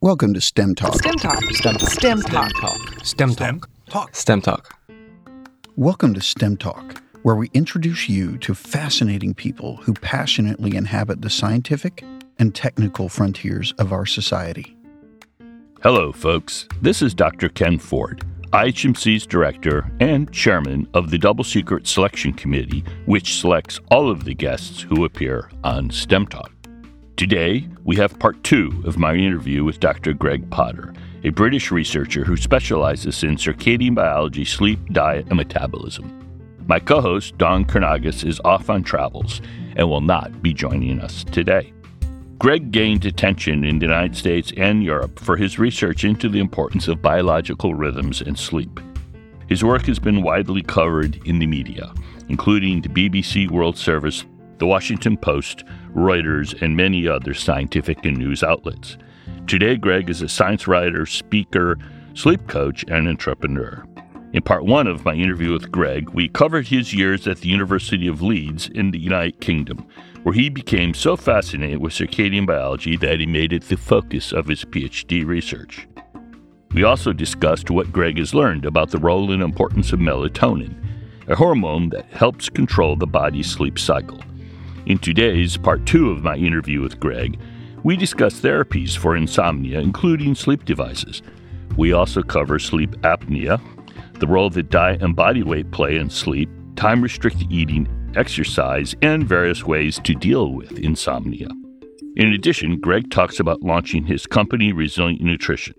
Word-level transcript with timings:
Welcome 0.00 0.32
to 0.34 0.40
STEM 0.40 0.76
Talk. 0.76 0.94
STEM 0.94 1.16
Talk. 1.16 1.42
STEM 1.50 1.74
Talk. 1.74 1.90
STEM 1.90 2.22
Talk. 2.22 3.04
STEM 3.04 3.34
Talk. 3.34 3.68
Talk. 3.90 4.14
STEM 4.14 4.40
Talk. 4.40 4.78
Welcome 5.74 6.14
to 6.14 6.20
STEM 6.20 6.56
Talk, 6.56 7.02
where 7.24 7.34
we 7.34 7.50
introduce 7.52 8.08
you 8.08 8.38
to 8.38 8.54
fascinating 8.54 9.34
people 9.34 9.78
who 9.78 9.94
passionately 9.94 10.76
inhabit 10.76 11.22
the 11.22 11.30
scientific 11.30 12.04
and 12.38 12.54
technical 12.54 13.08
frontiers 13.08 13.74
of 13.80 13.92
our 13.92 14.06
society. 14.06 14.76
Hello, 15.82 16.12
folks. 16.12 16.68
This 16.80 17.02
is 17.02 17.12
Dr. 17.12 17.48
Ken 17.48 17.76
Ford, 17.76 18.24
IHMC's 18.52 19.26
director 19.26 19.90
and 19.98 20.30
chairman 20.32 20.86
of 20.94 21.10
the 21.10 21.18
Double 21.18 21.42
Secret 21.42 21.88
Selection 21.88 22.32
Committee, 22.32 22.84
which 23.06 23.40
selects 23.40 23.80
all 23.90 24.08
of 24.08 24.22
the 24.22 24.34
guests 24.34 24.80
who 24.80 25.04
appear 25.04 25.50
on 25.64 25.90
STEM 25.90 26.28
Talk. 26.28 26.52
Today, 27.18 27.66
we 27.82 27.96
have 27.96 28.16
part 28.20 28.44
two 28.44 28.80
of 28.86 28.96
my 28.96 29.12
interview 29.12 29.64
with 29.64 29.80
Dr. 29.80 30.12
Greg 30.12 30.48
Potter, 30.50 30.94
a 31.24 31.30
British 31.30 31.72
researcher 31.72 32.22
who 32.22 32.36
specializes 32.36 33.24
in 33.24 33.34
circadian 33.34 33.96
biology, 33.96 34.44
sleep, 34.44 34.78
diet, 34.92 35.26
and 35.26 35.36
metabolism. 35.36 36.64
My 36.68 36.78
co 36.78 37.00
host, 37.00 37.36
Dawn 37.36 37.64
Kernagis, 37.64 38.24
is 38.24 38.40
off 38.44 38.70
on 38.70 38.84
travels 38.84 39.42
and 39.74 39.90
will 39.90 40.00
not 40.00 40.42
be 40.42 40.54
joining 40.54 41.00
us 41.00 41.24
today. 41.24 41.72
Greg 42.38 42.70
gained 42.70 43.04
attention 43.04 43.64
in 43.64 43.80
the 43.80 43.86
United 43.86 44.16
States 44.16 44.52
and 44.56 44.84
Europe 44.84 45.18
for 45.18 45.36
his 45.36 45.58
research 45.58 46.04
into 46.04 46.28
the 46.28 46.38
importance 46.38 46.86
of 46.86 47.02
biological 47.02 47.74
rhythms 47.74 48.20
and 48.20 48.38
sleep. 48.38 48.78
His 49.48 49.64
work 49.64 49.86
has 49.86 49.98
been 49.98 50.22
widely 50.22 50.62
covered 50.62 51.20
in 51.26 51.40
the 51.40 51.48
media, 51.48 51.92
including 52.28 52.80
the 52.80 52.88
BBC 52.88 53.50
World 53.50 53.76
Service, 53.76 54.24
The 54.58 54.66
Washington 54.66 55.16
Post, 55.16 55.64
Reuters, 55.94 56.60
and 56.60 56.76
many 56.76 57.06
other 57.08 57.34
scientific 57.34 58.04
and 58.04 58.16
news 58.16 58.42
outlets. 58.42 58.96
Today, 59.46 59.76
Greg 59.76 60.10
is 60.10 60.22
a 60.22 60.28
science 60.28 60.68
writer, 60.68 61.06
speaker, 61.06 61.78
sleep 62.14 62.46
coach, 62.48 62.84
and 62.88 63.08
entrepreneur. 63.08 63.84
In 64.34 64.42
part 64.42 64.66
one 64.66 64.86
of 64.86 65.06
my 65.06 65.14
interview 65.14 65.52
with 65.52 65.72
Greg, 65.72 66.10
we 66.10 66.28
covered 66.28 66.66
his 66.66 66.92
years 66.92 67.26
at 67.26 67.38
the 67.38 67.48
University 67.48 68.06
of 68.06 68.20
Leeds 68.20 68.68
in 68.68 68.90
the 68.90 68.98
United 68.98 69.40
Kingdom, 69.40 69.86
where 70.22 70.34
he 70.34 70.50
became 70.50 70.92
so 70.92 71.16
fascinated 71.16 71.78
with 71.78 71.94
circadian 71.94 72.46
biology 72.46 72.96
that 72.98 73.20
he 73.20 73.26
made 73.26 73.54
it 73.54 73.62
the 73.62 73.76
focus 73.76 74.32
of 74.32 74.46
his 74.46 74.66
PhD 74.66 75.24
research. 75.24 75.88
We 76.72 76.84
also 76.84 77.14
discussed 77.14 77.70
what 77.70 77.90
Greg 77.90 78.18
has 78.18 78.34
learned 78.34 78.66
about 78.66 78.90
the 78.90 78.98
role 78.98 79.32
and 79.32 79.42
importance 79.42 79.94
of 79.94 80.00
melatonin, 80.00 80.74
a 81.26 81.34
hormone 81.34 81.88
that 81.90 82.12
helps 82.12 82.50
control 82.50 82.96
the 82.96 83.06
body's 83.06 83.50
sleep 83.50 83.78
cycle. 83.78 84.20
In 84.88 84.96
today's 84.96 85.58
part 85.58 85.84
two 85.84 86.10
of 86.10 86.22
my 86.22 86.34
interview 86.34 86.80
with 86.80 86.98
Greg, 86.98 87.38
we 87.84 87.94
discuss 87.94 88.40
therapies 88.40 88.96
for 88.96 89.16
insomnia, 89.16 89.80
including 89.80 90.34
sleep 90.34 90.64
devices. 90.64 91.20
We 91.76 91.92
also 91.92 92.22
cover 92.22 92.58
sleep 92.58 92.92
apnea, 93.02 93.60
the 94.18 94.26
role 94.26 94.48
that 94.48 94.70
diet 94.70 95.02
and 95.02 95.14
body 95.14 95.42
weight 95.42 95.70
play 95.72 95.96
in 95.96 96.08
sleep, 96.08 96.48
time 96.74 97.02
restricted 97.02 97.52
eating, 97.52 97.86
exercise, 98.16 98.94
and 99.02 99.28
various 99.28 99.62
ways 99.62 100.00
to 100.04 100.14
deal 100.14 100.54
with 100.54 100.78
insomnia. 100.78 101.48
In 102.16 102.32
addition, 102.32 102.80
Greg 102.80 103.10
talks 103.10 103.38
about 103.38 103.62
launching 103.62 104.06
his 104.06 104.26
company, 104.26 104.72
Resilient 104.72 105.20
Nutrition. 105.20 105.74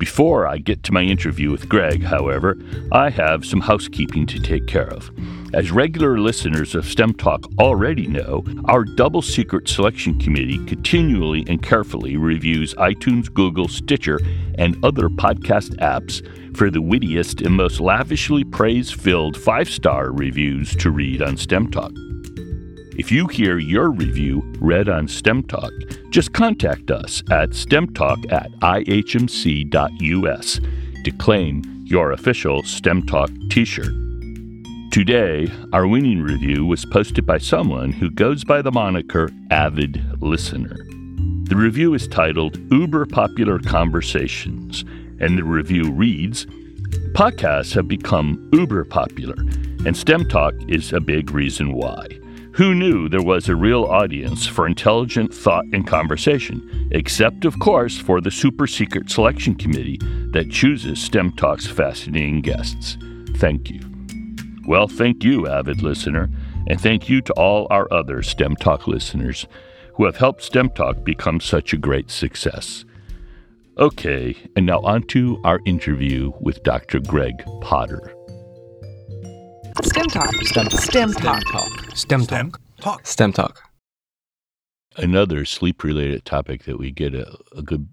Before 0.00 0.46
I 0.46 0.56
get 0.56 0.82
to 0.84 0.92
my 0.92 1.02
interview 1.02 1.50
with 1.50 1.68
Greg, 1.68 2.02
however, 2.02 2.56
I 2.90 3.10
have 3.10 3.44
some 3.44 3.60
housekeeping 3.60 4.24
to 4.28 4.40
take 4.40 4.66
care 4.66 4.88
of. 4.88 5.10
As 5.52 5.70
regular 5.70 6.18
listeners 6.18 6.74
of 6.74 6.86
STEM 6.86 7.12
Talk 7.14 7.44
already 7.58 8.06
know, 8.06 8.42
our 8.64 8.82
Double 8.82 9.20
Secret 9.20 9.68
Selection 9.68 10.18
Committee 10.18 10.64
continually 10.64 11.44
and 11.48 11.62
carefully 11.62 12.16
reviews 12.16 12.74
iTunes, 12.76 13.30
Google, 13.30 13.68
Stitcher, 13.68 14.18
and 14.54 14.82
other 14.82 15.10
podcast 15.10 15.76
apps 15.80 16.24
for 16.56 16.70
the 16.70 16.80
wittiest 16.80 17.42
and 17.42 17.54
most 17.54 17.78
lavishly 17.78 18.42
praise 18.42 18.90
filled 18.90 19.36
five 19.36 19.68
star 19.68 20.12
reviews 20.12 20.74
to 20.76 20.90
read 20.90 21.20
on 21.20 21.36
STEM 21.36 21.70
Talk. 21.70 21.92
If 23.00 23.10
you 23.10 23.28
hear 23.28 23.56
your 23.56 23.90
review 23.90 24.42
read 24.60 24.90
on 24.90 25.08
STEM 25.08 25.44
Talk, 25.44 25.72
just 26.10 26.34
contact 26.34 26.90
us 26.90 27.22
at 27.30 27.52
stemtalk 27.52 28.30
at 28.30 28.52
ihmc.us 28.60 30.60
to 31.04 31.10
claim 31.12 31.62
your 31.86 32.12
official 32.12 32.62
STEM 32.62 33.06
Talk 33.06 33.30
t 33.48 33.64
shirt. 33.64 33.94
Today, 34.92 35.50
our 35.72 35.86
winning 35.86 36.20
review 36.20 36.66
was 36.66 36.84
posted 36.84 37.24
by 37.24 37.38
someone 37.38 37.90
who 37.90 38.10
goes 38.10 38.44
by 38.44 38.60
the 38.60 38.70
moniker 38.70 39.30
Avid 39.50 40.04
Listener. 40.20 40.76
The 41.44 41.56
review 41.56 41.94
is 41.94 42.06
titled 42.06 42.58
Uber 42.70 43.06
Popular 43.06 43.60
Conversations, 43.60 44.84
and 45.18 45.38
the 45.38 45.44
review 45.44 45.90
reads 45.90 46.44
Podcasts 47.14 47.72
have 47.72 47.88
become 47.88 48.50
uber 48.52 48.84
popular, 48.84 49.36
and 49.86 49.96
STEM 49.96 50.28
Talk 50.28 50.52
is 50.68 50.92
a 50.92 51.00
big 51.00 51.30
reason 51.30 51.72
why. 51.72 52.06
Who 52.60 52.74
knew 52.74 53.08
there 53.08 53.22
was 53.22 53.48
a 53.48 53.56
real 53.56 53.84
audience 53.84 54.46
for 54.46 54.66
intelligent 54.66 55.32
thought 55.32 55.64
and 55.72 55.86
conversation, 55.86 56.90
except, 56.92 57.46
of 57.46 57.58
course, 57.58 57.96
for 57.96 58.20
the 58.20 58.30
super 58.30 58.66
secret 58.66 59.08
selection 59.08 59.54
committee 59.54 59.98
that 60.32 60.50
chooses 60.50 61.00
STEM 61.00 61.32
Talk's 61.36 61.66
fascinating 61.66 62.42
guests? 62.42 62.98
Thank 63.36 63.70
you. 63.70 63.80
Well, 64.66 64.88
thank 64.88 65.24
you, 65.24 65.48
avid 65.48 65.80
listener, 65.80 66.28
and 66.66 66.78
thank 66.78 67.08
you 67.08 67.22
to 67.22 67.32
all 67.32 67.66
our 67.70 67.90
other 67.90 68.22
STEM 68.22 68.56
Talk 68.56 68.86
listeners 68.86 69.46
who 69.94 70.04
have 70.04 70.16
helped 70.16 70.42
STEM 70.42 70.68
Talk 70.72 71.02
become 71.02 71.40
such 71.40 71.72
a 71.72 71.78
great 71.78 72.10
success. 72.10 72.84
Okay, 73.78 74.36
and 74.54 74.66
now 74.66 74.80
on 74.80 75.04
to 75.04 75.40
our 75.44 75.60
interview 75.64 76.30
with 76.40 76.62
Dr. 76.62 77.00
Greg 77.00 77.42
Potter. 77.62 78.14
STEM 79.82 80.06
Talk. 80.06 80.34
STEM 80.42 80.66
Talk. 80.66 80.80
STEM 80.80 81.12
Talk. 81.12 81.42
STEM 81.94 82.22
STEM 82.22 82.50
Talk. 82.50 82.60
Talk. 82.80 83.06
STEM 83.06 83.32
Talk. 83.32 83.62
Another 84.96 85.44
sleep 85.44 85.84
related 85.84 86.24
topic 86.24 86.64
that 86.64 86.78
we 86.78 86.90
get 86.90 87.14
a, 87.14 87.38
a 87.56 87.62
good 87.62 87.88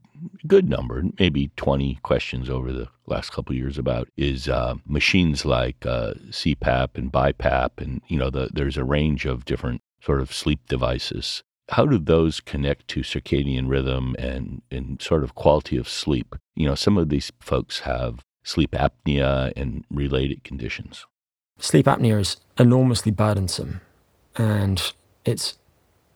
good 0.47 0.67
number, 0.67 1.03
maybe 1.19 1.51
20 1.57 1.99
questions 2.01 2.49
over 2.49 2.73
the 2.73 2.87
last 3.05 3.31
couple 3.31 3.53
of 3.53 3.57
years 3.57 3.77
about 3.77 4.09
is 4.17 4.49
uh, 4.49 4.73
machines 4.85 5.45
like 5.45 5.85
uh, 5.85 6.13
CPAP 6.29 6.95
and 6.95 7.11
BiPAP, 7.11 7.69
and 7.77 8.01
you 8.07 8.17
know 8.17 8.29
the, 8.29 8.49
there's 8.51 8.77
a 8.77 8.83
range 8.83 9.25
of 9.25 9.45
different 9.45 9.81
sort 10.01 10.21
of 10.21 10.33
sleep 10.33 10.59
devices. 10.67 11.43
How 11.69 11.85
do 11.85 11.99
those 11.99 12.39
connect 12.39 12.87
to 12.89 13.01
circadian 13.01 13.69
rhythm 13.69 14.15
and 14.17 14.63
and 14.71 15.01
sort 15.01 15.23
of 15.23 15.35
quality 15.35 15.77
of 15.77 15.87
sleep? 15.87 16.35
You 16.55 16.67
know, 16.67 16.75
some 16.75 16.97
of 16.97 17.09
these 17.09 17.31
folks 17.39 17.81
have 17.81 18.23
sleep 18.43 18.71
apnea 18.71 19.53
and 19.55 19.85
related 19.91 20.43
conditions. 20.43 21.05
Sleep 21.59 21.85
apnea 21.85 22.19
is 22.19 22.37
enormously 22.57 23.11
burdensome 23.11 23.81
and 24.35 24.93
it's 25.25 25.57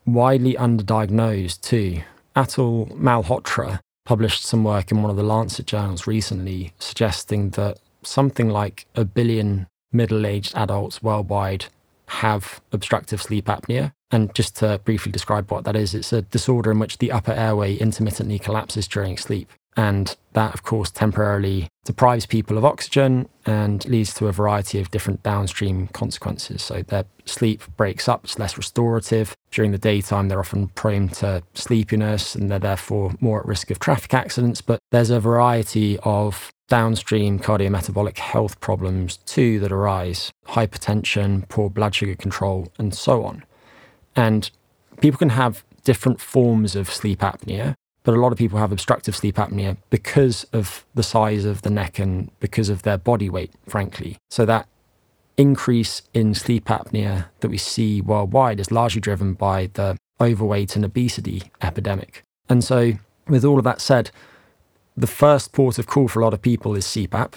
widely 0.05 0.53
underdiagnosed 0.55 1.61
too. 1.61 2.01
Atul 2.35 2.91
Malhotra 2.93 3.79
published 4.05 4.43
some 4.43 4.63
work 4.63 4.91
in 4.91 5.01
one 5.01 5.11
of 5.11 5.17
the 5.17 5.23
Lancet 5.23 5.65
journals 5.65 6.07
recently 6.07 6.73
suggesting 6.79 7.51
that 7.51 7.79
something 8.03 8.49
like 8.49 8.85
a 8.95 9.05
billion 9.05 9.67
middle 9.91 10.25
aged 10.25 10.55
adults 10.55 11.03
worldwide 11.03 11.65
have 12.07 12.61
obstructive 12.71 13.21
sleep 13.21 13.45
apnea. 13.45 13.93
And 14.11 14.33
just 14.35 14.57
to 14.57 14.81
briefly 14.83 15.11
describe 15.11 15.49
what 15.49 15.63
that 15.63 15.75
is, 15.75 15.93
it's 15.93 16.11
a 16.11 16.23
disorder 16.23 16.71
in 16.71 16.79
which 16.79 16.97
the 16.97 17.11
upper 17.11 17.31
airway 17.31 17.75
intermittently 17.75 18.37
collapses 18.37 18.87
during 18.87 19.17
sleep. 19.17 19.49
And 19.77 20.15
that, 20.33 20.53
of 20.53 20.63
course, 20.63 20.91
temporarily 20.91 21.67
deprives 21.85 22.25
people 22.25 22.57
of 22.57 22.65
oxygen 22.65 23.27
and 23.45 23.87
leads 23.87 24.13
to 24.15 24.27
a 24.27 24.31
variety 24.31 24.79
of 24.79 24.91
different 24.91 25.23
downstream 25.23 25.87
consequences. 25.87 26.61
So 26.61 26.81
their 26.81 27.05
sleep 27.25 27.63
breaks 27.77 28.09
up, 28.09 28.25
it's 28.25 28.37
less 28.37 28.57
restorative. 28.57 29.35
During 29.49 29.71
the 29.71 29.77
daytime, 29.77 30.27
they're 30.27 30.39
often 30.39 30.67
prone 30.69 31.09
to 31.09 31.43
sleepiness 31.53 32.35
and 32.35 32.51
they're 32.51 32.59
therefore 32.59 33.13
more 33.19 33.39
at 33.39 33.45
risk 33.45 33.71
of 33.71 33.79
traffic 33.79 34.13
accidents. 34.13 34.61
But 34.61 34.79
there's 34.91 35.09
a 35.09 35.19
variety 35.19 35.97
of 36.03 36.51
downstream 36.67 37.39
cardiometabolic 37.39 38.17
health 38.17 38.59
problems 38.61 39.17
too 39.25 39.59
that 39.59 39.71
arise 39.71 40.31
hypertension, 40.47 41.47
poor 41.49 41.69
blood 41.69 41.95
sugar 41.95 42.15
control, 42.15 42.71
and 42.77 42.93
so 42.93 43.25
on. 43.25 43.43
And 44.15 44.49
people 45.01 45.17
can 45.17 45.29
have 45.29 45.63
different 45.83 46.21
forms 46.21 46.75
of 46.75 46.89
sleep 46.89 47.19
apnea 47.19 47.75
but 48.03 48.13
a 48.13 48.19
lot 48.19 48.31
of 48.31 48.37
people 48.37 48.57
have 48.59 48.71
obstructive 48.71 49.15
sleep 49.15 49.35
apnea 49.35 49.77
because 49.89 50.43
of 50.53 50.85
the 50.95 51.03
size 51.03 51.45
of 51.45 51.61
the 51.61 51.69
neck 51.69 51.99
and 51.99 52.31
because 52.39 52.69
of 52.69 52.81
their 52.83 52.97
body 52.97 53.29
weight, 53.29 53.51
frankly. 53.67 54.17
So 54.29 54.45
that 54.45 54.67
increase 55.37 56.01
in 56.13 56.33
sleep 56.33 56.65
apnea 56.65 57.25
that 57.39 57.49
we 57.49 57.57
see 57.57 58.01
worldwide 58.01 58.59
is 58.59 58.71
largely 58.71 59.01
driven 59.01 59.33
by 59.33 59.69
the 59.73 59.97
overweight 60.19 60.75
and 60.75 60.85
obesity 60.85 61.43
epidemic. 61.61 62.23
And 62.49 62.63
so, 62.63 62.93
with 63.27 63.45
all 63.45 63.57
of 63.57 63.63
that 63.63 63.81
said, 63.81 64.11
the 64.95 65.07
first 65.07 65.53
port 65.53 65.79
of 65.79 65.87
call 65.87 66.07
for 66.07 66.19
a 66.19 66.23
lot 66.23 66.33
of 66.33 66.41
people 66.41 66.75
is 66.75 66.85
CPAP. 66.85 67.33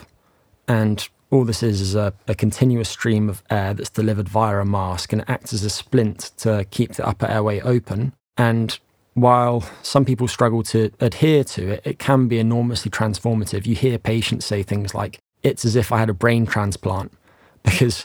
And 0.67 1.09
all 1.31 1.45
this 1.45 1.63
is 1.63 1.81
is 1.81 1.95
a, 1.95 2.13
a 2.29 2.35
continuous 2.35 2.89
stream 2.89 3.29
of 3.29 3.43
air 3.51 3.75
that's 3.75 3.91
delivered 3.91 4.29
via 4.29 4.59
a 4.59 4.65
mask 4.65 5.13
and 5.13 5.25
acts 5.29 5.53
as 5.53 5.65
a 5.65 5.71
splint 5.71 6.33
to 6.39 6.65
keep 6.71 6.95
the 6.95 7.07
upper 7.07 7.27
airway 7.27 7.61
open. 7.61 8.13
And 8.37 8.79
while 9.15 9.65
some 9.83 10.05
people 10.05 10.29
struggle 10.29 10.63
to 10.65 10.91
adhere 11.01 11.45
to 11.45 11.69
it, 11.71 11.83
it 11.85 11.99
can 11.99 12.29
be 12.29 12.39
enormously 12.39 12.91
transformative. 12.91 13.67
You 13.67 13.75
hear 13.75 13.99
patients 13.99 14.45
say 14.45 14.63
things 14.63 14.95
like, 14.95 15.19
it's 15.43 15.65
as 15.65 15.77
if 15.77 15.93
I 15.93 15.99
had 15.99 16.11
a 16.11 16.15
brain 16.15 16.47
transplant 16.47 17.13
because 17.63 18.05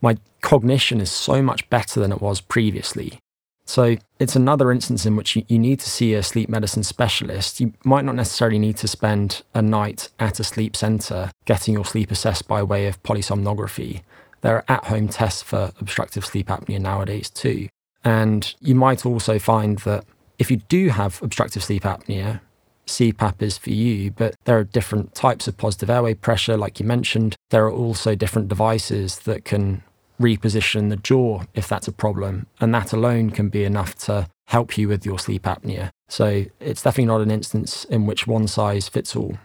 my 0.00 0.16
cognition 0.40 1.00
is 1.00 1.10
so 1.10 1.42
much 1.42 1.68
better 1.70 2.00
than 2.00 2.12
it 2.12 2.20
was 2.20 2.40
previously. 2.40 3.18
So 3.64 3.96
it's 4.18 4.36
another 4.36 4.72
instance 4.72 5.06
in 5.06 5.14
which 5.14 5.36
you, 5.36 5.44
you, 5.46 5.58
need 5.58 5.78
to 5.80 5.88
see 5.88 6.14
a 6.14 6.22
sleep 6.22 6.48
medicine 6.48 6.82
specialist. 6.82 7.60
You 7.60 7.72
might 7.84 8.04
not 8.04 8.16
necessarily 8.16 8.58
need 8.58 8.76
to 8.78 8.88
spend 8.88 9.42
a 9.54 9.62
night 9.62 10.08
at 10.18 10.40
a 10.40 10.44
sleep 10.44 10.76
center 10.76 11.30
getting 11.44 11.74
your 11.74 11.84
sleep 11.84 12.10
assessed 12.10 12.48
by 12.48 12.62
way 12.62 12.88
of 12.88 13.02
polysomnography. 13.04 14.02
There 14.40 14.56
are 14.56 14.64
at 14.68 14.86
home 14.86 15.08
tests 15.08 15.42
for 15.42 15.70
obstructive 15.80 16.26
sleep 16.26 16.48
apnea 16.48 16.80
nowadays 16.80 17.30
too. 17.30 17.68
And 18.04 18.52
you 18.60 18.74
might 18.74 19.06
also 19.06 19.38
find 19.38 19.78
that 19.80 20.04
if 20.42 20.50
you 20.50 20.56
do 20.56 20.88
have 20.88 21.22
obstructive 21.22 21.62
sleep 21.62 21.84
apnea, 21.84 22.40
CPAP 22.88 23.40
is 23.42 23.56
for 23.56 23.70
you, 23.70 24.10
but 24.10 24.34
there 24.44 24.58
are 24.58 24.64
different 24.64 25.14
types 25.14 25.46
of 25.46 25.56
positive 25.56 25.88
airway 25.88 26.14
pressure, 26.14 26.56
like 26.56 26.80
you 26.80 26.84
mentioned. 26.84 27.36
There 27.50 27.64
are 27.64 27.70
also 27.70 28.16
different 28.16 28.48
devices 28.48 29.20
that 29.20 29.44
can 29.44 29.84
reposition 30.20 30.90
the 30.90 30.96
jaw 30.96 31.44
if 31.54 31.68
that's 31.68 31.86
a 31.86 31.92
problem. 31.92 32.46
And 32.60 32.74
that 32.74 32.92
alone 32.92 33.30
can 33.30 33.50
be 33.50 33.62
enough 33.62 33.94
to 34.06 34.28
help 34.46 34.76
you 34.76 34.88
with 34.88 35.06
your 35.06 35.20
sleep 35.20 35.44
apnea. 35.44 35.90
So 36.08 36.46
it's 36.58 36.82
definitely 36.82 37.06
not 37.06 37.20
an 37.20 37.30
instance 37.30 37.84
in 37.84 38.06
which 38.06 38.26
one 38.26 38.48
size 38.48 38.88
fits 38.88 39.14
all. 39.14 39.38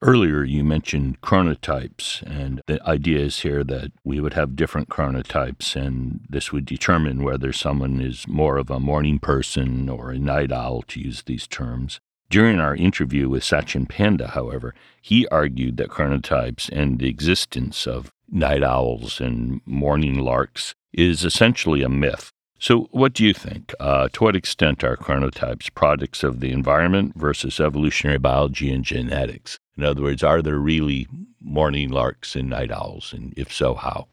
Earlier, 0.00 0.44
you 0.44 0.62
mentioned 0.62 1.20
chronotypes, 1.22 2.22
and 2.22 2.62
the 2.68 2.80
idea 2.88 3.18
is 3.18 3.40
here 3.40 3.64
that 3.64 3.90
we 4.04 4.20
would 4.20 4.34
have 4.34 4.54
different 4.54 4.88
chronotypes, 4.88 5.74
and 5.74 6.20
this 6.30 6.52
would 6.52 6.66
determine 6.66 7.24
whether 7.24 7.52
someone 7.52 8.00
is 8.00 8.28
more 8.28 8.58
of 8.58 8.70
a 8.70 8.78
morning 8.78 9.18
person 9.18 9.88
or 9.88 10.12
a 10.12 10.18
night 10.18 10.52
owl, 10.52 10.82
to 10.82 11.00
use 11.00 11.24
these 11.24 11.48
terms. 11.48 11.98
During 12.30 12.60
our 12.60 12.76
interview 12.76 13.28
with 13.28 13.42
Sachin 13.42 13.88
Panda, 13.88 14.28
however, 14.28 14.72
he 15.02 15.26
argued 15.28 15.78
that 15.78 15.88
chronotypes 15.88 16.68
and 16.70 17.00
the 17.00 17.08
existence 17.08 17.84
of 17.84 18.12
night 18.30 18.62
owls 18.62 19.20
and 19.20 19.60
morning 19.66 20.20
larks 20.20 20.76
is 20.92 21.24
essentially 21.24 21.82
a 21.82 21.88
myth. 21.88 22.30
So, 22.60 22.88
what 22.92 23.14
do 23.14 23.24
you 23.24 23.34
think? 23.34 23.74
Uh, 23.80 24.08
to 24.12 24.24
what 24.24 24.36
extent 24.36 24.84
are 24.84 24.96
chronotypes 24.96 25.74
products 25.74 26.22
of 26.22 26.38
the 26.38 26.52
environment 26.52 27.14
versus 27.16 27.58
evolutionary 27.58 28.18
biology 28.18 28.70
and 28.70 28.84
genetics? 28.84 29.58
In 29.78 29.84
other 29.84 30.02
words, 30.02 30.22
are 30.22 30.42
there 30.42 30.58
really 30.58 31.06
morning 31.40 31.88
larks 31.88 32.36
and 32.36 32.50
night 32.50 32.70
owls? 32.70 33.14
And 33.14 33.32
if 33.36 33.52
so, 33.52 33.74
how? 33.74 34.08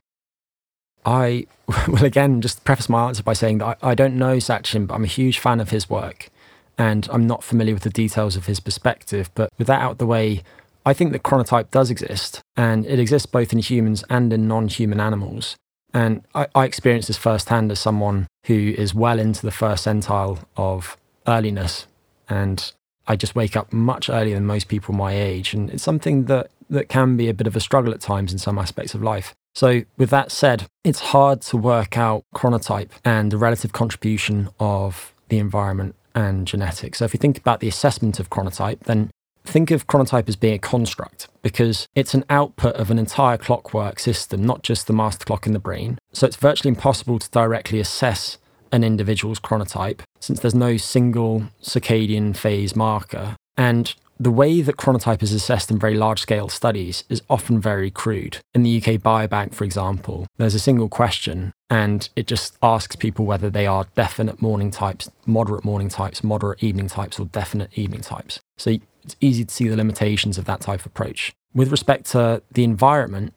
I 1.06 1.48
will 1.88 2.06
again 2.06 2.40
just 2.40 2.64
preface 2.64 2.88
my 2.88 3.08
answer 3.08 3.24
by 3.24 3.34
saying 3.34 3.58
that 3.58 3.80
I, 3.82 3.92
I 3.92 3.96
don't 3.96 4.16
know 4.16 4.38
Sachin, 4.38 4.88
but 4.88 4.94
I'm 4.94 5.04
a 5.04 5.08
huge 5.08 5.40
fan 5.40 5.60
of 5.60 5.72
his 5.72 5.90
work 5.90 6.30
and 6.78 7.08
I'm 7.12 7.26
not 7.28 7.44
familiar 7.44 7.74
with 7.74 7.84
the 7.84 7.90
details 7.90 8.36
of 8.36 8.46
his 8.46 8.60
perspective. 8.60 9.30
But 9.34 9.52
with 9.58 9.68
that 9.68 9.82
out 9.82 9.98
the 9.98 10.06
way, 10.06 10.44
I 10.86 10.94
think 10.94 11.12
that 11.12 11.24
chronotype 11.24 11.72
does 11.72 11.90
exist, 11.90 12.42
and 12.56 12.86
it 12.86 13.00
exists 13.00 13.26
both 13.26 13.54
in 13.54 13.60
humans 13.60 14.04
and 14.10 14.32
in 14.32 14.48
non 14.48 14.68
human 14.68 15.00
animals. 15.00 15.56
And 15.94 16.24
I, 16.36 16.48
I 16.54 16.66
experienced 16.66 17.08
this 17.08 17.18
firsthand 17.18 17.72
as 17.72 17.80
someone 17.80 18.28
who 18.46 18.76
is 18.78 18.94
well 18.94 19.20
into 19.20 19.42
the 19.42 19.52
first 19.52 19.86
centile 19.86 20.40
of 20.58 20.98
earliness. 21.26 21.88
And 22.28 22.72
I 23.08 23.16
just 23.16 23.36
wake 23.36 23.56
up 23.56 23.72
much 23.72 24.10
earlier 24.10 24.36
than 24.36 24.46
most 24.46 24.68
people 24.68 24.94
my 24.94 25.14
age. 25.14 25.54
And 25.54 25.70
it's 25.70 25.84
something 25.84 26.26
that, 26.26 26.50
that 26.70 26.90
can 26.90 27.18
be 27.18 27.30
a 27.30 27.34
bit 27.34 27.48
of 27.48 27.56
a 27.56 27.60
struggle 27.60 27.94
at 27.94 28.02
times 28.02 28.32
in 28.32 28.40
some 28.40 28.58
aspects 28.58 28.94
of 28.94 29.04
life. 29.04 29.34
So, 29.54 29.84
with 29.98 30.10
that 30.10 30.32
said, 30.32 30.66
it's 30.84 31.00
hard 31.00 31.42
to 31.44 31.58
work 31.58 31.98
out 31.98 32.26
chronotype 32.36 32.90
and 33.06 33.32
the 33.32 33.38
relative 33.38 33.72
contribution 33.72 34.50
of 34.60 35.14
the 35.30 35.38
environment 35.38 35.96
and 36.14 36.48
genetics. 36.48 37.00
So 37.00 37.06
if 37.06 37.14
you 37.14 37.20
think 37.20 37.38
about 37.38 37.60
the 37.60 37.68
assessment 37.68 38.20
of 38.20 38.30
chronotype, 38.30 38.82
then 38.82 39.12
think 39.44 39.70
of 39.70 39.86
chronotype 39.86 40.28
as 40.28 40.36
being 40.36 40.56
a 40.56 40.60
construct 40.60 41.28
because 41.42 41.88
it's 41.94 42.14
an 42.14 42.24
output 42.30 42.76
of 42.76 42.90
an 42.90 42.98
entire 42.98 43.38
clockwork 43.38 44.00
system, 44.00 44.44
not 44.44 44.64
just 44.64 44.88
the 44.88 44.94
master 44.94 45.26
clock 45.26 45.46
in 45.46 45.54
the 45.54 45.60
brain. 45.60 46.00
So 46.14 46.26
it's 46.26 46.38
virtually 46.38 46.70
impossible 46.70 47.20
to 47.20 47.30
directly 47.30 47.80
assess 47.80 48.38
an 48.76 48.84
individual's 48.84 49.40
chronotype 49.40 50.02
since 50.20 50.40
there's 50.40 50.54
no 50.54 50.78
single 50.78 51.44
circadian 51.62 52.36
phase 52.36 52.76
marker. 52.76 53.38
And 53.58 53.94
the 54.20 54.32
way 54.32 54.62
that 54.62 54.78
chronotype 54.78 55.24
is 55.24 55.34
assessed 55.34 55.72
in 55.72 55.80
very 55.80 55.96
large 55.96 56.22
scale 56.22 56.50
studies 56.50 57.04
is 57.10 57.22
often 57.30 57.60
very 57.60 57.90
crude. 57.90 58.38
In 58.54 58.64
the 58.64 58.78
UK 58.78 59.02
Biobank, 59.02 59.54
for 59.54 59.64
example, 59.64 60.28
there's 60.38 60.56
a 60.56 60.60
single 60.60 60.90
question 60.90 61.54
and 61.70 62.08
it 62.16 62.28
just 62.28 62.58
asks 62.62 62.96
people 62.96 63.26
whether 63.26 63.50
they 63.50 63.66
are 63.66 63.88
definite 63.96 64.42
morning 64.42 64.72
types, 64.72 65.10
moderate 65.26 65.66
morning 65.66 65.90
types, 65.90 66.24
moderate 66.24 66.64
evening 66.64 66.88
types, 66.88 67.20
or 67.20 67.26
definite 67.26 67.78
evening 67.78 68.02
types. 68.02 68.40
So 68.58 68.78
it's 69.04 69.16
easy 69.22 69.46
to 69.46 69.54
see 69.54 69.68
the 69.68 69.78
limitations 69.78 70.38
of 70.38 70.46
that 70.46 70.62
type 70.62 70.82
of 70.82 70.88
approach. 70.88 71.34
With 71.54 71.72
respect 71.72 72.06
to 72.12 72.42
the 72.52 72.64
environment, 72.64 73.34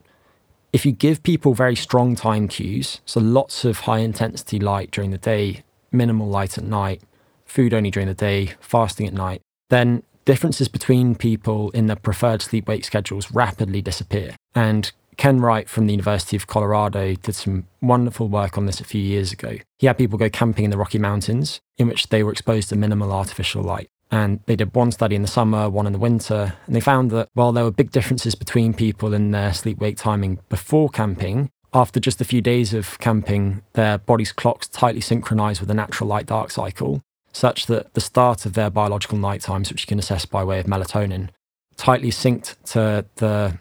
if 0.73 0.85
you 0.85 0.93
give 0.93 1.23
people 1.23 1.55
very 1.55 1.77
strong 1.77 2.15
time 2.15 2.49
cues, 2.49 3.01
so 3.05 3.21
lots 3.21 3.65
of 3.65 3.81
high 3.81 3.99
intensity 3.99 4.59
light 4.59 4.91
during 4.91 5.11
the 5.11 5.19
day, 5.19 5.63
minimal 5.91 6.29
light 6.29 6.59
at 6.59 6.65
night, 6.65 7.03
food 7.45 7.73
only 7.73 7.91
during 7.91 8.09
the 8.09 8.15
day, 8.15 8.53
fasting 8.61 9.07
at 9.07 9.15
night, 9.15 9.41
then 9.71 10.03
differences 10.25 10.69
between 10.69 11.15
people 11.15 11.71
in 11.71 11.87
their 11.87 11.97
preferred 11.97 12.43
sleep 12.43 12.69
wake 12.69 12.85
schedules 12.85 13.31
rapidly 13.33 13.81
disappear. 13.81 14.37
And 14.55 14.93
Ken 15.17 15.41
Wright 15.41 15.69
from 15.69 15.87
the 15.87 15.93
University 15.93 16.37
of 16.37 16.47
Colorado 16.47 17.15
did 17.15 17.35
some 17.35 17.67
wonderful 17.81 18.29
work 18.29 18.57
on 18.57 18.67
this 18.67 18.81
a 18.81 18.85
few 18.85 19.01
years 19.01 19.33
ago. 19.33 19.57
He 19.79 19.87
had 19.87 19.99
people 19.99 20.19
go 20.19 20.29
camping 20.29 20.65
in 20.65 20.71
the 20.71 20.79
Rocky 20.79 20.99
Mountains, 20.99 21.61
in 21.77 21.89
which 21.89 22.09
they 22.09 22.23
were 22.23 22.31
exposed 22.31 22.69
to 22.69 22.77
minimal 22.77 23.11
artificial 23.11 23.63
light. 23.63 23.89
And 24.11 24.41
they 24.47 24.57
did 24.57 24.75
one 24.75 24.91
study 24.91 25.17
in 25.17 25.23
the 25.23 25.29
summer, 25.29 25.69
one 25.69 25.87
in 25.87 25.93
the 25.93 25.99
winter, 25.99 26.55
and 26.67 26.75
they 26.75 26.81
found 26.81 27.11
that 27.11 27.29
while 27.35 27.53
there 27.53 27.65
were 27.65 27.71
big 27.71 27.91
differences 27.91 28.35
between 28.35 28.73
people 28.73 29.13
in 29.13 29.33
their 29.33 29.53
sleep 29.53 29.79
wake 29.79 29.99
timing 29.99 30.39
before 30.49 30.89
camping, 30.89 31.51
after 31.75 32.01
just 32.01 32.21
a 32.21 32.25
few 32.25 32.41
days 32.41 32.73
of 32.73 32.99
camping, 32.99 33.63
their 33.75 33.99
body's 33.99 34.33
clocks 34.33 34.67
tightly 34.69 35.03
synchronized 35.03 35.61
with 35.61 35.69
the 35.69 35.75
natural 35.75 36.09
light 36.09 36.27
dark 36.27 36.51
cycle 36.51 37.03
such 37.33 37.67
that 37.67 37.93
the 37.95 38.01
start 38.01 38.47
of 38.47 38.55
their 38.55 38.71
biological 38.71 39.19
night 39.19 39.43
times, 39.43 39.71
which 39.71 39.83
you 39.83 39.87
can 39.87 39.99
assess 39.99 40.25
by 40.25 40.43
way 40.43 40.59
of 40.59 40.67
melatonin, 40.67 41.29
tightly 41.77 42.11
synced 42.11 42.57
to 42.65 43.05
the 43.17 43.59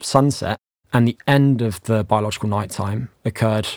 sunset, 0.00 0.58
and 0.92 1.06
the 1.06 1.18
end 1.26 1.62
of 1.62 1.80
the 1.82 2.02
biological 2.04 2.48
night 2.48 2.70
time 2.70 3.10
occurred 3.24 3.68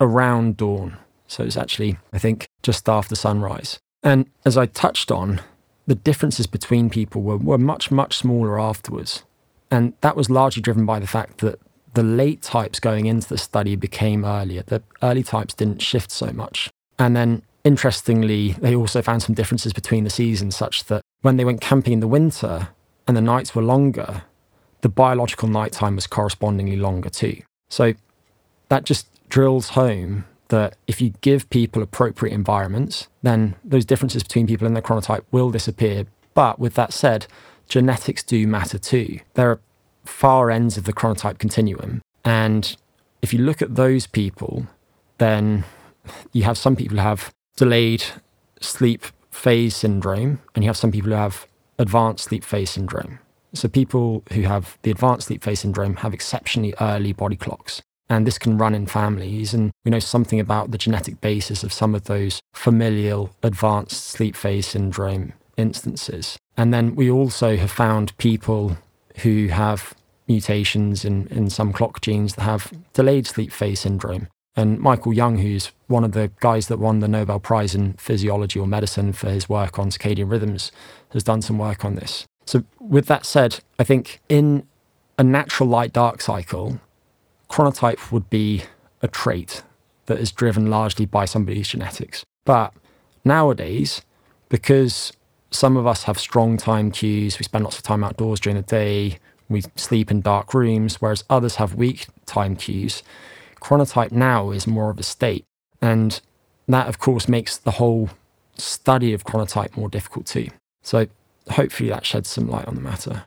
around 0.00 0.56
dawn. 0.56 0.96
So 1.26 1.44
it's 1.44 1.56
actually, 1.56 1.98
I 2.12 2.18
think, 2.18 2.46
just 2.62 2.88
after 2.88 3.14
sunrise. 3.14 3.78
And 4.02 4.26
as 4.44 4.56
I 4.56 4.66
touched 4.66 5.10
on, 5.10 5.40
the 5.86 5.94
differences 5.94 6.46
between 6.46 6.90
people 6.90 7.22
were, 7.22 7.36
were 7.36 7.58
much, 7.58 7.90
much 7.90 8.16
smaller 8.16 8.60
afterwards. 8.60 9.24
And 9.70 9.94
that 10.00 10.16
was 10.16 10.30
largely 10.30 10.62
driven 10.62 10.86
by 10.86 10.98
the 10.98 11.06
fact 11.06 11.38
that 11.38 11.58
the 11.94 12.02
late 12.02 12.42
types 12.42 12.80
going 12.80 13.06
into 13.06 13.28
the 13.28 13.38
study 13.38 13.74
became 13.76 14.24
earlier. 14.24 14.62
The 14.62 14.82
early 15.02 15.22
types 15.22 15.54
didn't 15.54 15.82
shift 15.82 16.10
so 16.10 16.32
much. 16.32 16.70
And 16.98 17.16
then 17.16 17.42
Interestingly, 17.68 18.52
they 18.52 18.74
also 18.74 19.02
found 19.02 19.22
some 19.22 19.34
differences 19.34 19.74
between 19.74 20.04
the 20.04 20.10
seasons, 20.10 20.56
such 20.56 20.84
that 20.84 21.02
when 21.20 21.36
they 21.36 21.44
went 21.44 21.60
camping 21.60 21.92
in 21.92 22.00
the 22.00 22.08
winter 22.08 22.68
and 23.06 23.14
the 23.14 23.20
nights 23.20 23.54
were 23.54 23.62
longer, 23.62 24.22
the 24.80 24.88
biological 24.88 25.48
nighttime 25.48 25.94
was 25.94 26.06
correspondingly 26.06 26.76
longer 26.76 27.10
too. 27.10 27.42
So 27.68 27.92
that 28.70 28.84
just 28.84 29.06
drills 29.28 29.70
home 29.70 30.24
that 30.48 30.76
if 30.86 31.00
you 31.00 31.10
give 31.20 31.48
people 31.50 31.82
appropriate 31.82 32.34
environments, 32.34 33.08
then 33.22 33.54
those 33.64 33.84
differences 33.84 34.22
between 34.22 34.46
people 34.46 34.66
in 34.66 34.74
their 34.74 34.82
chronotype 34.82 35.24
will 35.30 35.50
disappear. 35.50 36.06
But 36.34 36.58
with 36.58 36.74
that 36.74 36.92
said, 36.92 37.26
genetics 37.68 38.22
do 38.22 38.46
matter 38.46 38.78
too. 38.78 39.20
There 39.34 39.50
are 39.50 39.60
far 40.04 40.50
ends 40.50 40.76
of 40.76 40.84
the 40.84 40.92
chronotype 40.92 41.38
continuum. 41.38 42.00
And 42.24 42.76
if 43.22 43.32
you 43.32 43.40
look 43.40 43.62
at 43.62 43.74
those 43.74 44.06
people, 44.06 44.66
then 45.18 45.64
you 46.32 46.44
have 46.44 46.58
some 46.58 46.76
people 46.76 46.96
who 46.96 47.02
have 47.02 47.32
delayed 47.56 48.04
sleep 48.60 49.04
phase 49.30 49.76
syndrome, 49.76 50.40
and 50.54 50.64
you 50.64 50.68
have 50.68 50.76
some 50.76 50.90
people 50.90 51.10
who 51.10 51.16
have 51.16 51.46
advanced 51.78 52.24
sleep 52.24 52.44
phase 52.44 52.70
syndrome. 52.70 53.18
So, 53.54 53.68
people 53.68 54.24
who 54.32 54.42
have 54.42 54.78
the 54.82 54.90
advanced 54.90 55.28
sleep 55.28 55.42
phase 55.42 55.60
syndrome 55.60 55.96
have 55.96 56.12
exceptionally 56.12 56.74
early 56.80 57.12
body 57.12 57.36
clocks. 57.36 57.82
And 58.08 58.26
this 58.26 58.38
can 58.38 58.56
run 58.56 58.74
in 58.74 58.86
families. 58.86 59.52
And 59.52 59.70
we 59.84 59.90
know 59.90 59.98
something 59.98 60.40
about 60.40 60.70
the 60.70 60.78
genetic 60.78 61.20
basis 61.20 61.62
of 61.62 61.72
some 61.72 61.94
of 61.94 62.04
those 62.04 62.40
familial 62.54 63.30
advanced 63.42 64.06
sleep 64.06 64.34
phase 64.34 64.66
syndrome 64.66 65.32
instances. 65.56 66.38
And 66.56 66.72
then 66.72 66.94
we 66.94 67.10
also 67.10 67.56
have 67.56 67.70
found 67.70 68.16
people 68.18 68.78
who 69.18 69.48
have 69.48 69.94
mutations 70.26 71.04
in, 71.04 71.26
in 71.28 71.50
some 71.50 71.72
clock 71.72 72.00
genes 72.00 72.34
that 72.34 72.42
have 72.42 72.72
delayed 72.92 73.26
sleep 73.26 73.52
phase 73.52 73.80
syndrome. 73.80 74.28
And 74.56 74.80
Michael 74.80 75.12
Young, 75.12 75.38
who's 75.38 75.70
one 75.86 76.04
of 76.04 76.12
the 76.12 76.32
guys 76.40 76.66
that 76.66 76.78
won 76.78 76.98
the 76.98 77.08
Nobel 77.08 77.38
Prize 77.38 77.74
in 77.74 77.92
physiology 77.94 78.58
or 78.58 78.66
medicine 78.66 79.12
for 79.12 79.30
his 79.30 79.48
work 79.48 79.78
on 79.78 79.90
circadian 79.90 80.30
rhythms, 80.30 80.72
has 81.10 81.22
done 81.22 81.42
some 81.42 81.58
work 81.58 81.84
on 81.84 81.94
this. 81.94 82.26
So, 82.44 82.64
with 82.80 83.06
that 83.06 83.24
said, 83.24 83.60
I 83.78 83.84
think 83.84 84.20
in 84.28 84.66
a 85.16 85.22
natural 85.22 85.68
light 85.68 85.92
dark 85.92 86.20
cycle, 86.20 86.80
chronotype 87.50 88.12
would 88.12 88.28
be 88.30 88.62
a 89.02 89.08
trait 89.08 89.62
that 90.06 90.18
is 90.18 90.32
driven 90.32 90.70
largely 90.70 91.06
by 91.06 91.24
somebody's 91.24 91.68
genetics. 91.68 92.24
But 92.44 92.72
nowadays, 93.24 94.02
because 94.48 95.12
some 95.50 95.76
of 95.76 95.86
us 95.86 96.04
have 96.04 96.18
strong 96.18 96.56
time 96.56 96.90
cues, 96.90 97.38
we 97.38 97.44
spend 97.44 97.64
lots 97.64 97.78
of 97.78 97.84
time 97.84 98.04
outdoors 98.04 98.40
during 98.40 98.56
the 98.56 98.62
day, 98.62 99.18
we 99.48 99.62
sleep 99.76 100.10
in 100.10 100.20
dark 100.20 100.52
rooms, 100.52 101.00
whereas 101.00 101.24
others 101.30 101.56
have 101.56 101.74
weak 101.74 102.06
time 102.26 102.56
cues. 102.56 103.02
Chronotype 103.60 104.12
now 104.12 104.50
is 104.50 104.66
more 104.66 104.90
of 104.90 104.98
a 104.98 105.02
state. 105.02 105.44
And 105.80 106.20
that, 106.66 106.88
of 106.88 106.98
course, 106.98 107.28
makes 107.28 107.56
the 107.56 107.72
whole 107.72 108.10
study 108.56 109.12
of 109.12 109.24
chronotype 109.24 109.76
more 109.76 109.88
difficult 109.88 110.26
too. 110.26 110.48
So 110.82 111.06
hopefully 111.50 111.88
that 111.88 112.04
sheds 112.04 112.28
some 112.28 112.48
light 112.48 112.66
on 112.66 112.74
the 112.74 112.80
matter. 112.80 113.24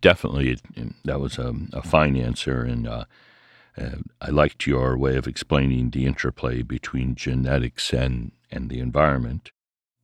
Definitely, 0.00 0.58
that 1.04 1.18
was 1.20 1.38
a, 1.38 1.54
a 1.72 1.82
fine 1.82 2.16
answer. 2.16 2.62
And 2.62 2.86
uh, 2.86 3.04
uh, 3.78 3.98
I 4.20 4.30
liked 4.30 4.66
your 4.66 4.96
way 4.96 5.16
of 5.16 5.26
explaining 5.26 5.90
the 5.90 6.06
interplay 6.06 6.62
between 6.62 7.14
genetics 7.14 7.92
and, 7.92 8.32
and 8.50 8.70
the 8.70 8.80
environment. 8.80 9.50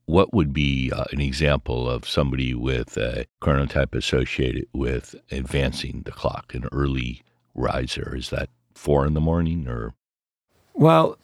What 0.07 0.35
would 0.35 0.53
be 0.53 0.93
uh, 0.93 1.05
an 1.13 1.21
example 1.21 1.89
of 1.89 2.07
somebody 2.07 2.55
with 2.55 2.97
a 2.97 3.27
chronotype 3.43 3.95
associated 3.95 4.67
with 4.73 5.15
advancing 5.31 6.03
the 6.05 6.13
clock, 6.13 6.55
an 6.55 6.69
early 6.73 7.23
riser? 7.55 8.15
Is 8.15 8.31
that 8.31 8.51
four 8.75 9.07
in 9.07 9.15
the 9.15 9.21
morning 9.21 9.67
or? 9.67 9.95
Well, 10.75 11.19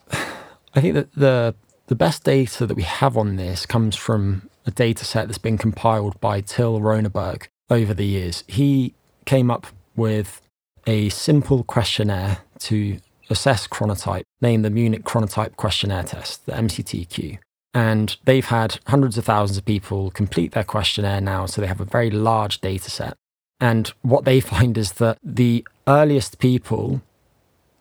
I 0.73 0.81
think 0.81 0.95
that 0.95 1.13
the 1.13 1.55
the 1.87 1.95
best 1.95 2.23
data 2.23 2.65
that 2.65 2.75
we 2.75 2.83
have 2.83 3.17
on 3.17 3.35
this 3.35 3.65
comes 3.65 3.97
from 3.97 4.49
a 4.65 4.71
data 4.71 5.03
set 5.03 5.27
that's 5.27 5.37
been 5.37 5.57
compiled 5.57 6.19
by 6.21 6.39
Till 6.39 6.79
Roenneberg 6.79 7.47
over 7.69 7.93
the 7.93 8.05
years. 8.05 8.45
He 8.47 8.93
came 9.25 9.51
up 9.51 9.67
with 9.95 10.41
a 10.87 11.09
simple 11.09 11.63
questionnaire 11.63 12.39
to 12.59 12.99
assess 13.29 13.67
chronotype, 13.67 14.23
named 14.41 14.65
the 14.65 14.69
Munich 14.69 15.03
Chronotype 15.03 15.55
Questionnaire 15.55 16.03
Test, 16.03 16.45
the 16.45 16.51
MCTQ. 16.51 17.39
And 17.73 18.17
they've 18.25 18.45
had 18.45 18.79
hundreds 18.87 19.17
of 19.17 19.25
thousands 19.25 19.57
of 19.57 19.65
people 19.65 20.11
complete 20.11 20.51
their 20.51 20.65
questionnaire 20.65 21.21
now, 21.21 21.45
so 21.45 21.61
they 21.61 21.67
have 21.67 21.79
a 21.79 21.85
very 21.85 22.11
large 22.11 22.59
data 22.59 22.91
set. 22.91 23.15
And 23.59 23.87
what 24.01 24.25
they 24.25 24.39
find 24.53 24.77
is 24.77 24.93
that 24.93 25.17
the 25.23 25.65
earliest 25.87 26.39
people 26.39 27.01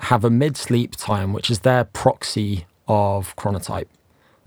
have 0.00 0.24
a 0.24 0.30
mid 0.30 0.56
sleep 0.56 0.96
time, 0.96 1.32
which 1.32 1.50
is 1.50 1.60
their 1.60 1.84
proxy 1.84 2.66
of 2.86 3.34
chronotype. 3.36 3.88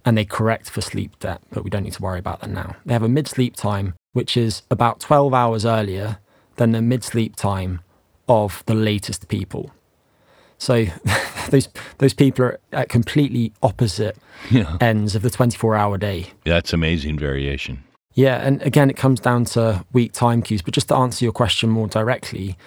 And 0.05 0.17
they 0.17 0.25
correct 0.25 0.69
for 0.69 0.81
sleep 0.81 1.17
debt, 1.19 1.41
but 1.51 1.63
we 1.63 1.69
don't 1.69 1.83
need 1.83 1.93
to 1.93 2.01
worry 2.01 2.19
about 2.19 2.41
that 2.41 2.49
now. 2.49 2.75
They 2.85 2.93
have 2.93 3.03
a 3.03 3.09
mid 3.09 3.27
sleep 3.27 3.55
time, 3.55 3.93
which 4.13 4.35
is 4.35 4.63
about 4.71 4.99
12 4.99 5.33
hours 5.33 5.65
earlier 5.65 6.19
than 6.55 6.71
the 6.71 6.81
mid 6.81 7.03
sleep 7.03 7.35
time 7.35 7.81
of 8.27 8.63
the 8.65 8.73
latest 8.73 9.27
people. 9.27 9.71
So 10.57 10.85
those 11.49 11.69
those 11.97 12.13
people 12.13 12.45
are 12.45 12.59
at 12.71 12.89
completely 12.89 13.53
opposite 13.61 14.17
yeah. 14.51 14.77
ends 14.79 15.15
of 15.15 15.21
the 15.21 15.29
24 15.29 15.75
hour 15.75 15.97
day. 15.97 16.27
That's 16.45 16.73
amazing 16.73 17.19
variation. 17.19 17.83
Yeah, 18.15 18.45
and 18.45 18.61
again, 18.61 18.89
it 18.89 18.97
comes 18.97 19.19
down 19.19 19.45
to 19.45 19.83
weak 19.91 20.13
time 20.13 20.41
cues. 20.43 20.61
But 20.61 20.73
just 20.73 20.87
to 20.89 20.95
answer 20.95 21.25
your 21.25 21.31
question 21.31 21.69
more 21.69 21.87
directly, 21.87 22.57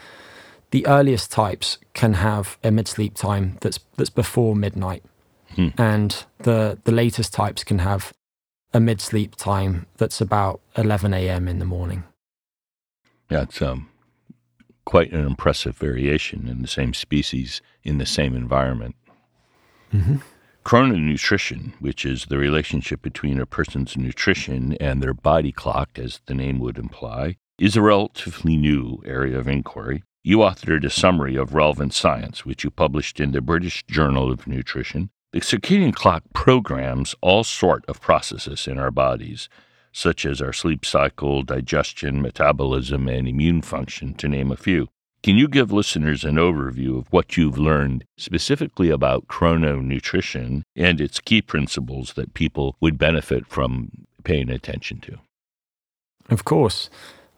the 0.72 0.86
earliest 0.86 1.30
types 1.30 1.78
can 1.94 2.14
have 2.14 2.58
a 2.64 2.70
mid 2.70 2.88
sleep 2.88 3.14
time 3.14 3.56
that's 3.60 3.78
that's 3.96 4.10
before 4.10 4.56
midnight, 4.56 5.04
hmm. 5.54 5.68
and 5.78 6.25
the 6.38 6.78
the 6.84 6.92
latest 6.92 7.32
types 7.32 7.62
can 7.62 7.78
have 7.78 8.12
a 8.75 8.80
mid 8.80 9.00
sleep 9.00 9.36
time 9.36 9.86
that's 9.96 10.20
about 10.20 10.60
11 10.76 11.14
a.m. 11.14 11.48
in 11.48 11.60
the 11.60 11.64
morning. 11.64 12.04
Yeah, 13.30 13.42
it's 13.42 13.62
um, 13.62 13.88
quite 14.87 15.12
an 15.12 15.26
impressive 15.26 15.76
variation 15.76 16.49
in 16.49 16.62
the 16.62 16.69
same 16.69 16.95
species 16.95 17.61
in 17.83 17.99
the 17.99 18.07
same 18.07 18.35
environment. 18.35 18.97
Mm-hmm. 19.93 20.16
Chrononutrition, 20.64 21.75
which 21.81 22.05
is 22.05 22.26
the 22.26 22.38
relationship 22.38 23.02
between 23.02 23.38
a 23.38 23.47
person's 23.47 23.97
nutrition 23.97 24.73
and 24.81 25.02
their 25.02 25.14
body 25.14 25.52
clock, 25.52 25.99
as 25.99 26.21
the 26.26 26.35
name 26.35 26.59
would 26.59 26.78
imply, 26.78 27.37
is 27.59 27.76
a 27.76 27.83
relatively 27.83 28.57
new 28.57 29.02
area 29.05 29.38
of 29.38 29.47
inquiry. 29.47 30.02
You 30.25 30.38
authored 30.38 30.85
a 30.85 30.90
summary 30.90 31.37
of 31.37 31.55
relevant 31.55 31.95
science, 31.95 32.45
which 32.45 32.64
you 32.64 32.71
published 32.71 33.21
in 33.21 33.31
the 33.31 33.40
British 33.40 33.85
Journal 33.87 34.33
of 34.33 34.47
Nutrition. 34.49 35.11
The 35.33 35.40
circadian 35.40 35.95
clock 35.95 36.25
programs 36.33 37.14
all 37.21 37.45
sort 37.45 37.85
of 37.87 38.00
processes 38.00 38.66
in 38.66 38.78
our 38.78 38.90
bodies, 38.90 39.49
such 39.96 40.26
as 40.26 40.42
our 40.42 40.52
sleep 40.52 40.84
cycle, 40.84 41.42
digestion, 41.42 42.20
metabolism, 42.20 43.08
and 43.08 43.26
immune 43.26 43.62
function, 43.62 44.12
to 44.12 44.28
name 44.28 44.52
a 44.52 44.56
few. 44.56 44.88
Can 45.22 45.38
you 45.38 45.48
give 45.48 45.72
listeners 45.72 46.22
an 46.22 46.36
overview 46.36 46.98
of 46.98 47.10
what 47.10 47.38
you've 47.38 47.56
learned 47.56 48.04
specifically 48.18 48.90
about 48.90 49.26
chrononutrition 49.26 50.62
and 50.76 51.00
its 51.00 51.18
key 51.18 51.40
principles 51.40 52.12
that 52.12 52.34
people 52.34 52.76
would 52.78 52.98
benefit 52.98 53.46
from 53.46 53.90
paying 54.22 54.50
attention 54.50 55.00
to? 55.00 55.18
Of 56.28 56.44
course. 56.44 56.90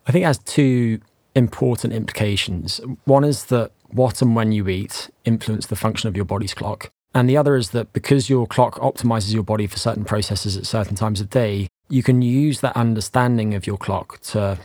I 0.09 0.13
think 0.13 0.25
it 0.25 0.27
has 0.27 0.39
two 0.39 1.01
important 1.37 1.93
implications. 1.93 2.81
One 3.05 3.23
is 3.23 3.45
that 3.47 3.71
what 3.87 4.21
and 4.21 4.35
when 4.35 4.51
you 4.51 4.67
eat 4.69 5.11
influence 5.25 5.67
the 5.67 5.77
function 5.77 6.09
of 6.09 6.17
your 6.17 6.25
body's 6.25 6.55
clock. 6.55 6.91
And 7.15 7.31
the 7.31 7.37
other 7.37 7.57
is 7.57 7.71
that 7.71 7.93
because 7.93 8.29
your 8.29 8.49
clock 8.49 8.75
optimizes 8.81 9.33
your 9.33 9.45
body 9.45 9.69
for 9.69 9.79
certain 9.79 10.05
processes 10.05 10.57
at 10.57 10.67
certain 10.67 10.97
times 10.97 11.21
of 11.21 11.31
day, 11.31 11.69
you 11.89 12.03
can 12.03 12.23
use 12.23 12.61
that 12.61 12.77
understanding 12.77 13.55
of 13.55 13.67
your 13.67 13.77
clock 13.77 14.21
to 14.21 14.59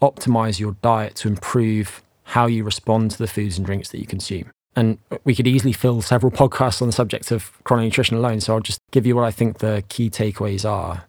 optimize 0.00 0.60
your 0.60 0.72
diet 0.82 1.14
to 1.16 1.28
improve 1.28 2.02
how 2.24 2.46
you 2.46 2.62
respond 2.62 3.10
to 3.10 3.18
the 3.18 3.26
foods 3.26 3.56
and 3.56 3.66
drinks 3.66 3.88
that 3.90 3.98
you 3.98 4.06
consume. 4.06 4.50
And 4.76 4.98
we 5.24 5.34
could 5.34 5.46
easily 5.46 5.72
fill 5.72 6.02
several 6.02 6.30
podcasts 6.30 6.80
on 6.80 6.88
the 6.88 6.92
subject 6.92 7.30
of 7.32 7.52
chrononutrition 7.64 8.12
alone. 8.12 8.40
So 8.40 8.54
I'll 8.54 8.60
just 8.60 8.80
give 8.92 9.06
you 9.06 9.16
what 9.16 9.24
I 9.24 9.30
think 9.30 9.58
the 9.58 9.82
key 9.88 10.10
takeaways 10.10 10.68
are. 10.68 11.04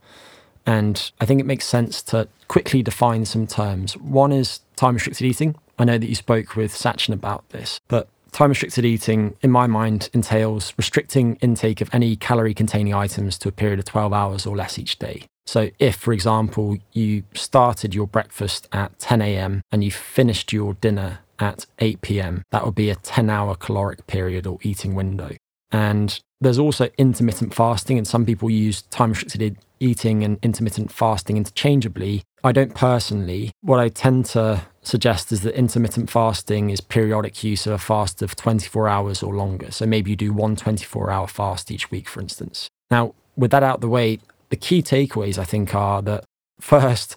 And 0.65 1.11
I 1.19 1.25
think 1.25 1.39
it 1.39 1.45
makes 1.45 1.65
sense 1.65 2.01
to 2.03 2.27
quickly 2.47 2.81
define 2.81 3.25
some 3.25 3.45
terms. 3.45 3.97
One 3.97 4.31
is 4.31 4.61
time 4.75 4.95
restricted 4.95 5.25
eating. 5.25 5.55
I 5.77 5.83
know 5.83 5.97
that 5.97 6.07
you 6.07 6.15
spoke 6.15 6.55
with 6.55 6.73
Sachin 6.73 7.13
about 7.13 7.47
this, 7.49 7.79
but 7.87 8.07
time 8.31 8.49
restricted 8.49 8.85
eating, 8.85 9.35
in 9.41 9.51
my 9.51 9.67
mind, 9.67 10.09
entails 10.13 10.73
restricting 10.77 11.35
intake 11.35 11.81
of 11.81 11.89
any 11.93 12.15
calorie 12.15 12.53
containing 12.53 12.93
items 12.93 13.37
to 13.39 13.49
a 13.49 13.51
period 13.51 13.79
of 13.79 13.85
12 13.85 14.13
hours 14.13 14.45
or 14.45 14.55
less 14.55 14.79
each 14.79 14.99
day. 14.99 15.25
So, 15.49 15.71
if, 15.79 15.95
for 15.95 16.13
example, 16.13 16.77
you 16.93 17.23
started 17.33 17.95
your 17.95 18.05
breakfast 18.05 18.67
at 18.71 18.99
10 18.99 19.19
a.m. 19.23 19.63
and 19.71 19.83
you 19.83 19.89
finished 19.89 20.53
your 20.53 20.75
dinner 20.75 21.21
at 21.39 21.65
8 21.79 22.01
p.m., 22.01 22.43
that 22.51 22.63
would 22.65 22.75
be 22.75 22.91
a 22.91 22.95
10 22.95 23.31
hour 23.31 23.55
caloric 23.55 24.05
period 24.05 24.45
or 24.45 24.59
eating 24.61 24.93
window. 24.93 25.31
And 25.71 26.19
there's 26.39 26.59
also 26.59 26.89
intermittent 26.99 27.55
fasting, 27.55 27.97
and 27.97 28.07
some 28.07 28.27
people 28.27 28.51
use 28.51 28.83
time 28.83 29.09
restricted 29.09 29.57
eating 29.79 30.23
and 30.23 30.37
intermittent 30.43 30.91
fasting 30.91 31.35
interchangeably. 31.35 32.21
I 32.43 32.51
don't 32.51 32.75
personally. 32.75 33.51
What 33.61 33.79
I 33.79 33.89
tend 33.89 34.25
to 34.27 34.67
suggest 34.83 35.31
is 35.31 35.41
that 35.41 35.55
intermittent 35.55 36.11
fasting 36.11 36.69
is 36.69 36.79
periodic 36.79 37.43
use 37.43 37.65
of 37.65 37.73
a 37.73 37.79
fast 37.79 38.21
of 38.21 38.35
24 38.35 38.87
hours 38.87 39.23
or 39.23 39.35
longer. 39.35 39.71
So 39.71 39.87
maybe 39.87 40.11
you 40.11 40.15
do 40.15 40.31
one 40.31 40.55
24 40.55 41.09
hour 41.09 41.25
fast 41.25 41.71
each 41.71 41.89
week, 41.89 42.07
for 42.07 42.21
instance. 42.21 42.67
Now, 42.91 43.15
with 43.35 43.49
that 43.49 43.63
out 43.63 43.75
of 43.75 43.81
the 43.81 43.89
way, 43.89 44.19
the 44.49 44.55
key 44.55 44.81
takeaways, 44.81 45.37
I 45.37 45.43
think, 45.43 45.73
are 45.73 46.01
that 46.03 46.25
first, 46.59 47.15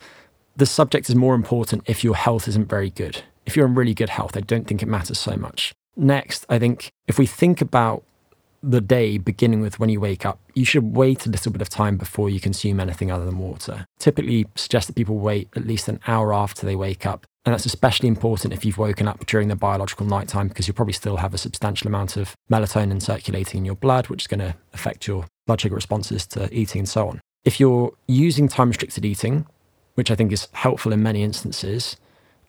the 0.56 0.66
subject 0.66 1.08
is 1.08 1.14
more 1.14 1.34
important 1.34 1.82
if 1.86 2.04
your 2.04 2.16
health 2.16 2.48
isn't 2.48 2.68
very 2.68 2.90
good. 2.90 3.22
If 3.46 3.56
you're 3.56 3.66
in 3.66 3.74
really 3.74 3.94
good 3.94 4.10
health, 4.10 4.36
I 4.36 4.40
don't 4.40 4.66
think 4.66 4.82
it 4.82 4.86
matters 4.88 5.18
so 5.18 5.36
much. 5.36 5.72
Next, 5.96 6.46
I 6.48 6.58
think 6.58 6.90
if 7.06 7.18
we 7.18 7.26
think 7.26 7.60
about 7.60 8.04
the 8.62 8.80
day 8.80 9.18
beginning 9.18 9.60
with 9.60 9.80
when 9.80 9.88
you 9.88 10.00
wake 10.00 10.24
up, 10.24 10.38
you 10.54 10.64
should 10.64 10.96
wait 10.96 11.26
a 11.26 11.28
little 11.28 11.50
bit 11.50 11.60
of 11.60 11.68
time 11.68 11.96
before 11.96 12.30
you 12.30 12.38
consume 12.38 12.78
anything 12.78 13.10
other 13.10 13.24
than 13.24 13.38
water. 13.38 13.84
Typically, 13.98 14.46
suggest 14.54 14.86
that 14.86 14.96
people 14.96 15.18
wait 15.18 15.48
at 15.56 15.66
least 15.66 15.88
an 15.88 15.98
hour 16.06 16.32
after 16.32 16.64
they 16.64 16.76
wake 16.76 17.04
up. 17.04 17.26
And 17.44 17.52
that's 17.52 17.66
especially 17.66 18.08
important 18.08 18.54
if 18.54 18.64
you've 18.64 18.78
woken 18.78 19.08
up 19.08 19.26
during 19.26 19.48
the 19.48 19.56
biological 19.56 20.06
nighttime 20.06 20.46
because 20.46 20.68
you'll 20.68 20.76
probably 20.76 20.92
still 20.92 21.16
have 21.16 21.34
a 21.34 21.38
substantial 21.38 21.88
amount 21.88 22.16
of 22.16 22.36
melatonin 22.50 23.02
circulating 23.02 23.58
in 23.58 23.64
your 23.64 23.74
blood, 23.74 24.06
which 24.06 24.22
is 24.22 24.26
going 24.28 24.40
to 24.40 24.54
affect 24.72 25.08
your 25.08 25.26
blood 25.46 25.60
sugar 25.60 25.74
responses 25.74 26.26
to 26.28 26.52
eating 26.54 26.80
and 26.80 26.88
so 26.88 27.08
on. 27.08 27.20
If 27.44 27.58
you're 27.58 27.92
using 28.06 28.48
time 28.48 28.68
restricted 28.68 29.04
eating, 29.04 29.46
which 29.94 30.10
I 30.10 30.14
think 30.14 30.32
is 30.32 30.48
helpful 30.52 30.92
in 30.92 31.02
many 31.02 31.22
instances, 31.22 31.96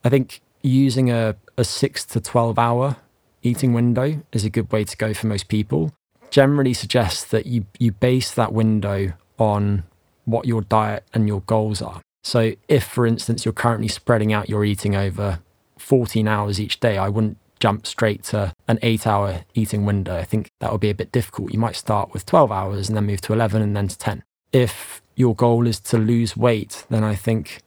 I 0.04 0.10
think 0.10 0.42
using 0.62 1.12
a, 1.12 1.36
a 1.58 1.64
six 1.64 2.06
to 2.06 2.22
12 2.22 2.58
hour 2.58 2.98
eating 3.42 3.74
window 3.74 4.22
is 4.32 4.46
a 4.46 4.50
good 4.50 4.72
way 4.72 4.84
to 4.84 4.98
go 4.98 5.14
for 5.14 5.28
most 5.28 5.48
people. 5.48 5.94
Generally 6.30 6.74
suggests 6.76 7.26
that 7.26 7.46
you, 7.46 7.66
you 7.80 7.92
base 7.92 8.32
that 8.34 8.54
window 8.54 9.14
on 9.38 9.84
what 10.26 10.46
your 10.46 10.62
diet 10.62 11.04
and 11.14 11.28
your 11.28 11.42
goals 11.42 11.82
are. 11.82 12.02
So, 12.24 12.54
if, 12.70 12.86
for 12.86 13.06
instance, 13.06 13.44
you're 13.44 13.54
currently 13.54 13.90
spreading 13.90 14.32
out 14.32 14.50
your 14.50 14.64
eating 14.64 14.96
over 14.96 15.40
14 15.78 16.26
hours 16.28 16.60
each 16.60 16.80
day, 16.80 16.98
I 16.98 17.10
wouldn't 17.10 17.38
jump 17.60 17.86
straight 17.86 18.24
to 18.26 18.53
an 18.68 18.80
eight 18.82 19.06
hour 19.06 19.46
eating 19.54 19.86
window. 19.86 20.18
I 20.18 20.24
think 20.24 20.52
that 20.60 20.72
would 20.72 20.82
be 20.82 20.90
a 20.90 20.96
bit 20.96 21.12
difficult. 21.12 21.54
You 21.54 21.60
might 21.60 21.76
start 21.76 22.14
with 22.14 22.26
12 22.26 22.52
hours 22.52 22.88
and 22.88 22.96
then 22.96 23.06
move 23.06 23.22
to 23.22 23.34
11 23.34 23.62
and 23.62 23.76
then 23.76 23.88
to 23.88 23.98
10 23.98 24.24
if 24.54 25.02
your 25.16 25.36
goal 25.36 25.68
is 25.68 25.80
to 25.80 25.98
lose 25.98 26.38
weight, 26.38 26.86
then 26.90 27.04
I 27.04 27.16
think 27.16 27.62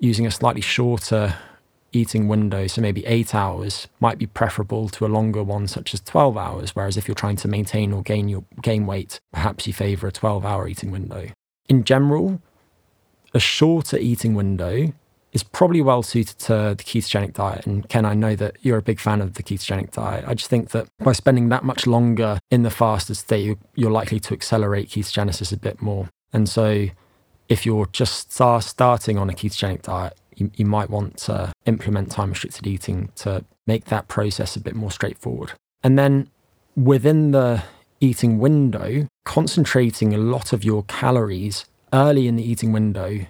using 0.00 0.26
a 0.26 0.30
slightly 0.30 0.60
shorter 0.60 1.36
eating 1.92 2.26
window, 2.26 2.66
so 2.66 2.82
maybe 2.82 3.06
eight 3.06 3.34
hours, 3.34 3.86
might 4.00 4.18
be 4.18 4.26
preferable 4.26 4.88
to 4.88 5.06
a 5.06 5.08
longer 5.08 5.44
one 5.44 5.68
such 5.68 5.94
as 5.94 6.00
12 6.00 6.36
hours. 6.36 6.74
Whereas 6.74 6.96
if 6.96 7.06
you're 7.06 7.14
trying 7.14 7.36
to 7.36 7.48
maintain 7.48 7.92
or 7.92 8.02
gain 8.02 8.28
your 8.28 8.44
gain 8.60 8.84
weight, 8.84 9.20
perhaps 9.32 9.66
you 9.68 9.72
favor 9.72 10.08
a 10.08 10.12
12 10.12 10.44
hour 10.44 10.68
eating 10.68 10.90
window. 10.90 11.30
in 11.66 11.82
general, 11.82 12.42
a 13.32 13.40
shorter 13.40 13.96
eating 13.96 14.34
window 14.34 14.92
is 15.34 15.42
probably 15.42 15.82
well 15.82 16.02
suited 16.02 16.38
to 16.38 16.74
the 16.78 16.84
ketogenic 16.84 17.34
diet. 17.34 17.66
And 17.66 17.86
Ken, 17.88 18.06
I 18.06 18.14
know 18.14 18.36
that 18.36 18.56
you're 18.62 18.78
a 18.78 18.82
big 18.82 19.00
fan 19.00 19.20
of 19.20 19.34
the 19.34 19.42
ketogenic 19.42 19.90
diet. 19.90 20.24
I 20.26 20.34
just 20.34 20.48
think 20.48 20.70
that 20.70 20.88
by 21.00 21.12
spending 21.12 21.48
that 21.48 21.64
much 21.64 21.86
longer 21.86 22.38
in 22.50 22.62
the 22.62 22.70
fasted 22.70 23.16
state, 23.16 23.58
you're 23.74 23.90
likely 23.90 24.20
to 24.20 24.32
accelerate 24.32 24.90
ketogenesis 24.90 25.52
a 25.52 25.56
bit 25.56 25.82
more. 25.82 26.08
And 26.32 26.48
so, 26.48 26.86
if 27.48 27.66
you're 27.66 27.86
just 27.92 28.32
starting 28.32 29.18
on 29.18 29.28
a 29.28 29.34
ketogenic 29.34 29.82
diet, 29.82 30.16
you, 30.36 30.50
you 30.54 30.64
might 30.64 30.88
want 30.88 31.18
to 31.18 31.52
implement 31.66 32.10
time 32.10 32.30
restricted 32.30 32.66
eating 32.66 33.10
to 33.16 33.44
make 33.66 33.86
that 33.86 34.08
process 34.08 34.56
a 34.56 34.60
bit 34.60 34.74
more 34.74 34.90
straightforward. 34.90 35.52
And 35.82 35.98
then 35.98 36.30
within 36.76 37.32
the 37.32 37.62
eating 38.00 38.38
window, 38.38 39.08
concentrating 39.24 40.14
a 40.14 40.18
lot 40.18 40.52
of 40.52 40.64
your 40.64 40.84
calories 40.84 41.66
early 41.92 42.26
in 42.26 42.36
the 42.36 42.42
eating 42.42 42.72
window 42.72 43.26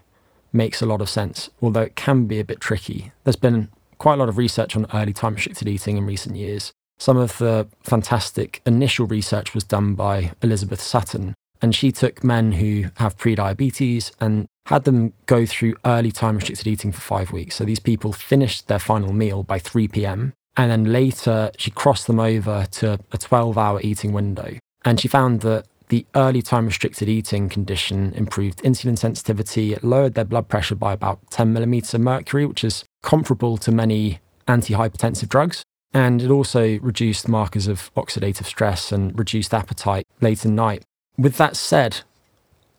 makes 0.54 0.80
a 0.80 0.86
lot 0.86 1.00
of 1.00 1.10
sense, 1.10 1.50
although 1.60 1.82
it 1.82 1.96
can 1.96 2.26
be 2.26 2.40
a 2.40 2.44
bit 2.44 2.60
tricky. 2.60 3.12
There's 3.24 3.36
been 3.36 3.68
quite 3.98 4.14
a 4.14 4.16
lot 4.18 4.28
of 4.28 4.38
research 4.38 4.76
on 4.76 4.86
early 4.94 5.12
time 5.12 5.34
restricted 5.34 5.68
eating 5.68 5.96
in 5.96 6.06
recent 6.06 6.36
years. 6.36 6.72
Some 6.98 7.16
of 7.16 7.38
the 7.38 7.66
fantastic 7.82 8.62
initial 8.64 9.06
research 9.06 9.54
was 9.54 9.64
done 9.64 9.94
by 9.94 10.32
Elizabeth 10.42 10.80
Sutton, 10.80 11.34
and 11.60 11.74
she 11.74 11.90
took 11.90 12.22
men 12.22 12.52
who 12.52 12.86
have 12.96 13.18
prediabetes 13.18 14.12
and 14.20 14.46
had 14.66 14.84
them 14.84 15.12
go 15.26 15.44
through 15.44 15.74
early 15.84 16.12
time 16.12 16.36
restricted 16.36 16.66
eating 16.66 16.92
for 16.92 17.00
five 17.00 17.32
weeks. 17.32 17.56
So 17.56 17.64
these 17.64 17.80
people 17.80 18.12
finished 18.12 18.68
their 18.68 18.78
final 18.78 19.12
meal 19.12 19.42
by 19.42 19.58
3 19.58 19.88
p.m. 19.88 20.32
And 20.56 20.70
then 20.70 20.84
later, 20.84 21.50
she 21.58 21.70
crossed 21.70 22.06
them 22.06 22.20
over 22.20 22.66
to 22.72 23.00
a 23.12 23.18
12 23.18 23.58
hour 23.58 23.80
eating 23.82 24.12
window. 24.12 24.58
And 24.84 25.00
she 25.00 25.08
found 25.08 25.40
that 25.40 25.66
the 25.88 26.06
early 26.14 26.42
time 26.42 26.66
restricted 26.66 27.08
eating 27.08 27.48
condition 27.48 28.12
improved 28.14 28.62
insulin 28.62 28.98
sensitivity. 28.98 29.72
It 29.72 29.84
lowered 29.84 30.14
their 30.14 30.24
blood 30.24 30.48
pressure 30.48 30.74
by 30.74 30.92
about 30.92 31.30
10 31.30 31.52
millimeters 31.52 31.94
of 31.94 32.00
mercury, 32.00 32.46
which 32.46 32.64
is 32.64 32.84
comparable 33.02 33.56
to 33.58 33.72
many 33.72 34.20
antihypertensive 34.48 35.28
drugs. 35.28 35.62
And 35.92 36.20
it 36.20 36.30
also 36.30 36.78
reduced 36.80 37.28
markers 37.28 37.68
of 37.68 37.92
oxidative 37.94 38.46
stress 38.46 38.90
and 38.90 39.16
reduced 39.16 39.54
appetite 39.54 40.06
late 40.20 40.44
in 40.44 40.54
night. 40.54 40.82
With 41.16 41.36
that 41.36 41.54
said, 41.56 42.00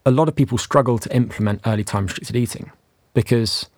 a 0.04 0.10
lot 0.10 0.28
of 0.28 0.36
people 0.36 0.58
struggle 0.58 0.98
to 0.98 1.14
implement 1.14 1.62
early 1.66 1.84
time 1.84 2.06
restricted 2.06 2.36
eating 2.36 2.70
because 3.14 3.70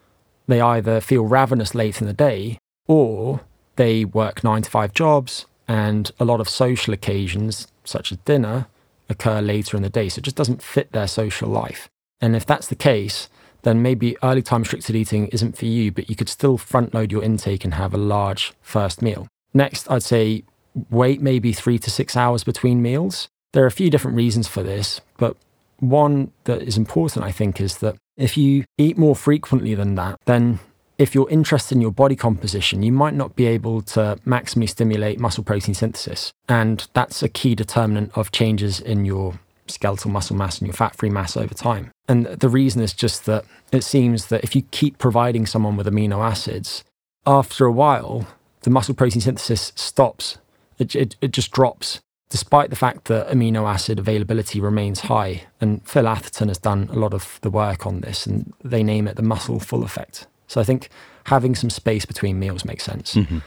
they 0.49 0.61
either 0.61 1.01
feel 1.01 1.25
ravenous 1.25 1.75
late 1.75 2.01
in 2.01 2.07
the 2.07 2.13
day 2.13 2.59
or 2.89 3.41
they 3.77 4.05
work 4.05 4.43
nine 4.43 4.63
to 4.63 4.71
five 4.71 4.93
jobs 4.93 5.47
and 5.69 6.11
a 6.19 6.25
lot 6.25 6.41
of 6.41 6.49
social 6.49 6.93
occasions, 6.93 7.69
such 7.85 8.11
as 8.11 8.19
dinner, 8.19 8.67
occur 9.09 9.41
later 9.41 9.77
in 9.77 9.83
the 9.83 9.91
day. 9.91 10.09
So 10.09 10.19
it 10.19 10.25
just 10.25 10.37
doesn't 10.37 10.63
fit 10.63 10.93
their 10.93 11.07
social 11.07 11.49
life. 11.49 11.89
And 12.21 12.35
if 12.35 12.45
that's 12.47 12.69
the 12.69 12.75
case, 12.75 13.29
then 13.63 13.83
maybe 13.83 14.17
early 14.23 14.43
time 14.43 14.63
restricted 14.63 14.97
eating 14.97 15.29
isn't 15.29 15.57
for 15.57 15.67
you, 15.67 15.91
but 15.93 16.09
you 16.09 16.17
could 16.17 16.29
still 16.29 16.59
front 16.59 16.95
load 16.95 17.13
your 17.13 17.23
intake 17.23 17.65
and 17.65 17.75
have 17.75 17.95
a 17.95 17.99
large 17.99 18.53
first 18.63 19.03
meal. 19.03 19.29
Next, 19.55 19.91
I'd 19.91 20.03
say 20.03 20.45
wait 20.91 21.21
maybe 21.21 21.53
three 21.53 21.79
to 21.79 21.91
six 21.91 22.17
hours 22.17 22.45
between 22.45 22.83
meals. 22.83 23.29
There 23.53 23.65
are 23.65 23.69
a 23.69 23.73
few 23.73 23.91
different 23.91 24.17
reasons 24.17 24.47
for 24.47 24.63
this, 24.63 25.01
but 25.17 25.37
one 25.81 26.33
that 26.45 26.63
is 26.63 26.77
important, 26.77 27.25
I 27.25 27.33
think, 27.33 27.61
is 27.61 27.79
that 27.79 27.97
if 28.17 28.37
you 28.37 28.65
eat 28.77 28.99
more 28.99 29.17
frequently 29.17 29.75
than 29.75 29.95
that, 29.95 30.19
then 30.27 30.59
if 30.99 31.15
you're 31.15 31.31
interested 31.31 31.77
in 31.77 31.81
your 31.81 31.93
body 31.93 32.17
composition, 32.17 32.83
you 32.83 32.93
might 32.93 33.15
not 33.15 33.37
be 33.37 33.47
able 33.47 33.83
to 33.83 34.19
maximally 34.27 34.69
stimulate 34.69 35.21
muscle 35.21 35.45
protein 35.45 35.75
synthesis. 35.75 36.33
And 36.49 36.87
that's 36.93 37.23
a 37.23 37.29
key 37.29 37.55
determinant 37.55 38.17
of 38.17 38.33
changes 38.33 38.81
in 38.81 39.05
your 39.05 39.39
skeletal 39.69 40.11
muscle 40.11 40.35
mass 40.37 40.59
and 40.59 40.67
your 40.67 40.75
fat 40.75 40.97
free 40.97 41.11
mass 41.11 41.37
over 41.37 41.55
time. 41.55 41.91
And 42.09 42.27
the 42.27 42.49
reason 42.49 42.83
is 42.83 42.93
just 42.93 43.27
that 43.27 43.45
it 43.71 43.85
seems 43.85 44.27
that 44.27 44.43
if 44.43 44.57
you 44.57 44.63
keep 44.71 44.99
providing 44.99 45.47
someone 45.47 45.77
with 45.77 45.87
amino 45.87 46.25
acids, 46.25 46.83
after 47.27 47.65
a 47.65 47.73
while, 47.73 48.27
the 48.63 48.71
muscle 48.71 48.95
protein 48.95 49.21
synthesis 49.21 49.73
stops. 49.77 50.39
It, 50.79 50.95
it, 50.95 51.17
it 51.21 51.33
just 51.33 51.51
drops 51.51 52.01
despite 52.31 52.71
the 52.71 52.77
fact 52.77 53.07
that 53.07 53.29
amino 53.29 53.69
acid 53.69 53.99
availability 53.99 54.61
remains 54.61 55.01
high. 55.01 55.43
And 55.61 55.87
Phil 55.89 56.09
Atherton 56.09 56.49
has 56.49 56.59
done 56.59 56.89
a 56.91 56.97
lot 56.97 57.15
of 57.15 57.39
the 57.43 57.51
work 57.51 57.87
on 57.87 58.01
this, 58.01 58.27
and 58.27 58.53
they 58.63 58.83
name 58.83 59.09
it 59.09 59.17
the 59.17 59.23
muscle 59.23 59.61
full 59.61 59.83
effect. 59.83 60.27
So 60.49 60.61
I 60.61 60.65
think 60.65 60.89
having 61.27 61.55
some 61.55 61.71
space 61.71 62.05
between 62.05 62.39
meals 62.39 62.65
makes 62.65 62.85
sense. 62.85 63.15
Mm-hmm. 63.15 63.39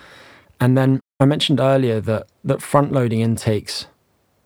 And 0.59 0.77
then 0.77 0.99
I 1.19 1.25
mentioned 1.25 1.59
earlier 1.59 1.99
that 2.01 2.27
that 2.43 2.61
front 2.61 2.93
loading 2.93 3.19
intakes 3.19 3.87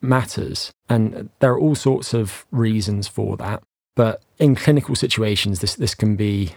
matters, 0.02 0.72
and 0.90 1.30
there 1.40 1.52
are 1.52 1.60
all 1.60 1.76
sorts 1.76 2.14
of 2.14 2.46
reasons 2.52 3.08
for 3.08 3.38
that. 3.38 3.62
But 3.96 4.24
in 4.40 4.56
clinical 4.56 4.96
situations, 4.96 5.60
this 5.60 5.76
this 5.76 5.94
can 5.94 6.16
be 6.16 6.56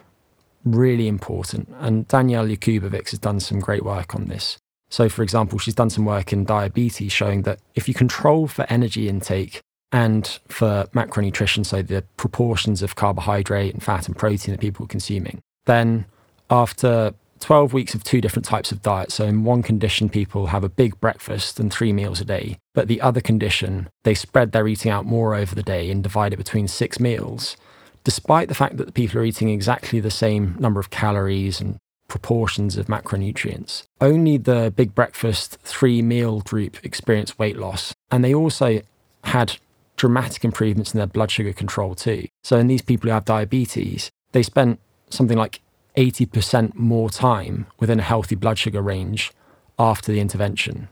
really 0.65 1.09
important. 1.09 1.69
And 1.79 2.07
Danielle 2.09 2.47
Jakubowicz 2.47 3.11
has 3.11 3.19
done 3.19 3.41
some 3.41 3.61
great 3.61 3.85
work 3.85 4.15
on 4.15 4.27
this. 4.27 4.59
So, 4.91 5.09
for 5.09 5.23
example, 5.23 5.59
she's 5.59 5.75
done 5.75 5.91
some 5.91 6.05
work 6.05 6.33
in 6.33 6.45
diabetes 6.45 7.13
showing 7.13 7.43
that 7.43 7.61
if 7.75 7.89
you 7.89 7.95
control 7.95 8.47
for 8.47 8.67
energy 8.71 9.09
intake 9.09 9.61
and 9.93 10.39
for 10.49 10.89
macronutrition, 10.95 11.65
so 11.65 11.83
the 11.83 12.03
proportions 12.17 12.83
of 12.83 12.97
carbohydrate 12.97 13.75
and 13.75 13.83
fat 13.83 14.07
and 14.07 14.17
protein 14.17 14.53
that 14.53 14.61
people 14.61 14.85
are 14.85 14.89
consuming, 14.89 15.41
then 15.69 16.07
after 16.51 17.15
12 17.39 17.73
weeks 17.73 17.95
of 17.95 18.03
two 18.03 18.21
different 18.21 18.45
types 18.45 18.73
of 18.73 18.83
diet. 18.83 19.13
So, 19.13 19.25
in 19.25 19.45
one 19.45 19.63
condition, 19.63 20.09
people 20.09 20.47
have 20.49 20.65
a 20.65 20.69
big 20.69 20.99
breakfast 21.01 21.61
and 21.61 21.73
three 21.73 21.93
meals 21.93 22.21
a 22.21 22.25
day. 22.25 22.59
But 22.75 22.89
the 22.89 23.01
other 23.01 23.21
condition, 23.21 23.89
they 24.03 24.15
spread 24.15 24.51
their 24.51 24.67
eating 24.67 24.91
out 24.91 25.05
more 25.05 25.37
over 25.37 25.55
the 25.55 25.63
day 25.63 25.89
and 25.91 26.03
divide 26.03 26.33
it 26.33 26.39
between 26.39 26.67
six 26.67 26.99
meals. 26.99 27.57
Despite 28.03 28.49
the 28.49 28.55
fact 28.55 28.77
that 28.79 28.87
the 28.87 28.93
people 28.93 29.21
are 29.21 29.25
eating 29.25 29.51
exactly 29.51 30.01
the 30.01 30.11
same 30.11 30.57
number 30.59 30.81
of 30.81 30.91
calories 30.91 31.61
and 31.61 31.79
proportions 32.09 32.77
of 32.77 32.87
macronutrients. 32.87 33.85
Only 34.01 34.39
the 34.39 34.73
big 34.75 34.95
breakfast 34.95 35.59
three 35.63 36.01
meal 36.01 36.41
group 36.41 36.79
experienced 36.83 37.39
weight 37.39 37.59
loss. 37.59 37.93
And 38.11 38.25
they 38.25 38.35
also 38.35 38.81
had 39.25 39.59
dramatic 39.97 40.45
improvements 40.45 40.95
in 40.95 40.99
their 40.99 41.07
blood 41.07 41.31
sugar 41.31 41.53
control 41.53 41.95
too. 41.95 42.27
So 42.43 42.57
in 42.57 42.67
these 42.67 42.81
people 42.81 43.09
who 43.09 43.15
have 43.15 43.27
diabetes, 43.27 44.11
they 44.33 44.43
spent 44.43 44.81
something 45.11 45.39
like 45.39 45.61
80% 45.97 46.75
more 46.75 47.11
time 47.11 47.67
within 47.81 47.99
a 47.99 48.03
healthy 48.03 48.35
blood 48.35 48.59
sugar 48.59 48.81
range 48.81 49.33
after 49.79 50.13
the 50.13 50.21
intervention. 50.21 50.89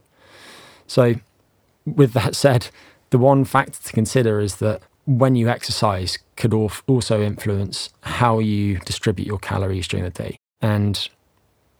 So, 0.86 1.14
with 1.84 2.12
that 2.12 2.34
said, 2.34 2.68
the 3.10 3.18
one 3.18 3.44
factor 3.44 3.82
to 3.82 3.92
consider 3.92 4.40
is 4.40 4.56
that 4.56 4.82
when 5.06 5.36
you 5.36 5.48
exercise 5.48 6.18
could 6.36 6.52
also 6.52 7.22
influence 7.22 7.90
how 8.02 8.40
you 8.40 8.78
distribute 8.80 9.26
your 9.26 9.38
calories 9.38 9.86
during 9.86 10.04
the 10.04 10.10
day. 10.10 10.36
And 10.60 11.08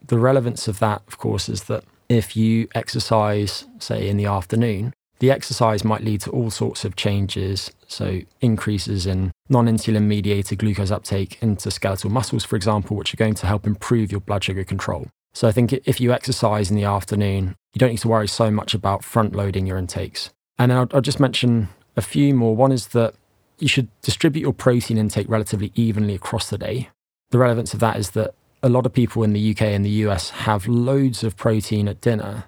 the 0.07 0.18
relevance 0.18 0.68
of 0.68 0.79
that, 0.79 1.03
of 1.09 1.18
course, 1.18 1.49
is 1.49 1.64
that 1.64 1.85
if 2.09 2.37
you 2.37 2.68
exercise, 2.75 3.66
say, 3.79 4.09
in 4.09 4.16
the 4.16 4.27
afternoon, 4.27 4.92
the 5.18 5.31
exercise 5.31 5.85
might 5.85 6.05
lead 6.05 6.20
to 6.22 6.31
all 6.31 6.50
sorts 6.50 6.85
of 6.85 6.96
changes. 6.96 7.70
So, 7.88 8.20
increases 8.40 9.07
in 9.07 9.33
non 9.48 9.66
insulin 9.66 10.05
mediated 10.05 10.59
glucose 10.59 10.90
uptake 10.90 11.38
into 11.40 11.70
skeletal 11.70 12.11
muscles, 12.11 12.44
for 12.44 12.57
example, 12.57 12.96
which 12.96 13.14
are 13.14 13.16
going 13.16 13.35
to 13.35 13.46
help 13.46 13.66
improve 13.66 14.11
your 14.11 14.20
blood 14.20 14.44
sugar 14.44 14.64
control. 14.64 15.09
So, 15.35 15.48
I 15.48 15.52
think 15.52 15.72
if 15.72 16.00
you 16.00 16.12
exercise 16.12 16.70
in 16.70 16.76
the 16.76 16.85
afternoon, 16.85 17.55
you 17.72 17.79
don't 17.79 17.90
need 17.90 17.98
to 17.98 18.09
worry 18.09 18.29
so 18.29 18.50
much 18.50 18.74
about 18.74 19.05
front 19.05 19.35
loading 19.35 19.66
your 19.66 19.79
intakes. 19.79 20.31
And 20.59 20.72
I'll, 20.72 20.88
I'll 20.92 21.00
just 21.00 21.20
mention 21.20 21.68
a 21.96 22.02
few 22.02 22.35
more. 22.35 22.57
One 22.57 22.72
is 22.72 22.88
that 22.88 23.14
you 23.59 23.68
should 23.68 23.88
distribute 24.02 24.42
your 24.42 24.52
protein 24.52 24.98
intake 24.98 25.29
relatively 25.29 25.72
evenly 25.74 26.14
across 26.14 26.50
the 26.50 26.59
day. 26.59 26.90
The 27.31 27.38
relevance 27.38 27.74
of 27.74 27.81
that 27.81 27.96
is 27.96 28.11
that 28.11 28.35
a 28.62 28.68
lot 28.68 28.87
of 28.87 28.92
people 28.92 29.22
in 29.22 29.33
the 29.33 29.50
UK 29.50 29.62
and 29.62 29.85
the 29.85 29.90
US 29.90 30.31
have 30.31 30.66
loads 30.66 31.22
of 31.22 31.37
protein 31.37 31.88
at 31.88 32.00
dinner 32.00 32.44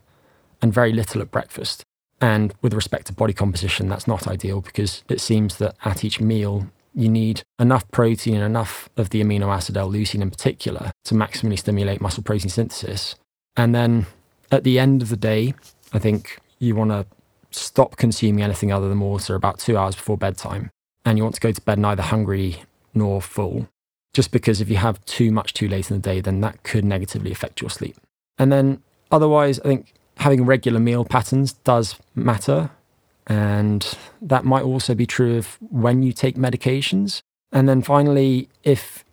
and 0.60 0.72
very 0.72 0.92
little 0.92 1.20
at 1.20 1.30
breakfast. 1.30 1.84
And 2.20 2.52
with 2.62 2.74
respect 2.74 3.06
to 3.06 3.12
body 3.12 3.32
composition, 3.32 3.88
that's 3.88 4.08
not 4.08 4.26
ideal 4.26 4.60
because 4.60 5.04
it 5.08 5.20
seems 5.20 5.58
that 5.58 5.76
at 5.84 6.04
each 6.04 6.20
meal, 6.20 6.66
you 6.94 7.08
need 7.08 7.42
enough 7.60 7.88
protein 7.90 8.34
and 8.34 8.44
enough 8.44 8.88
of 8.96 9.10
the 9.10 9.22
amino 9.22 9.54
acid 9.54 9.76
L-leucine 9.76 10.20
in 10.20 10.30
particular 10.30 10.90
to 11.04 11.14
maximally 11.14 11.58
stimulate 11.58 12.00
muscle 12.00 12.24
protein 12.24 12.50
synthesis. 12.50 13.14
And 13.56 13.74
then 13.74 14.06
at 14.50 14.64
the 14.64 14.78
end 14.78 15.02
of 15.02 15.10
the 15.10 15.16
day, 15.16 15.54
I 15.92 15.98
think 15.98 16.40
you 16.58 16.74
want 16.74 16.90
to 16.90 17.06
stop 17.50 17.96
consuming 17.96 18.42
anything 18.42 18.72
other 18.72 18.88
than 18.88 19.00
water 19.00 19.34
about 19.34 19.58
two 19.58 19.76
hours 19.76 19.94
before 19.94 20.18
bedtime. 20.18 20.70
And 21.04 21.16
you 21.16 21.24
want 21.24 21.36
to 21.36 21.40
go 21.40 21.52
to 21.52 21.60
bed 21.60 21.78
neither 21.78 22.02
hungry 22.02 22.62
nor 22.94 23.22
full, 23.22 23.68
just 24.12 24.32
because 24.32 24.60
if 24.60 24.68
you 24.68 24.76
have 24.76 25.04
too 25.04 25.30
much 25.30 25.54
too 25.54 25.68
late 25.68 25.90
in 25.90 25.96
the 25.96 26.02
day, 26.02 26.20
then 26.20 26.40
that 26.40 26.62
could 26.64 26.84
negatively 26.84 27.30
affect 27.30 27.60
your 27.60 27.70
sleep. 27.70 27.96
And 28.38 28.50
then 28.50 28.82
otherwise, 29.10 29.60
I 29.60 29.64
think 29.64 29.94
having 30.18 30.44
regular 30.44 30.80
meal 30.80 31.04
patterns 31.04 31.52
does 31.52 31.96
matter. 32.14 32.70
And 33.26 33.96
that 34.22 34.44
might 34.44 34.62
also 34.62 34.94
be 34.94 35.06
true 35.06 35.36
of 35.36 35.58
when 35.70 36.02
you 36.02 36.12
take 36.12 36.36
medications. 36.36 37.20
And 37.52 37.68
then 37.68 37.82
finally, 37.82 38.48
if 38.62 39.04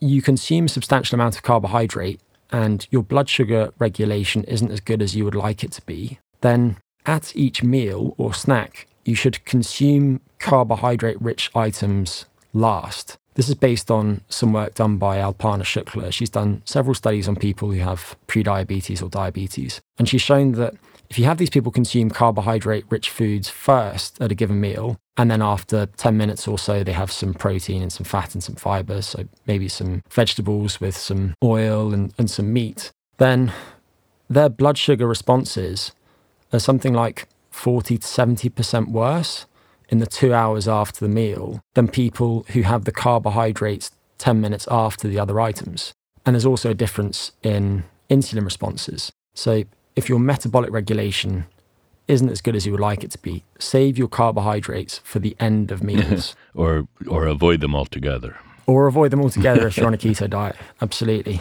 you 0.00 0.22
consume 0.22 0.66
a 0.66 0.68
substantial 0.68 1.16
amount 1.16 1.36
of 1.36 1.42
carbohydrate 1.42 2.20
and 2.50 2.86
your 2.90 3.02
blood 3.02 3.28
sugar 3.28 3.72
regulation 3.78 4.44
isn't 4.44 4.70
as 4.70 4.80
good 4.80 5.02
as 5.02 5.14
you 5.16 5.24
would 5.24 5.34
like 5.34 5.64
it 5.64 5.72
to 5.72 5.82
be, 5.82 6.18
then 6.40 6.76
at 7.06 7.34
each 7.36 7.62
meal 7.62 8.14
or 8.18 8.34
snack, 8.34 8.86
you 9.04 9.14
should 9.14 9.44
consume 9.44 10.20
carbohydrate 10.38 11.20
rich 11.20 11.50
items 11.54 12.26
last. 12.52 13.18
This 13.34 13.48
is 13.48 13.54
based 13.56 13.90
on 13.90 14.20
some 14.28 14.52
work 14.52 14.74
done 14.74 14.96
by 14.96 15.18
Alpana 15.18 15.64
Shukla. 15.64 16.12
She's 16.12 16.30
done 16.30 16.62
several 16.64 16.94
studies 16.94 17.28
on 17.28 17.36
people 17.36 17.70
who 17.70 17.80
have 17.80 18.16
prediabetes 18.28 19.02
or 19.02 19.08
diabetes. 19.08 19.80
And 19.98 20.08
she's 20.08 20.22
shown 20.22 20.52
that 20.52 20.74
if 21.10 21.18
you 21.18 21.24
have 21.24 21.38
these 21.38 21.50
people 21.50 21.72
consume 21.72 22.10
carbohydrate 22.10 22.84
rich 22.88 23.10
foods 23.10 23.48
first 23.48 24.20
at 24.20 24.30
a 24.30 24.34
given 24.34 24.60
meal, 24.60 24.96
and 25.16 25.30
then 25.30 25.42
after 25.42 25.86
10 25.86 26.16
minutes 26.16 26.48
or 26.48 26.58
so, 26.58 26.82
they 26.82 26.92
have 26.92 27.12
some 27.12 27.34
protein 27.34 27.82
and 27.82 27.92
some 27.92 28.04
fat 28.04 28.34
and 28.34 28.42
some 28.42 28.54
fiber, 28.54 29.02
so 29.02 29.24
maybe 29.46 29.68
some 29.68 30.02
vegetables 30.10 30.80
with 30.80 30.96
some 30.96 31.34
oil 31.42 31.92
and, 31.92 32.12
and 32.18 32.30
some 32.30 32.52
meat, 32.52 32.92
then 33.18 33.52
their 34.28 34.48
blood 34.48 34.78
sugar 34.78 35.06
responses 35.06 35.92
are 36.52 36.58
something 36.58 36.94
like 36.94 37.28
40 37.50 37.98
to 37.98 38.06
70% 38.06 38.88
worse 38.88 39.46
in 39.88 39.98
the 39.98 40.06
two 40.06 40.32
hours 40.32 40.66
after 40.68 41.04
the 41.04 41.12
meal 41.12 41.60
than 41.74 41.88
people 41.88 42.44
who 42.50 42.62
have 42.62 42.84
the 42.84 42.92
carbohydrates 42.92 43.90
10 44.18 44.40
minutes 44.40 44.66
after 44.70 45.08
the 45.08 45.18
other 45.18 45.40
items. 45.40 45.92
And 46.24 46.34
there's 46.34 46.46
also 46.46 46.70
a 46.70 46.74
difference 46.74 47.32
in 47.42 47.84
insulin 48.08 48.44
responses. 48.44 49.12
So 49.34 49.64
if 49.96 50.08
your 50.08 50.18
metabolic 50.18 50.70
regulation 50.70 51.46
isn't 52.08 52.28
as 52.28 52.40
good 52.40 52.54
as 52.56 52.66
you 52.66 52.72
would 52.72 52.80
like 52.80 53.02
it 53.04 53.10
to 53.12 53.18
be, 53.18 53.44
save 53.58 53.96
your 53.98 54.08
carbohydrates 54.08 54.98
for 55.04 55.18
the 55.18 55.36
end 55.40 55.70
of 55.70 55.82
meals. 55.90 56.34
or 56.54 56.86
or 57.08 57.26
avoid 57.26 57.60
them 57.60 57.74
altogether. 57.74 58.36
Or 58.66 58.86
avoid 58.86 59.10
them 59.10 59.20
altogether 59.20 59.66
if 59.66 59.76
you're 59.76 59.86
on 59.86 59.94
a 59.94 59.98
keto 60.04 60.28
diet. 60.28 60.56
Absolutely. 60.80 61.40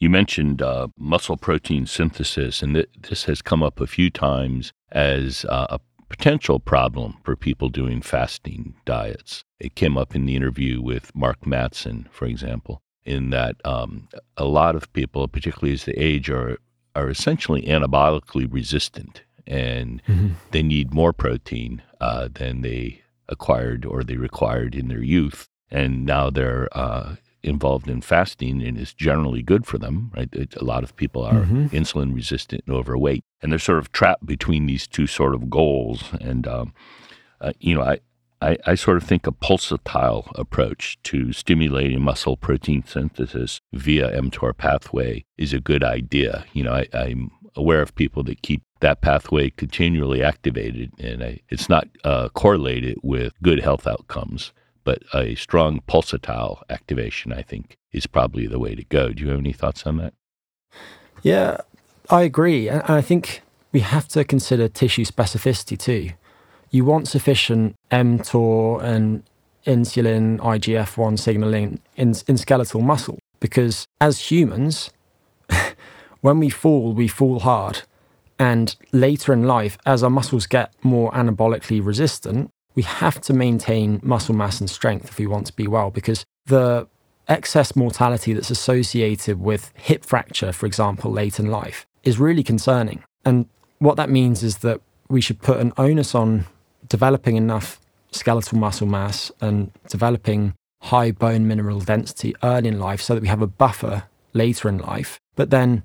You 0.00 0.10
mentioned 0.10 0.62
uh, 0.62 0.88
muscle 0.96 1.36
protein 1.36 1.86
synthesis, 1.86 2.62
and 2.62 2.74
th- 2.74 2.88
this 3.08 3.24
has 3.24 3.42
come 3.42 3.64
up 3.64 3.80
a 3.80 3.86
few 3.86 4.10
times 4.10 4.72
as 4.92 5.44
uh, 5.48 5.66
a 5.70 5.80
potential 6.08 6.58
problem 6.58 7.16
for 7.22 7.36
people 7.36 7.68
doing 7.68 8.02
fasting 8.02 8.74
diets. 8.84 9.44
It 9.60 9.74
came 9.74 9.98
up 9.98 10.14
in 10.14 10.26
the 10.26 10.36
interview 10.36 10.80
with 10.80 11.14
Mark 11.14 11.40
Mattson, 11.42 12.10
for 12.10 12.26
example, 12.26 12.82
in 13.04 13.30
that 13.30 13.56
um, 13.64 14.08
a 14.36 14.44
lot 14.44 14.76
of 14.76 14.92
people, 14.92 15.28
particularly 15.28 15.74
as 15.74 15.84
they 15.84 15.92
age, 15.92 16.30
are 16.30 16.58
are 16.94 17.10
essentially 17.10 17.62
anabolically 17.62 18.52
resistant, 18.52 19.22
and 19.46 20.02
mm-hmm. 20.04 20.28
they 20.50 20.62
need 20.62 20.92
more 20.92 21.12
protein 21.12 21.82
uh, 22.00 22.28
than 22.32 22.62
they 22.62 23.02
acquired 23.28 23.84
or 23.84 24.02
they 24.02 24.16
required 24.16 24.74
in 24.74 24.88
their 24.88 25.02
youth, 25.02 25.48
and 25.70 26.04
now 26.04 26.30
they're 26.30 26.68
uh, 26.72 27.16
involved 27.42 27.88
in 27.88 28.00
fasting 28.00 28.62
and 28.62 28.78
is 28.78 28.92
generally 28.92 29.42
good 29.42 29.66
for 29.66 29.78
them, 29.78 30.10
right? 30.16 30.28
It, 30.32 30.56
a 30.56 30.64
lot 30.64 30.84
of 30.84 30.96
people 30.96 31.22
are 31.22 31.44
mm-hmm. 31.44 31.66
insulin 31.66 32.14
resistant 32.14 32.64
and 32.66 32.74
overweight, 32.74 33.24
and 33.42 33.52
they're 33.52 33.58
sort 33.58 33.78
of 33.78 33.92
trapped 33.92 34.26
between 34.26 34.66
these 34.66 34.86
two 34.86 35.06
sort 35.06 35.34
of 35.34 35.50
goals. 35.50 36.04
And, 36.20 36.46
um, 36.46 36.74
uh, 37.40 37.52
you 37.60 37.74
know, 37.74 37.82
I, 37.82 38.00
I, 38.40 38.56
I, 38.66 38.74
sort 38.76 38.96
of 38.96 39.02
think 39.02 39.26
a 39.26 39.32
pulsatile 39.32 40.30
approach 40.38 40.98
to 41.04 41.32
stimulating 41.32 42.02
muscle 42.02 42.36
protein 42.36 42.84
synthesis 42.86 43.60
via 43.72 44.10
mTOR 44.20 44.56
pathway 44.56 45.24
is 45.36 45.52
a 45.52 45.60
good 45.60 45.82
idea. 45.82 46.44
You 46.52 46.64
know, 46.64 46.72
I, 46.72 46.86
I'm 46.92 47.32
aware 47.56 47.82
of 47.82 47.94
people 47.94 48.22
that 48.24 48.42
keep 48.42 48.62
that 48.80 49.00
pathway 49.00 49.50
continually 49.50 50.22
activated, 50.22 50.92
and 51.00 51.24
I, 51.24 51.40
it's 51.48 51.68
not 51.68 51.88
uh, 52.04 52.28
correlated 52.28 52.98
with 53.02 53.32
good 53.42 53.60
health 53.60 53.86
outcomes 53.86 54.52
but 54.88 55.02
a 55.12 55.34
strong 55.34 55.82
pulsatile 55.86 56.62
activation, 56.70 57.30
I 57.30 57.42
think, 57.42 57.76
is 57.92 58.06
probably 58.06 58.46
the 58.46 58.58
way 58.58 58.74
to 58.74 58.84
go. 58.84 59.12
Do 59.12 59.22
you 59.22 59.28
have 59.28 59.38
any 59.38 59.52
thoughts 59.52 59.86
on 59.86 59.98
that? 59.98 60.14
Yeah, 61.22 61.58
I 62.08 62.22
agree. 62.22 62.70
And 62.70 62.80
I 62.84 63.02
think 63.02 63.42
we 63.70 63.80
have 63.80 64.08
to 64.08 64.24
consider 64.24 64.66
tissue 64.66 65.04
specificity 65.04 65.78
too. 65.78 66.12
You 66.70 66.86
want 66.86 67.06
sufficient 67.06 67.76
mTOR 67.92 68.82
and 68.82 69.24
insulin, 69.66 70.38
IGF 70.38 70.96
1 70.96 71.18
signaling 71.18 71.80
in, 71.94 72.14
in 72.26 72.38
skeletal 72.38 72.80
muscle 72.80 73.18
because 73.40 73.84
as 74.00 74.30
humans, 74.30 74.88
when 76.22 76.40
we 76.40 76.48
fall, 76.48 76.94
we 76.94 77.08
fall 77.08 77.40
hard. 77.40 77.82
And 78.38 78.74
later 78.92 79.34
in 79.34 79.42
life, 79.42 79.76
as 79.84 80.02
our 80.02 80.08
muscles 80.08 80.46
get 80.46 80.72
more 80.82 81.12
anabolically 81.12 81.84
resistant, 81.84 82.50
we 82.78 82.82
have 82.84 83.20
to 83.20 83.32
maintain 83.32 83.98
muscle 84.04 84.36
mass 84.36 84.60
and 84.60 84.70
strength 84.70 85.06
if 85.06 85.18
we 85.18 85.26
want 85.26 85.44
to 85.44 85.52
be 85.52 85.66
well 85.66 85.90
because 85.90 86.24
the 86.46 86.86
excess 87.26 87.74
mortality 87.74 88.32
that's 88.32 88.52
associated 88.52 89.40
with 89.40 89.72
hip 89.74 90.04
fracture, 90.04 90.52
for 90.52 90.64
example, 90.64 91.10
late 91.10 91.40
in 91.40 91.50
life, 91.50 91.88
is 92.04 92.20
really 92.20 92.44
concerning. 92.44 93.02
And 93.24 93.46
what 93.80 93.96
that 93.96 94.08
means 94.08 94.44
is 94.44 94.58
that 94.58 94.80
we 95.08 95.20
should 95.20 95.42
put 95.42 95.58
an 95.58 95.72
onus 95.76 96.14
on 96.14 96.44
developing 96.88 97.34
enough 97.34 97.80
skeletal 98.12 98.58
muscle 98.58 98.86
mass 98.86 99.32
and 99.40 99.72
developing 99.88 100.54
high 100.82 101.10
bone 101.10 101.48
mineral 101.48 101.80
density 101.80 102.32
early 102.44 102.68
in 102.68 102.78
life 102.78 103.00
so 103.00 103.12
that 103.14 103.22
we 103.22 103.26
have 103.26 103.42
a 103.42 103.48
buffer 103.48 104.04
later 104.34 104.68
in 104.68 104.78
life. 104.78 105.18
But 105.34 105.50
then 105.50 105.82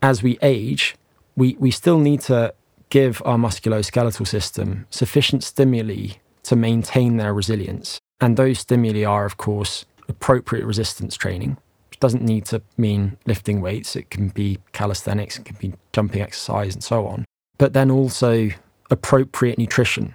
as 0.00 0.22
we 0.22 0.38
age, 0.40 0.94
we, 1.34 1.56
we 1.58 1.72
still 1.72 1.98
need 1.98 2.20
to 2.30 2.54
give 2.96 3.20
our 3.26 3.36
musculoskeletal 3.36 4.26
system 4.26 4.86
sufficient 4.88 5.44
stimuli 5.44 6.12
to 6.42 6.56
maintain 6.56 7.18
their 7.18 7.34
resilience. 7.34 8.00
And 8.22 8.38
those 8.38 8.60
stimuli 8.60 9.04
are, 9.04 9.26
of 9.26 9.36
course, 9.36 9.84
appropriate 10.08 10.64
resistance 10.64 11.14
training, 11.14 11.58
which 11.90 12.00
doesn't 12.00 12.22
need 12.22 12.46
to 12.46 12.62
mean 12.78 13.18
lifting 13.26 13.60
weights. 13.60 13.96
It 13.96 14.08
can 14.08 14.30
be 14.30 14.60
calisthenics, 14.72 15.38
it 15.38 15.44
can 15.44 15.56
be 15.60 15.74
jumping 15.92 16.22
exercise, 16.22 16.72
and 16.72 16.82
so 16.82 17.06
on. 17.06 17.26
But 17.58 17.74
then 17.74 17.90
also 17.90 18.48
appropriate 18.90 19.58
nutrition. 19.58 20.14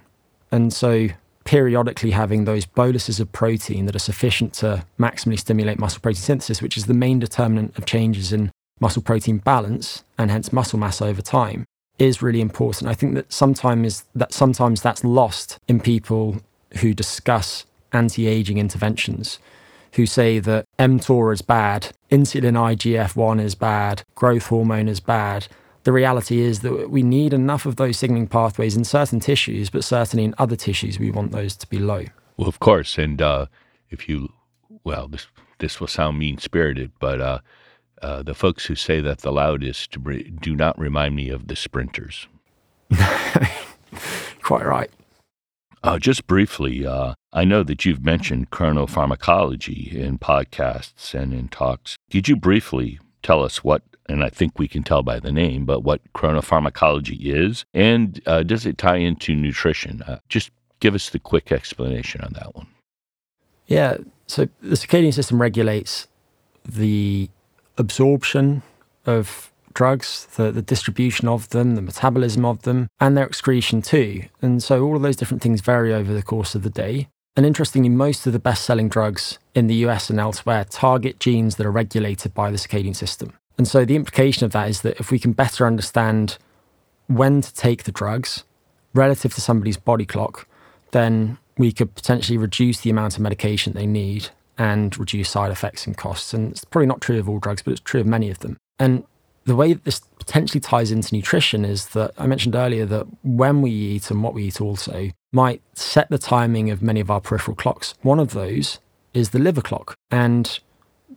And 0.50 0.72
so 0.72 1.06
periodically 1.44 2.10
having 2.10 2.46
those 2.46 2.66
boluses 2.66 3.20
of 3.20 3.30
protein 3.30 3.86
that 3.86 3.94
are 3.94 4.00
sufficient 4.10 4.54
to 4.54 4.84
maximally 4.98 5.38
stimulate 5.38 5.78
muscle 5.78 6.00
protein 6.00 6.20
synthesis, 6.20 6.60
which 6.60 6.76
is 6.76 6.86
the 6.86 6.94
main 6.94 7.20
determinant 7.20 7.78
of 7.78 7.86
changes 7.86 8.32
in 8.32 8.50
muscle 8.80 9.02
protein 9.02 9.38
balance 9.38 10.02
and 10.18 10.32
hence 10.32 10.52
muscle 10.52 10.80
mass 10.80 11.00
over 11.00 11.22
time, 11.22 11.64
is 11.98 12.22
really 12.22 12.40
important. 12.40 12.90
I 12.90 12.94
think 12.94 13.14
that 13.14 13.32
sometimes 13.32 14.04
that 14.14 14.32
sometimes 14.32 14.82
that's 14.82 15.04
lost 15.04 15.58
in 15.68 15.80
people 15.80 16.36
who 16.80 16.94
discuss 16.94 17.66
anti-aging 17.92 18.58
interventions, 18.58 19.38
who 19.94 20.06
say 20.06 20.38
that 20.38 20.66
mTOR 20.78 21.32
is 21.32 21.42
bad, 21.42 21.92
insulin 22.10 22.56
IGF-1 22.56 23.40
is 23.40 23.54
bad, 23.54 24.02
growth 24.14 24.46
hormone 24.46 24.88
is 24.88 25.00
bad. 25.00 25.46
The 25.84 25.92
reality 25.92 26.40
is 26.40 26.60
that 26.60 26.90
we 26.90 27.02
need 27.02 27.34
enough 27.34 27.66
of 27.66 27.76
those 27.76 27.98
signaling 27.98 28.28
pathways 28.28 28.76
in 28.76 28.84
certain 28.84 29.20
tissues, 29.20 29.68
but 29.68 29.84
certainly 29.84 30.24
in 30.24 30.34
other 30.38 30.56
tissues 30.56 30.98
we 30.98 31.10
want 31.10 31.32
those 31.32 31.56
to 31.56 31.66
be 31.66 31.78
low. 31.78 32.04
Well, 32.36 32.48
of 32.48 32.60
course, 32.60 32.98
and 32.98 33.20
uh, 33.20 33.46
if 33.90 34.08
you, 34.08 34.32
well, 34.84 35.08
this 35.08 35.26
this 35.58 35.78
will 35.78 35.88
sound 35.88 36.18
mean 36.18 36.38
spirited, 36.38 36.90
but 36.98 37.20
uh, 37.20 37.38
uh, 38.02 38.22
the 38.22 38.34
folks 38.34 38.66
who 38.66 38.74
say 38.74 39.00
that 39.00 39.18
the 39.18 39.32
loudest 39.32 39.96
do 40.40 40.56
not 40.56 40.78
remind 40.78 41.16
me 41.16 41.30
of 41.30 41.48
the 41.48 41.56
sprinters. 41.56 42.26
Quite 44.42 44.66
right. 44.66 44.90
Uh, 45.84 45.98
just 45.98 46.26
briefly, 46.26 46.86
uh, 46.86 47.14
I 47.32 47.44
know 47.44 47.62
that 47.64 47.84
you've 47.84 48.04
mentioned 48.04 48.50
chronopharmacology 48.50 49.92
in 49.92 50.18
podcasts 50.18 51.14
and 51.14 51.32
in 51.32 51.48
talks. 51.48 51.96
Could 52.10 52.28
you 52.28 52.36
briefly 52.36 53.00
tell 53.22 53.42
us 53.42 53.64
what, 53.64 53.82
and 54.08 54.22
I 54.22 54.28
think 54.28 54.58
we 54.58 54.68
can 54.68 54.82
tell 54.84 55.02
by 55.02 55.18
the 55.18 55.32
name, 55.32 55.64
but 55.64 55.80
what 55.80 56.00
chronopharmacology 56.12 57.18
is? 57.20 57.64
And 57.74 58.20
uh, 58.26 58.44
does 58.44 58.64
it 58.64 58.78
tie 58.78 58.96
into 58.96 59.34
nutrition? 59.34 60.02
Uh, 60.02 60.18
just 60.28 60.50
give 60.78 60.94
us 60.94 61.10
the 61.10 61.18
quick 61.18 61.50
explanation 61.50 62.20
on 62.20 62.32
that 62.34 62.54
one. 62.54 62.68
Yeah. 63.66 63.98
So 64.26 64.48
the 64.60 64.76
circadian 64.76 65.14
system 65.14 65.40
regulates 65.40 66.06
the 66.64 67.28
absorption 67.78 68.62
of 69.06 69.50
drugs, 69.74 70.26
the, 70.36 70.52
the 70.52 70.62
distribution 70.62 71.28
of 71.28 71.48
them, 71.50 71.74
the 71.74 71.82
metabolism 71.82 72.44
of 72.44 72.62
them, 72.62 72.88
and 73.00 73.16
their 73.16 73.26
excretion 73.26 73.82
too. 73.82 74.24
And 74.40 74.62
so 74.62 74.82
all 74.84 74.96
of 74.96 75.02
those 75.02 75.16
different 75.16 75.42
things 75.42 75.60
vary 75.60 75.92
over 75.92 76.12
the 76.12 76.22
course 76.22 76.54
of 76.54 76.62
the 76.62 76.70
day. 76.70 77.08
And 77.34 77.46
interestingly, 77.46 77.88
most 77.88 78.26
of 78.26 78.34
the 78.34 78.38
best 78.38 78.64
selling 78.64 78.88
drugs 78.88 79.38
in 79.54 79.66
the 79.66 79.74
US 79.86 80.10
and 80.10 80.20
elsewhere 80.20 80.64
target 80.64 81.18
genes 81.18 81.56
that 81.56 81.66
are 81.66 81.70
regulated 81.70 82.34
by 82.34 82.50
the 82.50 82.58
circadian 82.58 82.94
system. 82.94 83.32
And 83.56 83.66
so 83.66 83.84
the 83.84 83.96
implication 83.96 84.44
of 84.44 84.52
that 84.52 84.68
is 84.68 84.82
that 84.82 84.98
if 85.00 85.10
we 85.10 85.18
can 85.18 85.32
better 85.32 85.66
understand 85.66 86.36
when 87.06 87.40
to 87.40 87.54
take 87.54 87.84
the 87.84 87.92
drugs 87.92 88.44
relative 88.94 89.34
to 89.34 89.40
somebody's 89.40 89.76
body 89.76 90.04
clock, 90.04 90.46
then 90.90 91.38
we 91.56 91.72
could 91.72 91.94
potentially 91.94 92.38
reduce 92.38 92.80
the 92.80 92.90
amount 92.90 93.14
of 93.14 93.20
medication 93.20 93.72
they 93.72 93.86
need 93.86 94.28
and 94.62 94.96
reduce 94.96 95.28
side 95.28 95.50
effects 95.50 95.88
and 95.88 95.96
costs. 95.96 96.32
And 96.32 96.52
it's 96.52 96.64
probably 96.64 96.86
not 96.86 97.00
true 97.00 97.18
of 97.18 97.28
all 97.28 97.40
drugs, 97.40 97.62
but 97.62 97.72
it's 97.72 97.80
true 97.80 98.00
of 98.00 98.06
many 98.06 98.30
of 98.30 98.38
them. 98.38 98.56
And 98.78 99.02
the 99.44 99.56
way 99.56 99.72
that 99.72 99.82
this 99.82 99.98
potentially 100.20 100.60
ties 100.60 100.92
into 100.92 101.16
nutrition 101.16 101.64
is 101.64 101.86
that 101.88 102.12
I 102.16 102.28
mentioned 102.28 102.54
earlier 102.54 102.86
that 102.86 103.08
when 103.24 103.60
we 103.60 103.72
eat 103.72 104.08
and 104.08 104.22
what 104.22 104.34
we 104.34 104.44
eat 104.44 104.60
also 104.60 105.10
might 105.32 105.62
set 105.74 106.08
the 106.10 106.18
timing 106.18 106.70
of 106.70 106.80
many 106.80 107.00
of 107.00 107.10
our 107.10 107.20
peripheral 107.20 107.56
clocks. 107.56 107.94
One 108.02 108.20
of 108.20 108.34
those 108.34 108.78
is 109.12 109.30
the 109.30 109.40
liver 109.40 109.62
clock. 109.62 109.96
And 110.12 110.60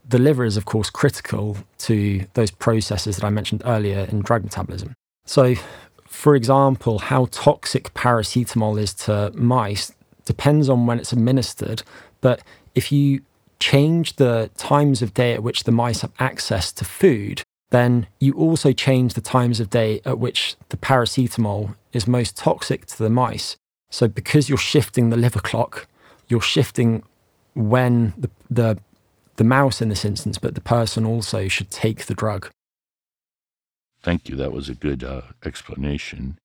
the 0.10 0.18
liver 0.18 0.44
is, 0.44 0.58
of 0.58 0.66
course, 0.66 0.90
critical 0.90 1.56
to 1.80 2.26
those 2.34 2.50
processes 2.50 3.18
that 3.18 3.26
I 3.26 3.30
mentioned 3.30 3.62
earlier 3.64 4.08
in 4.10 4.22
drug 4.22 4.44
metabolism. 4.44 4.96
So, 5.26 5.54
for 6.08 6.36
example, 6.36 6.98
how 6.98 7.28
toxic 7.30 7.94
paracetamol 7.94 8.80
is 8.80 8.96
to 9.06 9.32
mice 9.36 9.94
depends 10.26 10.68
on 10.68 10.88
when 10.88 10.98
it's 10.98 11.14
administered. 11.14 11.84
But 12.22 12.42
if 12.74 12.92
you 12.92 13.22
change 13.60 14.16
the 14.16 14.50
times 14.58 15.02
of 15.02 15.14
day 15.14 15.34
at 15.34 15.44
which 15.44 15.64
the 15.64 15.72
mice 15.72 16.02
have 16.02 16.12
access 16.20 16.72
to 16.74 16.86
food, 16.86 17.44
then 17.72 18.08
you 18.20 18.34
also 18.34 18.72
change 18.72 19.14
the 19.14 19.22
times 19.22 19.60
of 19.60 19.70
day 19.70 20.02
at 20.06 20.20
which 20.20 20.56
the 20.70 20.78
paracetamol 20.78 21.76
is 21.94 22.08
most 22.08 22.38
toxic 22.38 22.86
to 22.86 22.98
the 22.98 23.10
mice. 23.10 23.58
So, 23.90 24.08
because 24.08 24.50
you're 24.50 24.58
shifting 24.58 25.10
the 25.10 25.18
liver 25.18 25.40
clock, 25.40 25.88
you're 26.28 26.42
shifting 26.42 27.04
when 27.54 28.14
the, 28.18 28.30
the, 28.50 28.80
the 29.38 29.44
mouse 29.44 29.82
in 29.82 29.90
this 29.90 30.06
instance, 30.06 30.38
but 30.38 30.56
the 30.56 30.62
person 30.62 31.06
also 31.06 31.48
should 31.48 31.72
take 31.72 32.06
the 32.06 32.14
drug. 32.14 32.50
Thank 34.04 34.30
you. 34.30 34.36
That 34.36 34.52
was 34.52 34.70
a 34.70 34.76
good 34.76 35.04
uh, 35.04 35.22
explanation. 35.44 36.38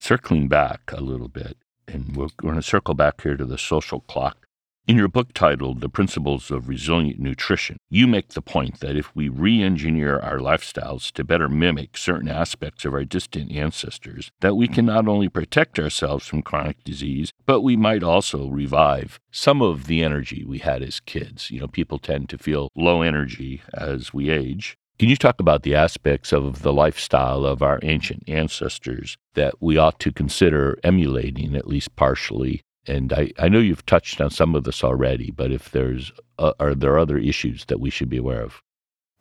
Circling 0.00 0.48
back 0.48 0.90
a 0.92 1.00
little 1.00 1.28
bit, 1.28 1.56
and 1.86 2.16
we're 2.16 2.28
going 2.38 2.56
to 2.56 2.62
circle 2.62 2.94
back 2.94 3.22
here 3.22 3.36
to 3.36 3.44
the 3.44 3.58
social 3.58 4.00
clock. 4.00 4.43
In 4.86 4.98
your 4.98 5.08
book 5.08 5.32
titled 5.32 5.80
The 5.80 5.88
Principles 5.88 6.50
of 6.50 6.68
Resilient 6.68 7.18
Nutrition, 7.18 7.78
you 7.88 8.06
make 8.06 8.28
the 8.28 8.42
point 8.42 8.80
that 8.80 8.96
if 8.96 9.16
we 9.16 9.30
re 9.30 9.62
engineer 9.62 10.18
our 10.18 10.36
lifestyles 10.36 11.10
to 11.12 11.24
better 11.24 11.48
mimic 11.48 11.96
certain 11.96 12.28
aspects 12.28 12.84
of 12.84 12.92
our 12.92 13.06
distant 13.06 13.50
ancestors, 13.50 14.30
that 14.40 14.56
we 14.56 14.68
can 14.68 14.84
not 14.84 15.08
only 15.08 15.30
protect 15.30 15.78
ourselves 15.78 16.26
from 16.26 16.42
chronic 16.42 16.84
disease, 16.84 17.32
but 17.46 17.62
we 17.62 17.76
might 17.76 18.02
also 18.02 18.48
revive 18.48 19.18
some 19.30 19.62
of 19.62 19.86
the 19.86 20.04
energy 20.04 20.44
we 20.44 20.58
had 20.58 20.82
as 20.82 21.00
kids. 21.00 21.50
You 21.50 21.60
know, 21.60 21.68
people 21.68 21.98
tend 21.98 22.28
to 22.28 22.36
feel 22.36 22.68
low 22.76 23.00
energy 23.00 23.62
as 23.72 24.12
we 24.12 24.28
age. 24.28 24.76
Can 24.98 25.08
you 25.08 25.16
talk 25.16 25.40
about 25.40 25.62
the 25.62 25.74
aspects 25.74 26.30
of 26.30 26.60
the 26.60 26.74
lifestyle 26.74 27.46
of 27.46 27.62
our 27.62 27.80
ancient 27.82 28.22
ancestors 28.28 29.16
that 29.32 29.54
we 29.62 29.78
ought 29.78 29.98
to 30.00 30.12
consider 30.12 30.78
emulating, 30.84 31.56
at 31.56 31.66
least 31.66 31.96
partially, 31.96 32.60
and 32.86 33.12
I, 33.12 33.32
I 33.38 33.48
know 33.48 33.58
you've 33.58 33.86
touched 33.86 34.20
on 34.20 34.30
some 34.30 34.54
of 34.54 34.64
this 34.64 34.84
already, 34.84 35.30
but 35.30 35.50
if 35.50 35.70
there's, 35.70 36.12
uh, 36.38 36.52
are 36.60 36.74
there 36.74 36.98
other 36.98 37.18
issues 37.18 37.64
that 37.66 37.80
we 37.80 37.90
should 37.90 38.10
be 38.10 38.16
aware 38.18 38.42
of? 38.42 38.60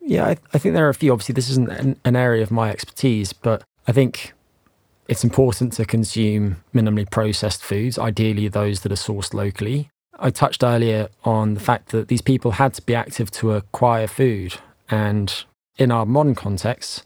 Yeah, 0.01 0.25
I, 0.25 0.37
I 0.53 0.57
think 0.57 0.75
there 0.75 0.85
are 0.85 0.89
a 0.89 0.93
few. 0.93 1.13
Obviously, 1.13 1.33
this 1.33 1.49
isn't 1.49 1.69
an, 1.69 1.99
an 2.03 2.15
area 2.15 2.43
of 2.43 2.51
my 2.51 2.69
expertise, 2.69 3.31
but 3.31 3.63
I 3.87 3.93
think 3.93 4.33
it's 5.07 5.23
important 5.23 5.73
to 5.73 5.85
consume 5.85 6.63
minimally 6.73 7.09
processed 7.09 7.63
foods, 7.63 7.97
ideally 7.97 8.47
those 8.47 8.81
that 8.81 8.91
are 8.91 8.95
sourced 8.95 9.33
locally. 9.33 9.89
I 10.19 10.29
touched 10.29 10.63
earlier 10.63 11.09
on 11.23 11.55
the 11.55 11.59
fact 11.59 11.89
that 11.89 12.07
these 12.07 12.21
people 12.21 12.51
had 12.51 12.73
to 12.75 12.81
be 12.81 12.95
active 12.95 13.31
to 13.31 13.53
acquire 13.53 14.07
food. 14.07 14.55
And 14.89 15.33
in 15.77 15.91
our 15.91 16.05
modern 16.05 16.35
context, 16.35 17.03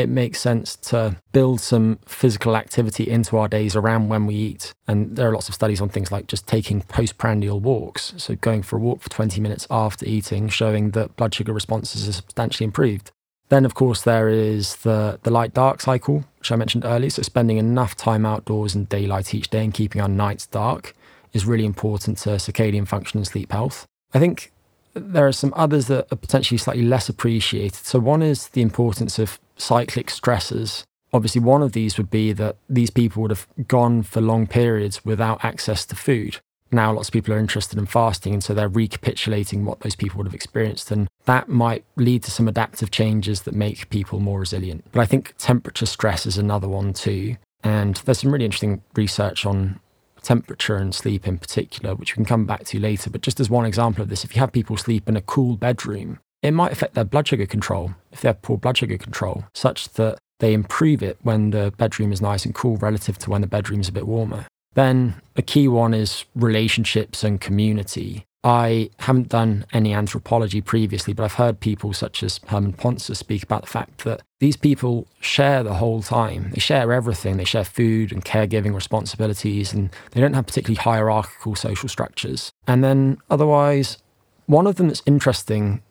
it 0.00 0.08
makes 0.08 0.40
sense 0.40 0.76
to 0.76 1.16
build 1.32 1.60
some 1.60 1.98
physical 2.06 2.56
activity 2.56 3.08
into 3.08 3.36
our 3.36 3.48
days 3.48 3.76
around 3.76 4.08
when 4.08 4.26
we 4.26 4.34
eat. 4.34 4.74
And 4.88 5.16
there 5.16 5.28
are 5.28 5.32
lots 5.32 5.48
of 5.48 5.54
studies 5.54 5.80
on 5.80 5.88
things 5.88 6.10
like 6.10 6.26
just 6.26 6.46
taking 6.46 6.82
postprandial 6.82 7.60
walks. 7.60 8.14
So 8.16 8.34
going 8.34 8.62
for 8.62 8.76
a 8.76 8.80
walk 8.80 9.00
for 9.00 9.10
20 9.10 9.40
minutes 9.40 9.66
after 9.70 10.04
eating, 10.06 10.48
showing 10.48 10.90
that 10.90 11.16
blood 11.16 11.34
sugar 11.34 11.52
responses 11.52 12.08
are 12.08 12.12
substantially 12.12 12.64
improved. 12.64 13.12
Then, 13.50 13.64
of 13.64 13.74
course, 13.74 14.02
there 14.02 14.28
is 14.28 14.76
the, 14.76 15.18
the 15.24 15.30
light 15.30 15.52
dark 15.52 15.80
cycle, 15.80 16.24
which 16.38 16.52
I 16.52 16.56
mentioned 16.56 16.84
earlier. 16.84 17.10
So, 17.10 17.22
spending 17.22 17.58
enough 17.58 17.96
time 17.96 18.24
outdoors 18.24 18.76
in 18.76 18.84
daylight 18.84 19.34
each 19.34 19.50
day 19.50 19.64
and 19.64 19.74
keeping 19.74 20.00
our 20.00 20.08
nights 20.08 20.46
dark 20.46 20.94
is 21.32 21.44
really 21.44 21.64
important 21.64 22.18
to 22.18 22.30
circadian 22.30 22.86
function 22.86 23.18
and 23.18 23.26
sleep 23.26 23.50
health. 23.50 23.86
I 24.14 24.20
think 24.20 24.52
there 24.94 25.26
are 25.26 25.32
some 25.32 25.52
others 25.56 25.88
that 25.88 26.06
are 26.12 26.16
potentially 26.16 26.58
slightly 26.58 26.84
less 26.84 27.08
appreciated. 27.08 27.84
So, 27.84 27.98
one 27.98 28.22
is 28.22 28.48
the 28.48 28.62
importance 28.62 29.18
of 29.18 29.40
cyclic 29.60 30.08
stressors. 30.08 30.84
Obviously, 31.12 31.40
one 31.40 31.62
of 31.62 31.72
these 31.72 31.98
would 31.98 32.10
be 32.10 32.32
that 32.32 32.56
these 32.68 32.90
people 32.90 33.22
would 33.22 33.30
have 33.30 33.46
gone 33.66 34.02
for 34.02 34.20
long 34.20 34.46
periods 34.46 35.04
without 35.04 35.44
access 35.44 35.84
to 35.86 35.96
food. 35.96 36.38
Now, 36.72 36.92
lots 36.92 37.08
of 37.08 37.12
people 37.12 37.34
are 37.34 37.38
interested 37.38 37.78
in 37.78 37.86
fasting, 37.86 38.32
and 38.32 38.44
so 38.44 38.54
they're 38.54 38.68
recapitulating 38.68 39.64
what 39.64 39.80
those 39.80 39.96
people 39.96 40.18
would 40.18 40.26
have 40.26 40.34
experienced. 40.34 40.92
And 40.92 41.08
that 41.24 41.48
might 41.48 41.84
lead 41.96 42.22
to 42.24 42.30
some 42.30 42.46
adaptive 42.46 42.92
changes 42.92 43.42
that 43.42 43.54
make 43.54 43.90
people 43.90 44.20
more 44.20 44.38
resilient. 44.38 44.84
But 44.92 45.00
I 45.00 45.06
think 45.06 45.34
temperature 45.36 45.86
stress 45.86 46.26
is 46.26 46.38
another 46.38 46.68
one 46.68 46.92
too. 46.92 47.36
And 47.64 47.96
there's 47.96 48.20
some 48.20 48.32
really 48.32 48.44
interesting 48.44 48.82
research 48.94 49.44
on 49.44 49.80
temperature 50.22 50.76
and 50.76 50.94
sleep 50.94 51.26
in 51.26 51.38
particular, 51.38 51.94
which 51.94 52.12
we 52.12 52.16
can 52.16 52.24
come 52.24 52.46
back 52.46 52.64
to 52.66 52.78
later. 52.78 53.10
But 53.10 53.22
just 53.22 53.40
as 53.40 53.50
one 53.50 53.66
example 53.66 54.02
of 54.02 54.08
this, 54.08 54.24
if 54.24 54.36
you 54.36 54.40
have 54.40 54.52
people 54.52 54.76
sleep 54.76 55.08
in 55.08 55.16
a 55.16 55.22
cool 55.22 55.56
bedroom, 55.56 56.20
it 56.42 56.52
might 56.52 56.72
affect 56.72 56.94
their 56.94 57.04
blood 57.04 57.28
sugar 57.28 57.46
control 57.46 57.94
if 58.12 58.20
they 58.20 58.28
have 58.28 58.42
poor 58.42 58.56
blood 58.56 58.78
sugar 58.78 58.98
control, 58.98 59.44
such 59.54 59.90
that 59.90 60.18
they 60.38 60.54
improve 60.54 61.02
it 61.02 61.18
when 61.22 61.50
the 61.50 61.72
bedroom 61.76 62.12
is 62.12 62.20
nice 62.20 62.44
and 62.44 62.54
cool 62.54 62.76
relative 62.76 63.18
to 63.18 63.30
when 63.30 63.42
the 63.42 63.46
bedroom 63.46 63.80
is 63.80 63.88
a 63.88 63.92
bit 63.92 64.06
warmer. 64.06 64.46
Then 64.74 65.20
a 65.36 65.42
key 65.42 65.68
one 65.68 65.94
is 65.94 66.24
relationships 66.34 67.22
and 67.24 67.40
community. 67.40 68.24
I 68.42 68.88
haven't 69.00 69.28
done 69.28 69.66
any 69.72 69.92
anthropology 69.92 70.62
previously, 70.62 71.12
but 71.12 71.24
I've 71.24 71.34
heard 71.34 71.60
people 71.60 71.92
such 71.92 72.22
as 72.22 72.40
Herman 72.46 72.72
Pontzer 72.72 73.14
speak 73.14 73.42
about 73.42 73.62
the 73.62 73.68
fact 73.68 74.04
that 74.04 74.22
these 74.38 74.56
people 74.56 75.06
share 75.20 75.62
the 75.62 75.74
whole 75.74 76.02
time. 76.02 76.50
They 76.54 76.60
share 76.60 76.90
everything. 76.90 77.36
They 77.36 77.44
share 77.44 77.64
food 77.64 78.12
and 78.12 78.24
caregiving 78.24 78.74
responsibilities, 78.74 79.74
and 79.74 79.90
they 80.12 80.22
don't 80.22 80.32
have 80.32 80.46
particularly 80.46 80.80
hierarchical 80.80 81.54
social 81.54 81.88
structures. 81.90 82.50
And 82.66 82.82
then 82.82 83.18
otherwise, 83.28 83.98
one 84.46 84.66
of 84.66 84.76
them 84.76 84.88
that's 84.88 85.02
interesting 85.04 85.82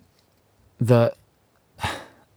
that 0.80 1.16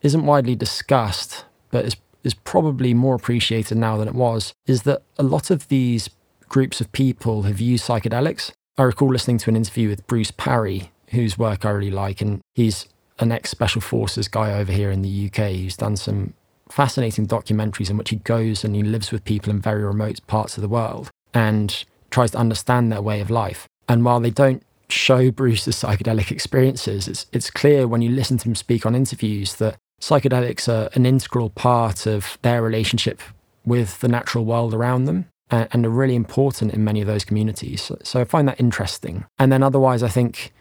isn't 0.02 0.26
widely 0.26 0.54
discussed, 0.54 1.44
but 1.70 1.84
is, 1.84 1.96
is 2.24 2.34
probably 2.34 2.94
more 2.94 3.14
appreciated 3.14 3.78
now 3.78 3.96
than 3.96 4.08
it 4.08 4.14
was, 4.14 4.52
is 4.66 4.82
that 4.82 5.02
a 5.18 5.22
lot 5.22 5.50
of 5.50 5.68
these 5.68 6.10
groups 6.48 6.80
of 6.80 6.90
people 6.92 7.42
have 7.42 7.60
used 7.60 7.86
psychedelics. 7.86 8.52
I 8.76 8.82
recall 8.82 9.08
listening 9.08 9.38
to 9.38 9.50
an 9.50 9.56
interview 9.56 9.88
with 9.88 10.06
Bruce 10.06 10.30
Parry, 10.30 10.90
whose 11.10 11.38
work 11.38 11.64
I 11.64 11.70
really 11.70 11.90
like, 11.90 12.20
and 12.20 12.40
he's 12.54 12.86
an 13.18 13.32
ex 13.32 13.50
special 13.50 13.80
forces 13.80 14.28
guy 14.28 14.52
over 14.52 14.72
here 14.72 14.90
in 14.90 15.02
the 15.02 15.26
UK 15.26 15.52
who's 15.52 15.76
done 15.76 15.96
some 15.96 16.34
fascinating 16.68 17.26
documentaries 17.26 17.90
in 17.90 17.96
which 17.96 18.10
he 18.10 18.16
goes 18.16 18.64
and 18.64 18.74
he 18.74 18.82
lives 18.82 19.12
with 19.12 19.24
people 19.24 19.50
in 19.50 19.60
very 19.60 19.84
remote 19.84 20.26
parts 20.26 20.56
of 20.56 20.62
the 20.62 20.68
world 20.68 21.10
and 21.34 21.84
tries 22.10 22.30
to 22.30 22.38
understand 22.38 22.90
their 22.90 23.02
way 23.02 23.20
of 23.20 23.30
life. 23.30 23.68
And 23.88 24.04
while 24.04 24.20
they 24.20 24.30
don't 24.30 24.62
show 24.92 25.30
Bruce's 25.30 25.76
psychedelic 25.76 26.30
experiences, 26.30 27.08
it's, 27.08 27.26
it's 27.32 27.50
clear 27.50 27.88
when 27.88 28.02
you 28.02 28.10
listen 28.10 28.38
to 28.38 28.48
him 28.48 28.54
speak 28.54 28.86
on 28.86 28.94
interviews 28.94 29.56
that 29.56 29.76
psychedelics 30.00 30.68
are 30.68 30.90
an 30.94 31.06
integral 31.06 31.50
part 31.50 32.06
of 32.06 32.38
their 32.42 32.62
relationship 32.62 33.20
with 33.64 34.00
the 34.00 34.08
natural 34.08 34.44
world 34.44 34.74
around 34.74 35.04
them 35.04 35.26
and, 35.50 35.68
and 35.72 35.86
are 35.86 35.90
really 35.90 36.16
important 36.16 36.72
in 36.72 36.84
many 36.84 37.00
of 37.00 37.06
those 37.06 37.24
communities. 37.24 37.82
So, 37.82 37.98
so 38.02 38.20
I 38.20 38.24
find 38.24 38.48
that 38.48 38.60
interesting. 38.60 39.24
And 39.38 39.52
then 39.52 39.62
otherwise, 39.62 40.02
I 40.02 40.08
think 40.08 40.52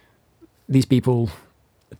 these 0.68 0.86
people 0.86 1.30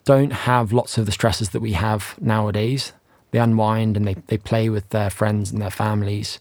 don't 0.04 0.32
have 0.32 0.72
lots 0.72 0.98
of 0.98 1.06
the 1.06 1.12
stresses 1.12 1.50
that 1.50 1.60
we 1.60 1.72
have 1.72 2.14
nowadays. 2.20 2.92
They 3.32 3.38
unwind 3.38 3.96
and 3.96 4.06
they, 4.06 4.14
they 4.26 4.38
play 4.38 4.68
with 4.68 4.88
their 4.90 5.10
friends 5.10 5.50
and 5.50 5.60
their 5.60 5.70
families. 5.70 6.38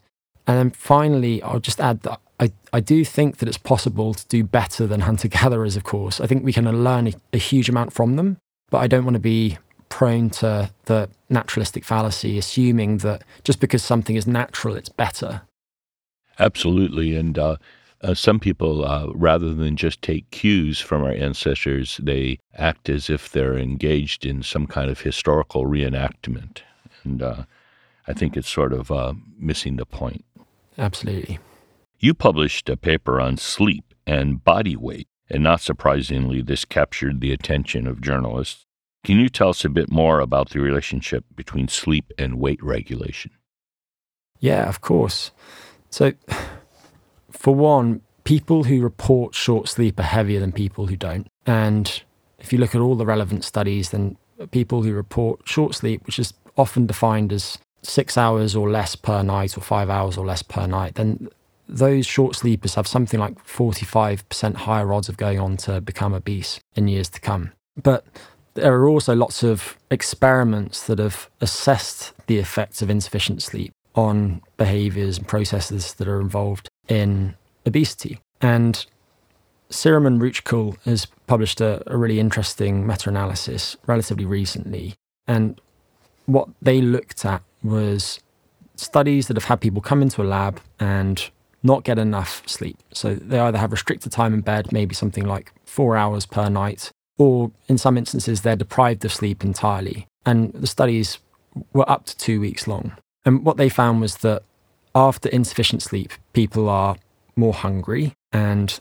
And 0.48 0.58
then 0.58 0.70
finally, 0.72 1.42
I'll 1.42 1.60
just 1.60 1.80
add 1.80 2.02
that 2.02 2.20
I, 2.42 2.52
I 2.74 2.80
do 2.80 3.06
think 3.06 3.38
that 3.38 3.48
it's 3.48 3.58
possible 3.58 4.16
to 4.16 4.28
do 4.28 4.44
better 4.44 4.88
than 4.88 5.02
hunter 5.02 5.28
gatherers, 5.28 5.78
of 5.78 5.84
course. 5.84 6.20
I 6.20 6.26
think 6.26 6.44
we 6.44 6.52
can 6.52 6.66
learn 6.84 7.08
a, 7.08 7.14
a 7.34 7.38
huge 7.38 7.70
amount 7.70 7.94
from 7.94 8.16
them, 8.16 8.38
but 8.72 8.80
I 8.80 8.88
don't 8.88 9.06
want 9.06 9.14
to 9.14 9.20
be 9.20 9.60
prone 9.90 10.32
to 10.32 10.72
the 10.86 11.10
naturalistic 11.30 11.86
fallacy, 11.86 12.40
assuming 12.40 12.98
that 13.00 13.24
just 13.44 13.60
because 13.60 13.84
something 13.84 14.16
is 14.16 14.26
natural, 14.26 14.76
it's 14.76 14.90
better. 14.90 15.44
Absolutely. 16.40 17.16
And 17.16 17.38
uh, 17.38 17.58
uh, 18.02 18.16
some 18.16 18.40
people, 18.40 18.86
uh, 18.86 19.10
rather 19.14 19.54
than 19.54 19.76
just 19.76 20.02
take 20.02 20.32
cues 20.32 20.80
from 20.80 21.04
our 21.04 21.12
ancestors, 21.12 22.00
they 22.02 22.40
act 22.56 22.90
as 22.90 23.10
if 23.10 23.32
they're 23.32 23.58
engaged 23.58 24.26
in 24.26 24.42
some 24.42 24.66
kind 24.66 24.90
of 24.90 25.02
historical 25.02 25.68
reenactment. 25.68 26.62
And 27.04 27.22
uh, 27.22 27.44
I 28.08 28.14
think 28.14 28.36
it's 28.36 28.50
sort 28.50 28.74
of 28.74 28.90
uh, 28.90 29.14
missing 29.38 29.76
the 29.76 29.86
point. 29.86 30.26
Absolutely. 30.80 31.38
You 32.04 32.16
published 32.16 32.68
a 32.68 32.76
paper 32.76 33.22
on 33.22 33.38
sleep 33.38 33.94
and 34.08 34.44
body 34.44 34.76
weight, 34.76 35.08
and 35.30 35.44
not 35.44 35.62
surprisingly, 35.62 36.42
this 36.42 36.66
captured 36.66 37.22
the 37.22 37.32
attention 37.32 37.86
of 37.86 38.02
journalists. 38.02 38.66
Can 39.06 39.20
you 39.20 39.30
tell 39.30 39.50
us 39.50 39.64
a 39.64 39.70
bit 39.70 39.92
more 39.92 40.20
about 40.20 40.50
the 40.50 40.62
relationship 40.62 41.26
between 41.36 41.68
sleep 41.68 42.12
and 42.18 42.40
weight 42.40 42.62
regulation? 42.64 43.30
Yeah, 44.40 44.68
of 44.68 44.82
course. 44.82 45.30
So, 45.92 46.14
for 47.30 47.54
one, 47.54 48.02
people 48.24 48.64
who 48.64 48.82
report 48.82 49.36
short 49.36 49.70
sleep 49.70 50.00
are 50.00 50.04
heavier 50.04 50.40
than 50.40 50.52
people 50.52 50.88
who 50.88 50.96
don't. 50.96 51.28
And 51.46 52.02
if 52.40 52.52
you 52.52 52.58
look 52.58 52.74
at 52.74 52.82
all 52.82 52.96
the 52.96 53.06
relevant 53.06 53.44
studies, 53.44 53.92
then 53.92 54.18
people 54.50 54.82
who 54.82 54.94
report 54.94 55.48
short 55.48 55.76
sleep, 55.76 56.08
which 56.08 56.18
is 56.18 56.34
often 56.58 56.88
defined 56.88 57.32
as 57.32 57.60
six 57.84 58.18
hours 58.18 58.56
or 58.56 58.72
less 58.72 58.96
per 58.96 59.22
night 59.22 59.56
or 59.56 59.62
five 59.62 59.92
hours 59.92 60.18
or 60.18 60.26
less 60.26 60.42
per 60.42 60.66
night, 60.66 60.96
then 60.96 61.30
those 61.72 62.06
short 62.06 62.36
sleepers 62.36 62.76
have 62.76 62.88
something 62.88 63.20
like 63.20 63.44
45% 63.46 64.56
higher 64.56 64.94
odds 64.94 65.10
of 65.10 65.18
going 65.18 65.40
on 65.40 65.58
to 65.58 65.82
become 65.82 66.14
obese 66.14 66.60
in 66.76 66.88
years 66.88 67.10
to 67.10 67.20
come. 67.20 67.52
But 67.82 68.06
there 68.54 68.76
are 68.76 68.88
also 68.88 69.16
lots 69.16 69.44
of 69.44 69.78
experiments 69.90 70.86
that 70.88 71.00
have 71.00 71.30
assessed 71.40 72.14
the 72.28 72.38
effects 72.38 72.82
of 72.82 72.90
insufficient 72.90 73.42
sleep. 73.42 73.72
on 73.96 74.42
behaviors 74.58 75.18
and 75.18 75.28
processes 75.28 75.94
that 75.96 76.08
are 76.08 76.22
involved 76.22 76.70
in 76.88 77.36
obesity. 77.66 78.20
And 78.42 78.86
Siram 79.70 80.08
and 80.08 80.22
Rutschkuhl 80.22 80.78
has 80.86 81.06
published 81.28 81.62
a, 81.62 81.82
a 81.88 81.98
really 81.98 82.20
interesting 82.20 82.86
meta 82.86 83.10
analysis 83.10 83.78
relatively 83.88 84.26
recently. 84.26 84.96
And 85.28 85.60
what 86.26 86.50
they 86.62 86.82
looked 86.82 87.26
at 87.26 87.44
was 87.64 88.20
studies 88.76 89.28
that 89.28 89.38
have 89.38 89.46
had 89.46 89.62
people 89.62 89.82
come 89.82 90.02
into 90.02 90.22
a 90.22 90.26
lab 90.26 90.60
and 90.80 91.30
not 91.64 91.84
get 91.84 92.00
enough 92.00 92.44
sleep. 92.48 92.78
So 92.94 93.16
they 93.16 93.40
either 93.40 93.58
have 93.58 93.72
restricted 93.72 94.12
time 94.12 94.34
in 94.34 94.42
bed, 94.42 94.72
maybe 94.72 94.96
something 94.96 95.26
like 95.26 95.52
four 95.66 95.96
hours 95.96 96.26
per 96.26 96.50
night, 96.50 96.92
or 97.18 97.52
in 97.68 97.78
some 97.78 97.98
instances, 97.98 98.42
they're 98.42 98.56
deprived 98.56 99.06
of 99.06 99.14
sleep 99.14 99.44
entirely. 99.44 100.08
And 100.26 100.54
the 100.54 100.68
studies 100.68 101.20
were 101.74 101.90
up 101.90 102.06
to 102.06 102.18
two 102.18 102.40
weeks 102.40 102.68
long. 102.68 102.94
And 103.26 103.46
what 103.46 103.58
they 103.58 103.70
found 103.70 104.02
was 104.02 104.18
that 104.18 104.44
after 104.96 105.30
insufficient 105.30 105.82
sleep, 105.82 106.12
people 106.34 106.68
are 106.68 106.96
more 107.36 107.54
hungry. 107.54 108.14
And 108.32 108.80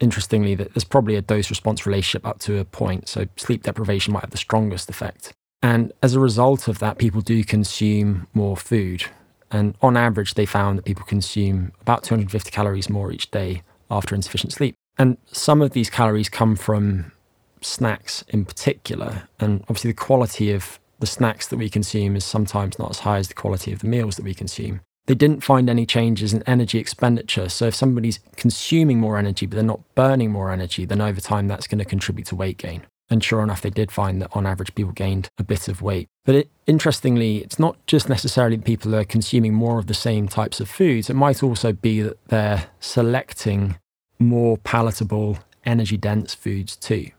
interestingly, 0.00 0.54
that 0.54 0.74
there's 0.74 0.84
probably 0.84 1.16
a 1.16 1.22
dose 1.22 1.50
response 1.50 1.86
relationship 1.86 2.26
up 2.26 2.38
to 2.40 2.58
a 2.58 2.64
point. 2.64 3.08
So 3.08 3.26
sleep 3.36 3.62
deprivation 3.62 4.12
might 4.12 4.22
have 4.22 4.30
the 4.30 4.36
strongest 4.36 4.88
effect. 4.88 5.32
And 5.62 5.92
as 6.02 6.14
a 6.14 6.20
result 6.20 6.68
of 6.68 6.78
that, 6.80 6.98
people 6.98 7.20
do 7.20 7.44
consume 7.44 8.26
more 8.34 8.56
food. 8.56 9.04
And 9.52 9.76
on 9.82 9.96
average, 9.96 10.34
they 10.34 10.46
found 10.46 10.78
that 10.78 10.84
people 10.84 11.04
consume 11.04 11.72
about 11.80 12.02
250 12.02 12.50
calories 12.50 12.88
more 12.88 13.12
each 13.12 13.30
day 13.30 13.62
after 13.90 14.14
insufficient 14.14 14.52
sleep. 14.52 14.74
And 14.98 15.18
some 15.30 15.62
of 15.62 15.72
these 15.72 15.90
calories 15.90 16.28
come 16.28 16.56
from 16.56 17.12
snacks 17.60 18.24
in 18.28 18.44
particular. 18.44 19.28
And 19.38 19.60
obviously, 19.62 19.90
the 19.90 19.96
quality 19.96 20.52
of 20.52 20.78
the 21.00 21.06
snacks 21.06 21.48
that 21.48 21.56
we 21.56 21.68
consume 21.68 22.16
is 22.16 22.24
sometimes 22.24 22.78
not 22.78 22.90
as 22.90 23.00
high 23.00 23.18
as 23.18 23.28
the 23.28 23.34
quality 23.34 23.72
of 23.72 23.80
the 23.80 23.88
meals 23.88 24.16
that 24.16 24.24
we 24.24 24.34
consume. 24.34 24.80
They 25.06 25.14
didn't 25.14 25.42
find 25.42 25.68
any 25.68 25.84
changes 25.84 26.32
in 26.32 26.44
energy 26.44 26.78
expenditure. 26.78 27.48
So, 27.48 27.66
if 27.66 27.74
somebody's 27.74 28.20
consuming 28.36 29.00
more 29.00 29.18
energy, 29.18 29.46
but 29.46 29.56
they're 29.56 29.64
not 29.64 29.80
burning 29.94 30.30
more 30.30 30.52
energy, 30.52 30.84
then 30.84 31.00
over 31.00 31.20
time 31.20 31.48
that's 31.48 31.66
going 31.66 31.80
to 31.80 31.84
contribute 31.84 32.26
to 32.28 32.36
weight 32.36 32.58
gain. 32.58 32.86
And 33.12 33.22
sure 33.22 33.42
enough, 33.42 33.60
they 33.60 33.68
did 33.68 33.92
find 33.92 34.22
that 34.22 34.30
on 34.32 34.46
average, 34.46 34.74
people 34.74 34.92
gained 34.92 35.28
a 35.36 35.44
bit 35.44 35.68
of 35.68 35.82
weight. 35.82 36.08
But 36.24 36.34
it, 36.34 36.50
interestingly, 36.66 37.44
it's 37.44 37.58
not 37.58 37.76
just 37.86 38.08
necessarily 38.08 38.56
that 38.56 38.64
people 38.64 38.94
are 38.94 39.04
consuming 39.04 39.52
more 39.52 39.78
of 39.78 39.86
the 39.86 39.92
same 39.92 40.28
types 40.28 40.60
of 40.60 40.70
foods. 40.70 41.10
It 41.10 41.14
might 41.14 41.42
also 41.42 41.74
be 41.74 42.00
that 42.00 42.16
they're 42.28 42.68
selecting 42.80 43.76
more 44.18 44.56
palatable, 44.56 45.40
energy 45.66 45.98
dense 45.98 46.32
foods 46.32 46.74
too. 46.74 47.10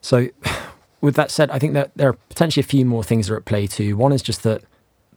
So, 0.00 0.30
with 1.00 1.14
that 1.14 1.30
said, 1.30 1.52
I 1.52 1.60
think 1.60 1.74
that 1.74 1.92
there 1.94 2.08
are 2.08 2.18
potentially 2.28 2.62
a 2.62 2.66
few 2.66 2.84
more 2.84 3.04
things 3.04 3.28
that 3.28 3.34
are 3.34 3.36
at 3.36 3.44
play 3.44 3.68
too. 3.68 3.96
One 3.96 4.10
is 4.10 4.22
just 4.22 4.42
that 4.42 4.64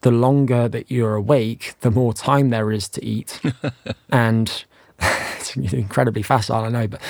the 0.01 0.11
longer 0.11 0.67
that 0.67 0.91
you're 0.91 1.15
awake, 1.15 1.73
the 1.79 1.89
more 1.89 2.13
time 2.13 2.51
there 2.51 2.71
is 2.71 2.87
to 2.89 3.03
eat. 3.03 3.41
and 4.11 4.65
it's 4.99 5.57
incredibly 5.57 6.21
facile, 6.21 6.63
I 6.63 6.69
know, 6.69 6.87
but 6.87 7.01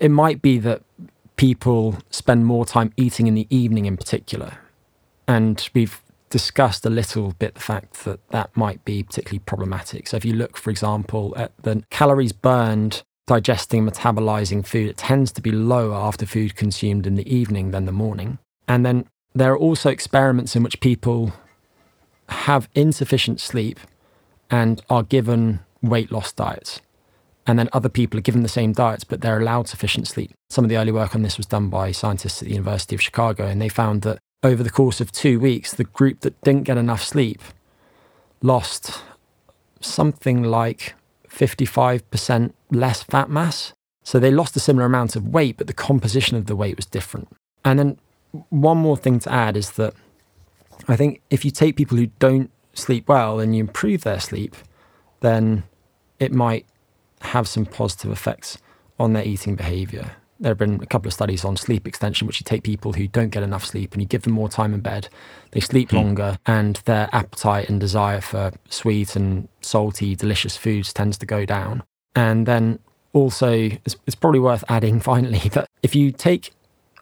it 0.00 0.10
might 0.10 0.40
be 0.40 0.58
that 0.58 0.82
people 1.38 1.96
spend 2.10 2.44
more 2.44 2.66
time 2.66 2.92
eating 2.98 3.26
in 3.26 3.34
the 3.34 3.46
evening 3.48 3.86
in 3.86 3.96
particular. 3.96 4.58
And 5.26 5.66
we've 5.72 6.02
discussed 6.30 6.84
a 6.84 6.90
little 6.90 7.32
bit 7.38 7.54
the 7.54 7.60
fact 7.60 8.04
that 8.04 8.28
that 8.30 8.54
might 8.54 8.84
be 8.84 9.02
particularly 9.02 9.38
problematic. 9.38 10.08
So 10.08 10.18
if 10.18 10.24
you 10.24 10.34
look, 10.34 10.58
for 10.58 10.68
example, 10.68 11.32
at 11.36 11.52
the 11.62 11.82
calories 11.90 12.32
burned 12.32 13.02
digesting, 13.26 13.86
metabolizing 13.86 14.66
food, 14.66 14.88
it 14.88 14.96
tends 14.98 15.32
to 15.32 15.40
be 15.40 15.52
lower 15.52 15.94
after 15.94 16.26
food 16.26 16.56
consumed 16.56 17.06
in 17.06 17.14
the 17.14 17.34
evening 17.34 17.70
than 17.70 17.86
the 17.86 17.92
morning. 17.92 18.38
And 18.66 18.84
then 18.84 19.06
there 19.34 19.52
are 19.52 19.58
also 19.58 19.90
experiments 19.90 20.56
in 20.56 20.62
which 20.62 20.80
people 20.80 21.32
have 22.28 22.68
insufficient 22.74 23.40
sleep 23.40 23.78
and 24.50 24.82
are 24.90 25.02
given 25.02 25.60
weight 25.82 26.10
loss 26.10 26.32
diets 26.32 26.80
and 27.48 27.58
then 27.58 27.70
other 27.72 27.88
people 27.88 28.18
are 28.18 28.22
given 28.22 28.42
the 28.42 28.48
same 28.48 28.72
diets, 28.72 29.04
but 29.04 29.22
they're 29.22 29.40
allowed 29.40 29.68
sufficient 29.68 30.06
sleep. 30.06 30.32
Some 30.50 30.66
of 30.66 30.68
the 30.68 30.76
early 30.76 30.92
work 30.92 31.14
on 31.14 31.22
this 31.22 31.38
was 31.38 31.46
done 31.46 31.70
by 31.70 31.92
scientists 31.92 32.42
at 32.42 32.46
the 32.46 32.54
University 32.54 32.94
of 32.94 33.00
Chicago, 33.00 33.46
and 33.46 33.60
they 33.60 33.70
found 33.70 34.02
that 34.02 34.18
over 34.42 34.62
the 34.62 34.70
course 34.70 35.00
of 35.00 35.10
two 35.10 35.40
weeks, 35.40 35.72
the 35.72 35.84
group 35.84 36.20
that 36.20 36.38
didn't 36.42 36.64
get 36.64 36.76
enough 36.76 37.02
sleep 37.02 37.40
lost 38.42 39.02
something 39.80 40.42
like 40.42 40.94
55% 41.30 42.52
less 42.70 43.02
fat 43.02 43.30
mass. 43.30 43.72
So 44.04 44.18
they 44.18 44.30
lost 44.30 44.54
a 44.54 44.60
similar 44.60 44.84
amount 44.84 45.16
of 45.16 45.28
weight, 45.28 45.56
but 45.56 45.66
the 45.66 45.72
composition 45.72 46.36
of 46.36 46.46
the 46.46 46.56
weight 46.56 46.76
was 46.76 46.86
different. 46.86 47.28
And 47.64 47.78
then 47.78 47.98
one 48.50 48.76
more 48.76 48.96
thing 48.96 49.20
to 49.20 49.32
add 49.32 49.56
is 49.56 49.72
that 49.72 49.94
I 50.86 50.96
think 50.96 51.22
if 51.30 51.46
you 51.46 51.50
take 51.50 51.76
people 51.76 51.96
who 51.96 52.08
don't 52.18 52.50
sleep 52.74 53.08
well 53.08 53.40
and 53.40 53.56
you 53.56 53.60
improve 53.62 54.02
their 54.02 54.20
sleep, 54.20 54.54
then 55.20 55.62
it 56.20 56.32
might 56.32 56.66
have 57.22 57.48
some 57.48 57.66
positive 57.66 58.10
effects 58.10 58.58
on 58.98 59.12
their 59.12 59.24
eating 59.24 59.56
behavior. 59.56 60.12
There 60.40 60.50
have 60.50 60.58
been 60.58 60.80
a 60.80 60.86
couple 60.86 61.08
of 61.08 61.12
studies 61.12 61.44
on 61.44 61.56
sleep 61.56 61.86
extension, 61.86 62.26
which 62.26 62.40
you 62.40 62.44
take 62.44 62.62
people 62.62 62.92
who 62.92 63.08
don't 63.08 63.30
get 63.30 63.42
enough 63.42 63.64
sleep 63.64 63.92
and 63.92 64.00
you 64.00 64.06
give 64.06 64.22
them 64.22 64.32
more 64.32 64.48
time 64.48 64.72
in 64.72 64.80
bed. 64.80 65.08
They 65.50 65.60
sleep 65.60 65.90
hmm. 65.90 65.96
longer, 65.96 66.38
and 66.46 66.76
their 66.84 67.08
appetite 67.12 67.68
and 67.68 67.80
desire 67.80 68.20
for 68.20 68.52
sweet 68.68 69.16
and 69.16 69.48
salty, 69.60 70.14
delicious 70.14 70.56
foods 70.56 70.92
tends 70.92 71.18
to 71.18 71.26
go 71.26 71.44
down. 71.44 71.82
And 72.14 72.46
then 72.46 72.78
also, 73.12 73.50
it's, 73.52 73.96
it's 74.06 74.14
probably 74.14 74.40
worth 74.40 74.62
adding 74.68 75.00
finally 75.12 75.48
that 75.50 75.68
if 75.82 75.94
you 75.94 76.12
take 76.12 76.52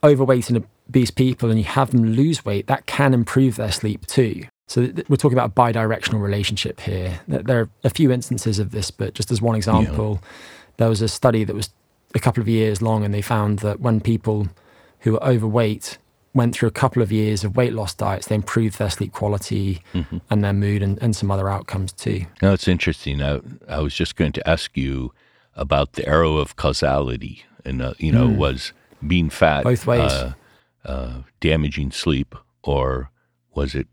overweight 0.02 0.48
and 0.48 0.64
obese 0.88 1.11
people 1.11 1.50
and 1.50 1.59
you 1.59 1.64
have 1.64 1.90
them 1.90 2.05
lose 2.05 2.44
weight, 2.44 2.66
that 2.68 2.87
can 2.87 3.12
improve 3.12 3.57
their 3.57 3.72
sleep 3.72 4.07
too. 4.07 4.44
So 4.68 4.92
we're 5.09 5.16
talking 5.16 5.38
about 5.38 5.50
a 5.50 5.52
bidirectional 5.52 6.20
relationship 6.20 6.81
here. 6.81 7.20
There 7.29 7.61
are 7.61 7.70
a 7.85 7.90
few 7.90 8.11
instances 8.11 8.59
of 8.59 8.72
this, 8.72 8.90
but 8.90 9.14
just 9.14 9.31
as 9.31 9.40
one 9.40 9.55
example, 9.55 10.20
yeah. 10.20 10.29
there 10.79 10.88
was 10.88 11.00
a 11.02 11.09
study 11.09 11.44
that 11.44 11.55
was 11.55 11.70
a 12.14 12.18
couple 12.18 12.40
of 12.40 12.48
years 12.48 12.83
long, 12.83 13.05
and 13.05 13.14
they 13.14 13.22
found 13.22 13.61
that 13.61 13.81
when 13.81 14.00
people 14.00 14.48
who 15.00 15.12
were 15.12 15.22
overweight 15.22 15.98
went 16.35 16.55
through 16.55 16.68
a 16.68 16.72
couple 16.72 17.00
of 17.00 17.12
years 17.12 17.44
of 17.44 17.57
weight 17.57 17.72
loss 17.72 17.94
diets, 17.94 18.26
they 18.26 18.35
improved 18.35 18.79
their 18.79 18.90
sleep 18.90 19.12
quality 19.12 19.83
mm-hmm. 19.94 20.18
and 20.31 20.44
their 20.44 20.52
mood 20.52 20.83
and, 20.83 21.00
and 21.00 21.14
some 21.14 21.31
other 21.31 21.48
outcomes 21.48 21.92
too. 21.92 22.26
Now, 22.42 22.52
it's 22.52 22.68
interesting. 22.68 23.22
I, 23.22 23.40
I 23.68 23.81
was 23.81 23.94
just 23.94 24.16
going 24.16 24.33
to 24.33 24.48
ask 24.48 24.76
you 24.76 25.12
about 25.55 25.92
the 25.92 26.07
arrow 26.07 26.37
of 26.37 26.57
causality, 26.57 27.44
and 27.64 27.81
uh, 27.81 27.94
you 27.98 28.12
know, 28.12 28.26
mm. 28.26 28.37
was 28.37 28.72
being 29.07 29.31
fat 29.31 29.64
both 29.64 29.87
ways 29.87 30.11
uh, 30.11 30.33
uh, 30.85 31.22
damaging 31.40 31.92
sleep, 31.92 32.35
or 32.62 33.11
was 33.55 33.74
it 33.74 33.87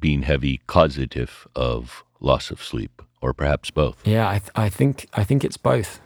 being 0.00 0.22
heavy 0.22 0.60
causative 0.66 1.46
of 1.54 2.04
loss 2.20 2.50
of 2.50 2.62
sleep, 2.62 3.02
or 3.20 3.32
perhaps 3.32 3.70
both? 3.70 4.06
Yeah, 4.06 4.28
I, 4.28 4.38
th- 4.38 4.50
I 4.54 4.68
think 4.68 5.08
I 5.14 5.24
think 5.24 5.44
it's 5.44 5.56
both. 5.56 6.00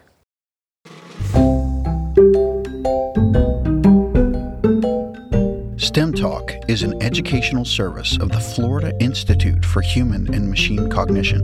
STEM 5.77 6.15
Talk 6.15 6.53
is 6.69 6.83
an 6.83 7.03
educational 7.03 7.65
service 7.65 8.17
of 8.19 8.31
the 8.31 8.41
Florida 8.41 8.93
Institute 9.01 9.65
for 9.65 9.83
Human 9.83 10.33
and 10.33 10.49
Machine 10.49 10.89
Cognition, 10.89 11.43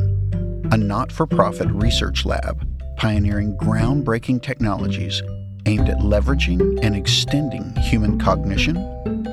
a 0.72 0.76
not 0.76 1.12
for 1.12 1.26
profit 1.26 1.68
research 1.70 2.24
lab 2.24 2.66
pioneering 2.98 3.56
groundbreaking 3.56 4.42
technologies 4.42 5.22
aimed 5.66 5.88
at 5.88 5.98
leveraging 5.98 6.80
and 6.82 6.96
extending 6.96 7.74
human 7.76 8.18
cognition, 8.18 8.76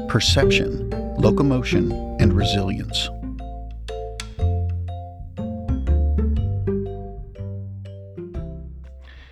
perception, 0.08 0.92
locomotion, 1.26 1.92
and 2.20 2.34
resilience. 2.34 3.10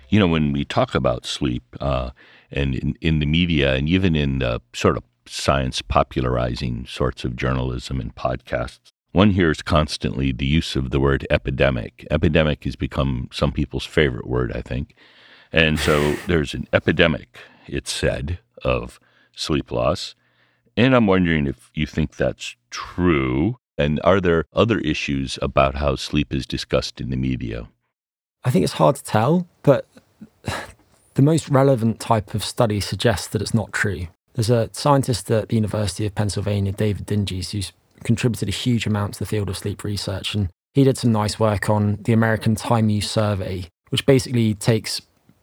You 0.08 0.18
know, 0.18 0.26
when 0.26 0.52
we 0.52 0.64
talk 0.64 0.96
about 0.96 1.24
sleep, 1.24 1.62
uh, 1.78 2.10
and 2.50 2.74
in, 2.74 2.96
in, 3.00 3.20
the 3.20 3.26
media, 3.26 3.76
and 3.76 3.88
even 3.88 4.16
in 4.16 4.40
the 4.40 4.60
sort 4.72 4.96
of 4.96 5.04
science 5.26 5.82
popularizing 5.82 6.84
sorts 6.86 7.24
of 7.24 7.36
journalism 7.36 8.00
and 8.00 8.12
podcasts, 8.16 8.90
one 9.12 9.30
hears 9.30 9.62
constantly 9.62 10.32
the 10.32 10.46
use 10.46 10.74
of 10.74 10.90
the 10.90 10.98
word 10.98 11.24
epidemic. 11.30 12.04
Epidemic 12.10 12.64
has 12.64 12.74
become 12.74 13.28
some 13.32 13.52
people's 13.52 13.86
favorite 13.86 14.26
word, 14.26 14.50
I 14.52 14.62
think. 14.62 14.96
And 15.52 15.78
so 15.78 16.14
there's 16.26 16.54
an 16.54 16.66
epidemic, 16.72 17.38
it's 17.68 17.92
said, 17.92 18.40
of 18.64 18.98
sleep 19.36 19.70
loss. 19.70 20.16
And 20.76 20.94
I'm 20.94 21.06
wondering 21.06 21.46
if 21.46 21.70
you 21.74 21.86
think 21.86 22.16
that's 22.16 22.56
true. 22.70 23.56
And 23.76 24.00
are 24.04 24.20
there 24.20 24.44
other 24.52 24.78
issues 24.78 25.38
about 25.42 25.76
how 25.76 25.96
sleep 25.96 26.32
is 26.32 26.46
discussed 26.46 27.00
in 27.00 27.10
the 27.10 27.16
media? 27.16 27.68
I 28.44 28.50
think 28.50 28.64
it's 28.64 28.74
hard 28.74 28.96
to 28.96 29.04
tell, 29.04 29.48
but 29.62 29.86
the 31.14 31.22
most 31.22 31.48
relevant 31.48 31.98
type 32.00 32.34
of 32.34 32.44
study 32.44 32.80
suggests 32.80 33.28
that 33.28 33.42
it's 33.42 33.54
not 33.54 33.72
true. 33.72 34.08
There's 34.34 34.50
a 34.50 34.68
scientist 34.72 35.30
at 35.30 35.48
the 35.48 35.56
University 35.56 36.06
of 36.06 36.14
Pennsylvania, 36.14 36.72
David 36.72 37.06
Dinges, 37.06 37.52
who's 37.52 37.72
contributed 38.02 38.48
a 38.48 38.52
huge 38.52 38.86
amount 38.86 39.14
to 39.14 39.20
the 39.20 39.26
field 39.26 39.48
of 39.48 39.56
sleep 39.56 39.84
research. 39.84 40.34
And 40.34 40.50
he 40.74 40.84
did 40.84 40.98
some 40.98 41.12
nice 41.12 41.38
work 41.38 41.70
on 41.70 41.96
the 42.02 42.12
American 42.12 42.54
Time 42.56 42.90
Use 42.90 43.10
Survey, 43.10 43.68
which 43.90 44.06
basically 44.06 44.54
takes 44.54 45.00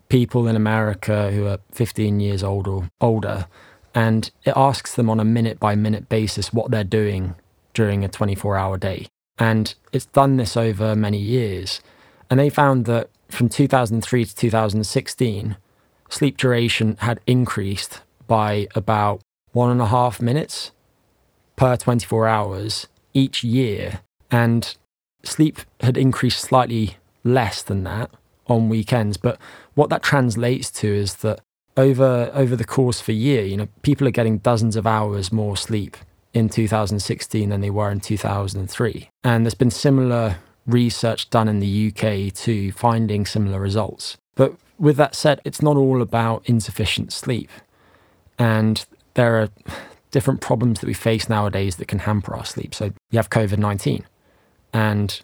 people 0.09 0.47
in 0.47 0.57
America 0.57 1.31
who 1.31 1.47
are 1.47 1.59
15 1.71 2.19
years 2.19 2.43
old 2.43 2.67
or 2.67 2.89
older 2.99 3.47
and 3.93 4.31
it 4.43 4.53
asks 4.55 4.95
them 4.95 5.09
on 5.09 5.19
a 5.19 5.25
minute 5.25 5.59
by 5.59 5.75
minute 5.75 6.09
basis 6.09 6.53
what 6.53 6.71
they're 6.71 6.83
doing 6.83 7.35
during 7.73 8.03
a 8.03 8.09
24 8.09 8.57
hour 8.57 8.77
day. 8.77 9.07
And 9.37 9.73
it's 9.91 10.05
done 10.05 10.37
this 10.37 10.55
over 10.55 10.95
many 10.95 11.17
years. 11.17 11.81
And 12.29 12.39
they 12.39 12.49
found 12.49 12.85
that 12.85 13.09
from 13.29 13.49
2003 13.49 14.25
to 14.25 14.35
2016, 14.35 15.57
sleep 16.09 16.37
duration 16.37 16.97
had 16.99 17.19
increased 17.25 18.01
by 18.27 18.67
about 18.75 19.21
one 19.51 19.71
and 19.71 19.81
a 19.81 19.87
half 19.87 20.21
minutes 20.21 20.71
per 21.55 21.75
24 21.75 22.27
hours 22.27 22.87
each 23.13 23.43
year. 23.43 24.01
And 24.29 24.75
sleep 25.23 25.59
had 25.81 25.97
increased 25.97 26.39
slightly 26.39 26.97
less 27.23 27.61
than 27.61 27.83
that 27.83 28.11
on 28.47 28.69
weekends. 28.69 29.17
But 29.17 29.37
what 29.73 29.89
that 29.89 30.03
translates 30.03 30.71
to 30.71 30.87
is 30.93 31.15
that 31.15 31.41
over 31.77 32.31
over 32.33 32.55
the 32.55 32.63
course 32.63 33.01
of 33.01 33.09
a 33.09 33.13
year, 33.13 33.43
you 33.43 33.57
know, 33.57 33.67
people 33.81 34.07
are 34.07 34.11
getting 34.11 34.39
dozens 34.39 34.75
of 34.75 34.85
hours 34.85 35.31
more 35.31 35.57
sleep 35.57 35.97
in 36.33 36.49
2016 36.49 37.49
than 37.49 37.61
they 37.61 37.69
were 37.69 37.91
in 37.91 37.99
2003. 37.99 39.09
And 39.23 39.45
there's 39.45 39.53
been 39.53 39.71
similar 39.71 40.37
research 40.65 41.29
done 41.29 41.47
in 41.47 41.59
the 41.59 41.87
UK 41.87 42.33
to 42.33 42.71
finding 42.71 43.25
similar 43.25 43.59
results. 43.59 44.17
But 44.35 44.55
with 44.79 44.97
that 44.97 45.15
said, 45.15 45.41
it's 45.43 45.61
not 45.61 45.77
all 45.77 46.01
about 46.01 46.43
insufficient 46.45 47.11
sleep. 47.11 47.49
And 48.39 48.85
there 49.15 49.41
are 49.41 49.49
different 50.11 50.41
problems 50.41 50.79
that 50.79 50.87
we 50.87 50.93
face 50.93 51.29
nowadays 51.29 51.77
that 51.77 51.87
can 51.87 51.99
hamper 51.99 52.35
our 52.35 52.45
sleep. 52.45 52.73
So 52.73 52.85
you 53.11 53.17
have 53.17 53.29
COVID 53.29 53.57
19. 53.57 54.05
And 54.73 55.21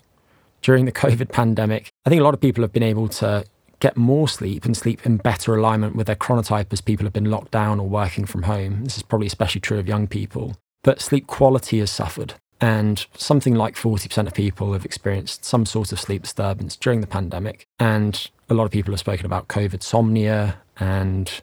during 0.61 0.85
the 0.85 0.91
COVID 1.03 1.31
pandemic, 1.31 1.89
I 2.05 2.09
think 2.09 2.19
a 2.19 2.23
lot 2.23 2.33
of 2.33 2.41
people 2.41 2.63
have 2.63 2.73
been 2.73 2.83
able 2.83 3.07
to 3.09 3.45
get 3.79 3.97
more 3.97 4.27
sleep 4.27 4.65
and 4.65 4.75
sleep 4.75 5.05
in 5.05 5.17
better 5.17 5.55
alignment 5.55 5.95
with 5.95 6.07
their 6.07 6.15
chronotype 6.15 6.71
as 6.71 6.81
people 6.81 7.05
have 7.05 7.13
been 7.13 7.29
locked 7.29 7.51
down 7.51 7.79
or 7.79 7.87
working 7.87 8.25
from 8.25 8.43
home. 8.43 8.83
This 8.83 8.97
is 8.97 9.03
probably 9.03 9.27
especially 9.27 9.61
true 9.61 9.79
of 9.79 9.87
young 9.87 10.07
people. 10.07 10.57
But 10.83 11.01
sleep 11.01 11.27
quality 11.27 11.79
has 11.79 11.91
suffered. 11.91 12.35
And 12.59 13.05
something 13.15 13.53
like 13.53 13.75
40% 13.75 14.25
of 14.25 14.33
people 14.33 14.73
have 14.73 14.83
experienced 14.83 15.45
some 15.45 15.65
sort 15.65 15.91
of 15.91 15.99
sleep 15.99 16.23
disturbance 16.23 16.75
during 16.75 17.01
the 17.01 17.07
pandemic. 17.07 17.67
And 17.79 18.29
a 18.49 18.55
lot 18.55 18.63
of 18.63 18.71
people 18.71 18.93
have 18.93 18.99
spoken 18.99 19.25
about 19.25 19.47
COVID 19.47 19.81
somnia 19.81 20.55
and 20.79 21.41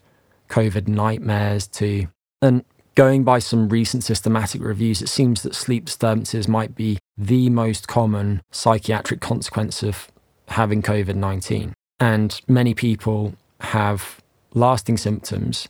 COVID 0.49 0.87
nightmares 0.87 1.67
too. 1.67 2.07
And 2.41 2.65
going 2.95 3.23
by 3.23 3.39
some 3.39 3.69
recent 3.69 4.03
systematic 4.03 4.61
reviews, 4.61 5.01
it 5.01 5.07
seems 5.07 5.43
that 5.43 5.55
sleep 5.55 5.85
disturbances 5.85 6.47
might 6.47 6.75
be 6.75 6.97
the 7.17 7.49
most 7.49 7.87
common 7.87 8.41
psychiatric 8.51 9.21
consequence 9.21 9.83
of 9.83 10.11
having 10.49 10.81
COVID 10.81 11.15
19. 11.15 11.73
And 11.99 12.39
many 12.47 12.73
people 12.73 13.35
have 13.61 14.21
lasting 14.53 14.97
symptoms 14.97 15.67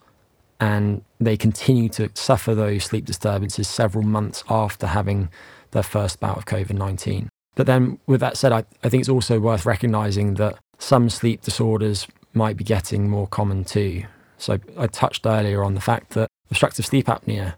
and 0.59 1.03
they 1.19 1.37
continue 1.37 1.89
to 1.89 2.09
suffer 2.13 2.55
those 2.55 2.85
sleep 2.85 3.05
disturbances 3.05 3.67
several 3.67 4.03
months 4.03 4.43
after 4.49 4.87
having 4.87 5.29
their 5.71 5.83
first 5.83 6.19
bout 6.19 6.37
of 6.37 6.45
COVID 6.45 6.77
19. 6.77 7.29
But 7.55 7.67
then, 7.67 7.99
with 8.05 8.19
that 8.21 8.37
said, 8.37 8.51
I, 8.51 8.63
I 8.83 8.89
think 8.89 9.01
it's 9.01 9.09
also 9.09 9.39
worth 9.39 9.65
recognizing 9.65 10.35
that 10.35 10.57
some 10.77 11.09
sleep 11.09 11.41
disorders 11.41 12.07
might 12.33 12.57
be 12.57 12.63
getting 12.63 13.09
more 13.09 13.27
common 13.27 13.63
too. 13.63 14.03
So, 14.37 14.59
I 14.77 14.87
touched 14.87 15.25
earlier 15.25 15.63
on 15.63 15.73
the 15.73 15.81
fact 15.81 16.11
that 16.11 16.27
obstructive 16.49 16.85
sleep 16.85 17.07
apnea 17.07 17.55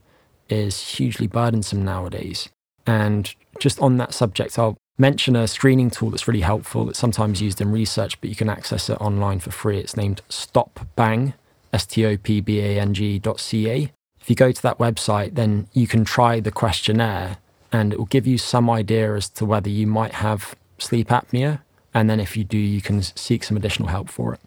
is 0.49 0.79
hugely 0.97 1.27
burdensome 1.27 1.83
nowadays. 1.83 2.49
And 2.85 3.33
just 3.59 3.79
on 3.79 3.97
that 3.97 4.13
subject, 4.13 4.57
I'll 4.57 4.77
mention 4.97 5.35
a 5.35 5.47
screening 5.47 5.89
tool 5.89 6.09
that's 6.09 6.27
really 6.27 6.41
helpful 6.41 6.85
that's 6.85 6.99
sometimes 6.99 7.41
used 7.41 7.61
in 7.61 7.71
research, 7.71 8.19
but 8.19 8.29
you 8.29 8.35
can 8.35 8.49
access 8.49 8.89
it 8.89 8.99
online 8.99 9.39
for 9.39 9.51
free. 9.51 9.77
It's 9.79 9.97
named 9.97 10.21
StopBang, 10.29 11.33
S 11.73 11.85
T 11.85 12.05
O 12.05 12.17
P 12.17 12.41
B 12.41 12.59
A 12.59 12.79
N 12.79 12.93
G 12.93 13.19
dot 13.19 13.39
C 13.39 13.69
A. 13.69 13.91
If 14.19 14.29
you 14.29 14.35
go 14.35 14.51
to 14.51 14.61
that 14.61 14.77
website, 14.77 15.35
then 15.35 15.67
you 15.73 15.87
can 15.87 16.03
try 16.03 16.39
the 16.39 16.51
questionnaire 16.51 17.37
and 17.71 17.93
it 17.93 17.99
will 17.99 18.05
give 18.05 18.27
you 18.27 18.37
some 18.37 18.69
idea 18.69 19.13
as 19.15 19.29
to 19.29 19.45
whether 19.45 19.69
you 19.69 19.87
might 19.87 20.13
have 20.13 20.55
sleep 20.77 21.09
apnea. 21.09 21.61
And 21.93 22.09
then 22.09 22.19
if 22.19 22.35
you 22.37 22.43
do, 22.43 22.57
you 22.57 22.81
can 22.81 23.01
seek 23.01 23.43
some 23.43 23.57
additional 23.57 23.89
help 23.89 24.09
for 24.09 24.33
it. 24.33 24.39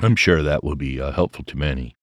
I'm 0.00 0.16
sure 0.16 0.42
that 0.42 0.62
will 0.62 0.76
be 0.76 1.00
uh, 1.00 1.12
helpful 1.12 1.44
to 1.44 1.56
many. 1.56 1.96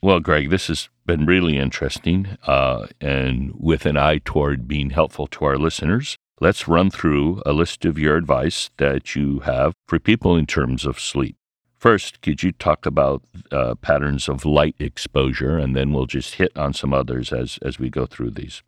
Well, 0.00 0.18
Greg, 0.18 0.50
this 0.50 0.66
has 0.66 0.88
been 1.06 1.26
really 1.26 1.56
interesting 1.56 2.36
uh, 2.46 2.88
and 3.00 3.52
with 3.56 3.86
an 3.86 3.96
eye 3.96 4.20
toward 4.24 4.66
being 4.66 4.90
helpful 4.90 5.28
to 5.28 5.44
our 5.44 5.56
listeners. 5.56 6.18
Let's 6.42 6.66
run 6.66 6.90
through 6.90 7.40
a 7.46 7.52
list 7.52 7.84
of 7.84 8.00
your 8.00 8.16
advice 8.16 8.70
that 8.78 9.14
you 9.14 9.38
have 9.44 9.74
for 9.86 10.00
people 10.00 10.34
in 10.34 10.44
terms 10.44 10.84
of 10.84 10.98
sleep. 10.98 11.36
First, 11.78 12.20
could 12.20 12.42
you 12.42 12.50
talk 12.50 12.84
about 12.84 13.22
uh, 13.52 13.76
patterns 13.76 14.28
of 14.28 14.44
light 14.44 14.74
exposure, 14.80 15.56
and 15.56 15.76
then 15.76 15.92
we'll 15.92 16.06
just 16.06 16.34
hit 16.34 16.50
on 16.56 16.74
some 16.74 16.92
others 16.92 17.32
as, 17.32 17.60
as 17.62 17.78
we 17.78 17.90
go 17.90 18.06
through 18.06 18.30
these? 18.30 18.60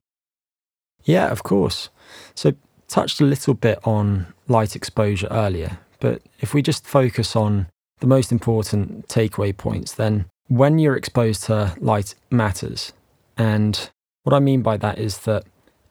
Yeah, 1.03 1.33
of 1.33 1.43
course. 1.43 1.89
So, 2.37 2.53
touched 2.87 3.21
a 3.21 3.25
little 3.25 3.55
bit 3.55 3.81
on 3.83 4.33
light 4.47 4.77
exposure 4.77 5.27
earlier, 5.33 5.79
but 5.99 6.23
if 6.39 6.55
we 6.55 6.63
just 6.63 6.87
focus 6.87 7.35
on 7.35 7.67
the 7.99 8.07
most 8.07 8.31
important 8.31 9.09
takeaway 9.09 9.57
points, 9.57 9.95
then 9.95 10.27
when 10.47 10.79
you're 10.79 10.95
exposed 10.95 11.43
to 11.47 11.75
light 11.81 12.15
matters. 12.31 12.93
And 13.37 13.91
what 14.23 14.33
I 14.33 14.39
mean 14.39 14.63
by 14.63 14.77
that 14.77 15.01
is 15.01 15.19
that 15.27 15.43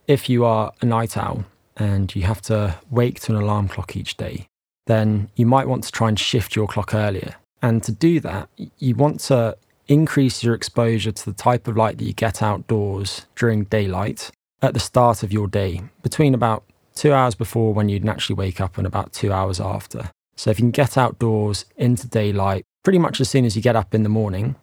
if 0.08 0.30
you 0.30 0.46
are 0.46 0.72
a 0.82 0.86
night 0.86 1.18
owl, 1.18 1.44
and 1.78 2.14
you 2.16 2.24
have 2.24 2.42
to 2.44 2.76
wake 2.90 3.20
to 3.22 3.36
an 3.36 3.42
alarm 3.42 3.68
clock 3.68 3.96
each 3.96 4.18
day, 4.18 4.48
then 4.86 5.30
you 5.36 5.46
might 5.46 5.68
want 5.68 5.84
to 5.84 5.92
try 5.92 6.10
and 6.10 6.20
shift 6.20 6.56
your 6.56 6.68
clock 6.68 6.94
earlier. 6.94 7.36
And 7.62 7.82
to 7.84 7.92
do 7.92 8.20
that, 8.20 8.50
you 8.78 8.96
want 8.96 9.20
to 9.22 9.58
increase 9.88 10.44
your 10.44 10.54
exposure 10.54 11.12
to 11.12 11.26
the 11.26 11.34
type 11.34 11.68
of 11.68 11.78
light 11.78 11.98
that 11.98 12.06
you 12.06 12.14
get 12.14 12.42
outdoors 12.42 13.26
during 13.36 13.66
daylight 13.66 14.32
at 14.62 14.74
the 14.74 14.80
start 14.80 15.24
of 15.24 15.34
your 15.34 15.48
day, 15.48 15.82
between 16.02 16.34
about 16.34 16.64
two 16.96 17.12
hours 17.12 17.36
before 17.36 17.74
when 17.74 17.90
you'd 17.90 18.06
naturally 18.06 18.38
wake 18.38 18.62
up 18.62 18.78
and 18.78 18.88
about 18.88 19.12
two 19.12 19.32
hours 19.32 19.60
after. 19.60 20.10
So 20.36 20.52
if 20.52 20.60
you 20.60 20.64
can 20.64 20.72
get 20.72 20.98
outdoors 20.98 21.66
into 21.78 22.08
daylight 22.08 22.64
pretty 22.84 23.00
much 23.00 23.22
as 23.22 23.30
soon 23.30 23.46
as 23.46 23.56
you 23.56 23.62
get 23.62 23.76
up 23.76 23.94
in 23.94 24.04
the 24.04 24.10
morning, 24.10 24.56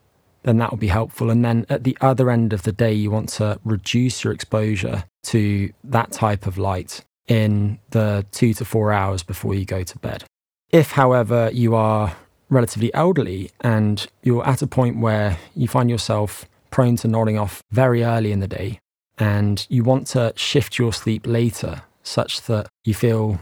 then 0.43 0.59
that 0.59 0.71
will 0.71 0.79
be 0.79 0.89
helpful. 0.89 1.31
And 1.31 1.45
then 1.45 1.67
at 1.69 1.85
the 1.85 1.97
other 2.01 2.31
end 2.31 2.53
of 2.53 2.63
the 2.63 2.73
day, 2.73 2.93
you 2.93 3.11
want 3.11 3.29
to 3.31 3.59
reduce 3.65 4.25
your 4.25 4.33
exposure 4.33 5.05
to 5.25 5.73
that 5.85 6.13
type 6.13 6.47
of 6.47 6.59
light 6.59 7.05
in 7.29 7.79
the 7.91 8.27
two 8.33 8.55
to 8.55 8.65
four 8.65 8.93
hours 8.93 9.23
before 9.23 9.55
you 9.55 9.65
go 9.65 9.83
to 9.83 9.99
bed. 9.99 10.25
If, 10.71 10.93
however, 10.93 11.51
you 11.53 11.75
are 11.75 12.17
relatively 12.49 12.93
elderly 12.95 13.51
and 13.61 14.07
you're 14.23 14.47
at 14.47 14.63
a 14.63 14.67
point 14.67 14.99
where 14.99 15.39
you 15.55 15.69
find 15.69 15.89
yourself 15.89 16.47
prone 16.71 16.97
to 16.97 17.09
nodding 17.09 17.39
off 17.39 17.63
very 17.71 18.03
early 18.03 18.33
in 18.33 18.41
the 18.41 18.49
day 18.49 18.81
and 19.19 19.67
you 19.69 19.85
want 19.85 20.07
to 20.09 20.33
shift 20.35 20.79
your 20.79 20.93
sleep 20.93 21.27
later 21.27 21.83
such 22.03 22.43
that 22.43 22.67
you 22.85 22.95
feel 22.95 23.41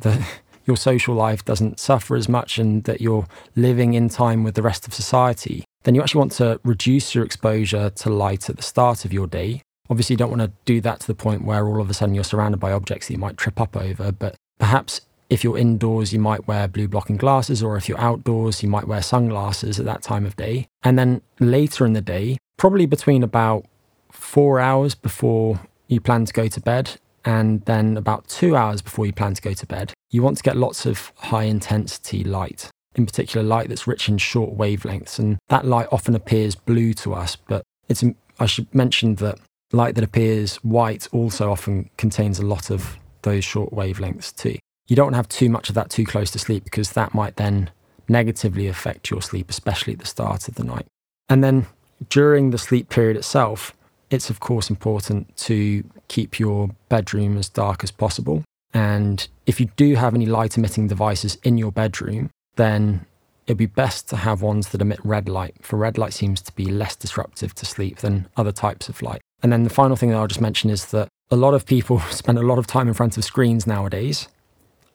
that 0.00 0.20
your 0.66 0.76
social 0.76 1.14
life 1.14 1.44
doesn't 1.44 1.80
suffer 1.80 2.16
as 2.16 2.28
much 2.28 2.58
and 2.58 2.84
that 2.84 3.00
you're 3.00 3.26
living 3.56 3.94
in 3.94 4.08
time 4.08 4.44
with 4.44 4.54
the 4.54 4.62
rest 4.62 4.86
of 4.86 4.94
society, 4.94 5.64
then 5.84 5.94
you 5.94 6.02
actually 6.02 6.18
want 6.18 6.32
to 6.32 6.60
reduce 6.64 7.14
your 7.14 7.24
exposure 7.24 7.90
to 7.90 8.10
light 8.10 8.50
at 8.50 8.56
the 8.56 8.62
start 8.62 9.04
of 9.04 9.12
your 9.12 9.26
day. 9.26 9.62
Obviously, 9.88 10.14
you 10.14 10.18
don't 10.18 10.30
want 10.30 10.42
to 10.42 10.52
do 10.64 10.80
that 10.80 11.00
to 11.00 11.06
the 11.06 11.14
point 11.14 11.44
where 11.44 11.66
all 11.66 11.80
of 11.80 11.88
a 11.88 11.94
sudden 11.94 12.14
you're 12.14 12.24
surrounded 12.24 12.58
by 12.58 12.72
objects 12.72 13.06
that 13.06 13.14
you 13.14 13.18
might 13.18 13.36
trip 13.36 13.60
up 13.60 13.76
over, 13.76 14.10
but 14.10 14.34
perhaps 14.58 15.02
if 15.30 15.42
you're 15.42 15.58
indoors, 15.58 16.12
you 16.12 16.18
might 16.18 16.46
wear 16.46 16.68
blue 16.68 16.88
blocking 16.88 17.16
glasses, 17.16 17.62
or 17.62 17.76
if 17.76 17.88
you're 17.88 18.00
outdoors, 18.00 18.62
you 18.62 18.68
might 18.68 18.86
wear 18.86 19.02
sunglasses 19.02 19.78
at 19.78 19.86
that 19.86 20.02
time 20.02 20.24
of 20.26 20.36
day. 20.36 20.66
And 20.82 20.98
then 20.98 21.22
later 21.40 21.84
in 21.86 21.92
the 21.92 22.00
day, 22.00 22.38
probably 22.56 22.86
between 22.86 23.22
about 23.22 23.66
four 24.10 24.60
hours 24.60 24.94
before 24.94 25.60
you 25.88 26.00
plan 26.00 26.24
to 26.24 26.32
go 26.32 26.48
to 26.48 26.60
bed 26.60 26.98
and 27.24 27.64
then 27.64 27.96
about 27.96 28.28
two 28.28 28.54
hours 28.54 28.82
before 28.82 29.06
you 29.06 29.12
plan 29.12 29.34
to 29.34 29.42
go 29.42 29.54
to 29.54 29.66
bed, 29.66 29.92
you 30.10 30.22
want 30.22 30.36
to 30.36 30.42
get 30.42 30.56
lots 30.56 30.86
of 30.86 31.12
high 31.16 31.44
intensity 31.44 32.22
light, 32.22 32.70
in 32.94 33.06
particular 33.06 33.46
light 33.46 33.68
that's 33.68 33.86
rich 33.86 34.08
in 34.08 34.18
short 34.18 34.56
wavelengths. 34.56 35.18
And 35.18 35.38
that 35.48 35.64
light 35.64 35.88
often 35.90 36.14
appears 36.14 36.54
blue 36.54 36.94
to 36.94 37.14
us, 37.14 37.36
but 37.36 37.62
it's, 37.88 38.04
I 38.38 38.46
should 38.46 38.72
mention 38.74 39.16
that 39.16 39.38
light 39.72 39.94
that 39.96 40.04
appears 40.04 40.56
white 40.56 41.08
also 41.12 41.50
often 41.50 41.90
contains 41.96 42.38
a 42.38 42.46
lot 42.46 42.70
of 42.70 42.96
those 43.22 43.44
short 43.44 43.72
wavelengths 43.72 44.34
too. 44.34 44.56
You 44.86 44.96
don't 44.96 45.14
have 45.14 45.28
too 45.28 45.48
much 45.48 45.68
of 45.68 45.74
that 45.74 45.90
too 45.90 46.04
close 46.04 46.30
to 46.32 46.38
sleep 46.38 46.64
because 46.64 46.92
that 46.92 47.14
might 47.14 47.36
then 47.36 47.70
negatively 48.08 48.68
affect 48.68 49.10
your 49.10 49.22
sleep, 49.22 49.50
especially 49.50 49.94
at 49.94 49.98
the 49.98 50.06
start 50.06 50.46
of 50.46 50.56
the 50.56 50.64
night. 50.64 50.86
And 51.28 51.42
then 51.42 51.66
during 52.10 52.50
the 52.50 52.58
sleep 52.58 52.90
period 52.90 53.16
itself, 53.16 53.74
it's 54.10 54.30
of 54.30 54.40
course 54.40 54.68
important 54.70 55.34
to 55.38 55.84
keep 56.08 56.38
your 56.38 56.70
bedroom 56.88 57.36
as 57.36 57.48
dark 57.48 57.82
as 57.82 57.90
possible. 57.90 58.44
And 58.74 59.26
if 59.46 59.58
you 59.58 59.66
do 59.76 59.94
have 59.94 60.14
any 60.14 60.26
light 60.26 60.56
emitting 60.58 60.88
devices 60.88 61.38
in 61.42 61.56
your 61.56 61.72
bedroom, 61.72 62.30
then 62.56 63.06
it'd 63.46 63.58
be 63.58 63.66
best 63.66 64.08
to 64.08 64.16
have 64.16 64.42
ones 64.42 64.68
that 64.68 64.80
emit 64.80 65.00
red 65.04 65.28
light, 65.28 65.54
for 65.60 65.76
red 65.76 65.98
light 65.98 66.12
seems 66.12 66.40
to 66.42 66.52
be 66.52 66.66
less 66.66 66.96
disruptive 66.96 67.54
to 67.54 67.66
sleep 67.66 67.98
than 67.98 68.26
other 68.36 68.52
types 68.52 68.88
of 68.88 69.02
light. 69.02 69.20
And 69.42 69.52
then 69.52 69.64
the 69.64 69.70
final 69.70 69.96
thing 69.96 70.10
that 70.10 70.16
I'll 70.16 70.26
just 70.26 70.40
mention 70.40 70.70
is 70.70 70.86
that 70.86 71.08
a 71.30 71.36
lot 71.36 71.54
of 71.54 71.66
people 71.66 72.00
spend 72.10 72.38
a 72.38 72.42
lot 72.42 72.58
of 72.58 72.66
time 72.66 72.88
in 72.88 72.94
front 72.94 73.16
of 73.16 73.24
screens 73.24 73.66
nowadays. 73.66 74.28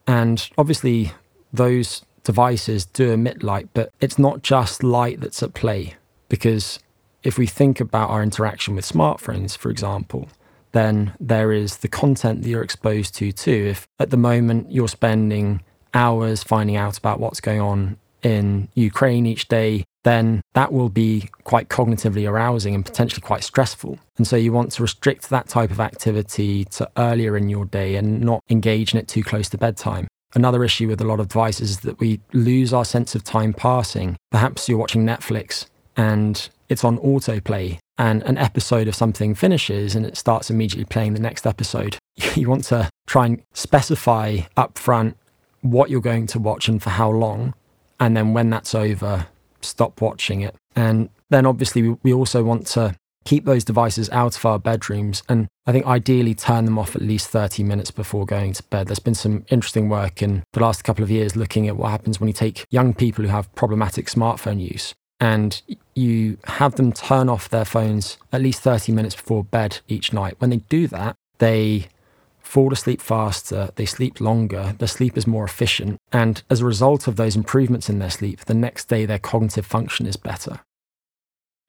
And 0.07 0.49
obviously, 0.57 1.11
those 1.53 2.03
devices 2.23 2.85
do 2.85 3.11
emit 3.11 3.43
light, 3.43 3.69
but 3.73 3.91
it's 3.99 4.17
not 4.17 4.41
just 4.41 4.83
light 4.83 5.19
that's 5.19 5.43
at 5.43 5.53
play 5.53 5.95
because 6.29 6.79
if 7.23 7.37
we 7.37 7.45
think 7.47 7.79
about 7.79 8.09
our 8.09 8.23
interaction 8.23 8.75
with 8.75 8.85
smartphones, 8.85 9.57
for 9.57 9.69
example, 9.69 10.29
then 10.71 11.13
there 11.19 11.51
is 11.51 11.77
the 11.77 11.87
content 11.87 12.41
that 12.41 12.49
you're 12.49 12.63
exposed 12.63 13.15
to 13.15 13.31
too. 13.31 13.67
If 13.69 13.87
at 13.99 14.09
the 14.09 14.17
moment 14.17 14.71
you're 14.71 14.87
spending 14.87 15.61
hours 15.93 16.43
finding 16.43 16.75
out 16.75 16.97
about 16.97 17.19
what's 17.19 17.41
going 17.41 17.61
on 17.61 17.97
in 18.21 18.67
Ukraine 18.75 19.25
each 19.25 19.47
day, 19.47 19.85
then 20.03 20.41
that 20.53 20.71
will 20.71 20.89
be 20.89 21.29
quite 21.43 21.69
cognitively 21.69 22.29
arousing 22.29 22.75
and 22.75 22.85
potentially 22.85 23.21
quite 23.21 23.43
stressful. 23.43 23.99
And 24.17 24.27
so 24.27 24.35
you 24.35 24.51
want 24.51 24.71
to 24.73 24.81
restrict 24.81 25.29
that 25.29 25.47
type 25.47 25.71
of 25.71 25.79
activity 25.79 26.65
to 26.65 26.89
earlier 26.97 27.35
in 27.37 27.49
your 27.49 27.65
day 27.65 27.95
and 27.95 28.21
not 28.21 28.43
engage 28.49 28.93
in 28.93 28.99
it 28.99 29.07
too 29.07 29.23
close 29.23 29.49
to 29.49 29.57
bedtime. 29.57 30.07
Another 30.35 30.63
issue 30.63 30.87
with 30.87 31.01
a 31.01 31.05
lot 31.05 31.19
of 31.19 31.29
devices 31.29 31.71
is 31.71 31.79
that 31.81 31.99
we 31.99 32.21
lose 32.33 32.71
our 32.71 32.85
sense 32.85 33.15
of 33.15 33.23
time 33.23 33.53
passing. 33.53 34.15
Perhaps 34.31 34.69
you're 34.69 34.77
watching 34.77 35.05
Netflix 35.05 35.65
and 35.97 36.49
it's 36.69 36.83
on 36.83 36.99
autoplay 36.99 37.79
and 37.97 38.21
an 38.23 38.37
episode 38.37 38.87
of 38.87 38.95
something 38.95 39.33
finishes 39.33 39.95
and 39.95 40.05
it 40.05 40.15
starts 40.15 40.49
immediately 40.49 40.85
playing 40.85 41.13
the 41.13 41.19
next 41.19 41.45
episode. 41.45 41.97
You 42.35 42.49
want 42.49 42.65
to 42.65 42.89
try 43.07 43.25
and 43.25 43.41
specify 43.53 44.39
upfront 44.55 45.15
what 45.61 45.89
you're 45.89 46.01
going 46.01 46.27
to 46.27 46.39
watch 46.39 46.67
and 46.67 46.81
for 46.81 46.89
how 46.89 47.09
long. 47.09 47.53
And 47.99 48.15
then 48.15 48.33
when 48.33 48.49
that's 48.49 48.73
over, 48.73 49.27
stop 49.61 50.01
watching 50.01 50.41
it. 50.41 50.55
And 50.75 51.09
then 51.29 51.45
obviously, 51.45 51.89
we 52.03 52.13
also 52.13 52.43
want 52.43 52.67
to 52.67 52.95
keep 53.25 53.45
those 53.45 53.63
devices 53.63 54.09
out 54.11 54.35
of 54.37 54.45
our 54.45 54.57
bedrooms 54.57 55.21
and 55.29 55.47
I 55.67 55.71
think 55.71 55.85
ideally 55.85 56.33
turn 56.33 56.65
them 56.65 56.79
off 56.79 56.95
at 56.95 57.01
least 57.01 57.29
30 57.29 57.63
minutes 57.63 57.91
before 57.91 58.25
going 58.25 58.53
to 58.53 58.63
bed. 58.63 58.87
There's 58.87 58.97
been 58.97 59.13
some 59.13 59.45
interesting 59.49 59.89
work 59.89 60.23
in 60.23 60.43
the 60.53 60.61
last 60.61 60.83
couple 60.83 61.03
of 61.03 61.11
years 61.11 61.35
looking 61.35 61.67
at 61.67 61.77
what 61.77 61.91
happens 61.91 62.19
when 62.19 62.27
you 62.27 62.33
take 62.33 62.65
young 62.71 62.93
people 62.93 63.23
who 63.23 63.29
have 63.29 63.53
problematic 63.53 64.07
smartphone 64.07 64.59
use 64.59 64.95
and 65.19 65.61
you 65.93 66.37
have 66.45 66.75
them 66.75 66.91
turn 66.91 67.29
off 67.29 67.49
their 67.49 67.65
phones 67.65 68.17
at 68.31 68.41
least 68.41 68.61
30 68.61 68.93
minutes 68.93 69.15
before 69.15 69.43
bed 69.43 69.79
each 69.87 70.13
night. 70.13 70.35
When 70.39 70.49
they 70.49 70.57
do 70.57 70.87
that, 70.87 71.15
they 71.39 71.89
fall 72.49 72.73
asleep 72.73 72.99
faster, 72.99 73.69
they 73.75 73.85
sleep 73.85 74.19
longer, 74.19 74.73
their 74.79 74.87
sleep 74.87 75.15
is 75.15 75.27
more 75.27 75.45
efficient. 75.45 75.99
And 76.11 76.41
as 76.49 76.61
a 76.61 76.65
result 76.65 77.07
of 77.07 77.15
those 77.15 77.35
improvements 77.35 77.89
in 77.89 77.99
their 77.99 78.09
sleep, 78.09 78.39
the 78.45 78.55
next 78.55 78.85
day 78.85 79.05
their 79.05 79.19
cognitive 79.19 79.67
function 79.67 80.07
is 80.07 80.17
better. 80.17 80.61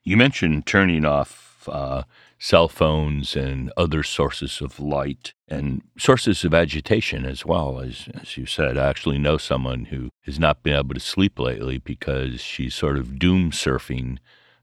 You 0.04 0.16
mentioned 0.16 0.64
turning 0.64 1.04
off 1.04 1.68
uh, 1.68 2.04
cell 2.38 2.66
phones 2.68 3.36
and 3.36 3.70
other 3.76 4.02
sources 4.02 4.62
of 4.62 4.80
light 4.80 5.34
and 5.48 5.82
sources 5.98 6.44
of 6.44 6.54
agitation 6.54 7.26
as 7.26 7.44
well. 7.44 7.80
As, 7.80 8.08
as 8.18 8.38
you 8.38 8.46
said, 8.46 8.78
I 8.78 8.88
actually 8.88 9.18
know 9.18 9.36
someone 9.36 9.84
who 9.86 10.08
has 10.24 10.38
not 10.38 10.62
been 10.62 10.78
able 10.78 10.94
to 10.94 11.00
sleep 11.00 11.38
lately 11.38 11.76
because 11.76 12.40
she's 12.40 12.74
sort 12.74 12.96
of 12.96 13.18
doom 13.18 13.50
surfing 13.50 14.16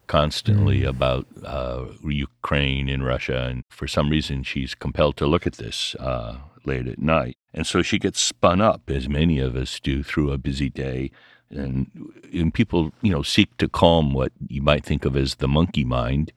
constantly 0.07 0.81
mm. 0.81 0.87
about 0.87 1.27
uh, 1.43 1.85
Ukraine 2.03 2.89
and 2.89 3.05
Russia. 3.05 3.45
And 3.45 3.63
for 3.69 3.87
some 3.87 4.09
reason, 4.09 4.43
she's 4.43 4.75
compelled 4.75 5.17
to 5.17 5.27
look 5.27 5.45
at 5.45 5.53
this 5.53 5.95
uh, 5.95 6.37
late 6.65 6.87
at 6.87 6.99
night. 6.99 7.37
And 7.53 7.67
so 7.67 7.81
she 7.81 7.99
gets 7.99 8.19
spun 8.19 8.61
up, 8.61 8.89
as 8.89 9.07
many 9.07 9.39
of 9.39 9.55
us 9.55 9.79
do, 9.79 10.03
through 10.03 10.31
a 10.31 10.37
busy 10.37 10.69
day. 10.69 11.11
And, 11.49 11.89
and 12.33 12.53
people, 12.53 12.91
you 13.01 13.11
know, 13.11 13.23
seek 13.23 13.55
to 13.57 13.69
calm 13.69 14.13
what 14.13 14.31
you 14.47 14.61
might 14.61 14.83
think 14.83 15.05
of 15.05 15.15
as 15.15 15.35
the 15.35 15.47
monkey 15.47 15.85
mind 15.85 16.33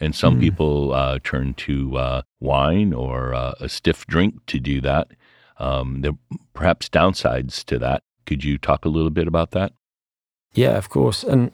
and 0.00 0.14
some 0.14 0.36
mm. 0.36 0.40
people 0.40 0.92
uh, 0.94 1.18
turn 1.22 1.54
to 1.54 1.96
uh, 1.96 2.22
wine 2.40 2.92
or 2.92 3.34
uh, 3.34 3.52
a 3.60 3.68
stiff 3.68 4.06
drink 4.06 4.46
to 4.46 4.58
do 4.58 4.80
that. 4.80 5.08
Um, 5.58 6.00
there 6.00 6.12
are 6.12 6.38
perhaps 6.54 6.88
downsides 6.88 7.62
to 7.66 7.78
that. 7.78 8.02
Could 8.24 8.42
you 8.42 8.56
talk 8.56 8.84
a 8.84 8.88
little 8.88 9.10
bit 9.10 9.28
about 9.28 9.50
that? 9.50 9.72
Yeah, 10.54 10.76
of 10.78 10.88
course. 10.88 11.22
And 11.22 11.52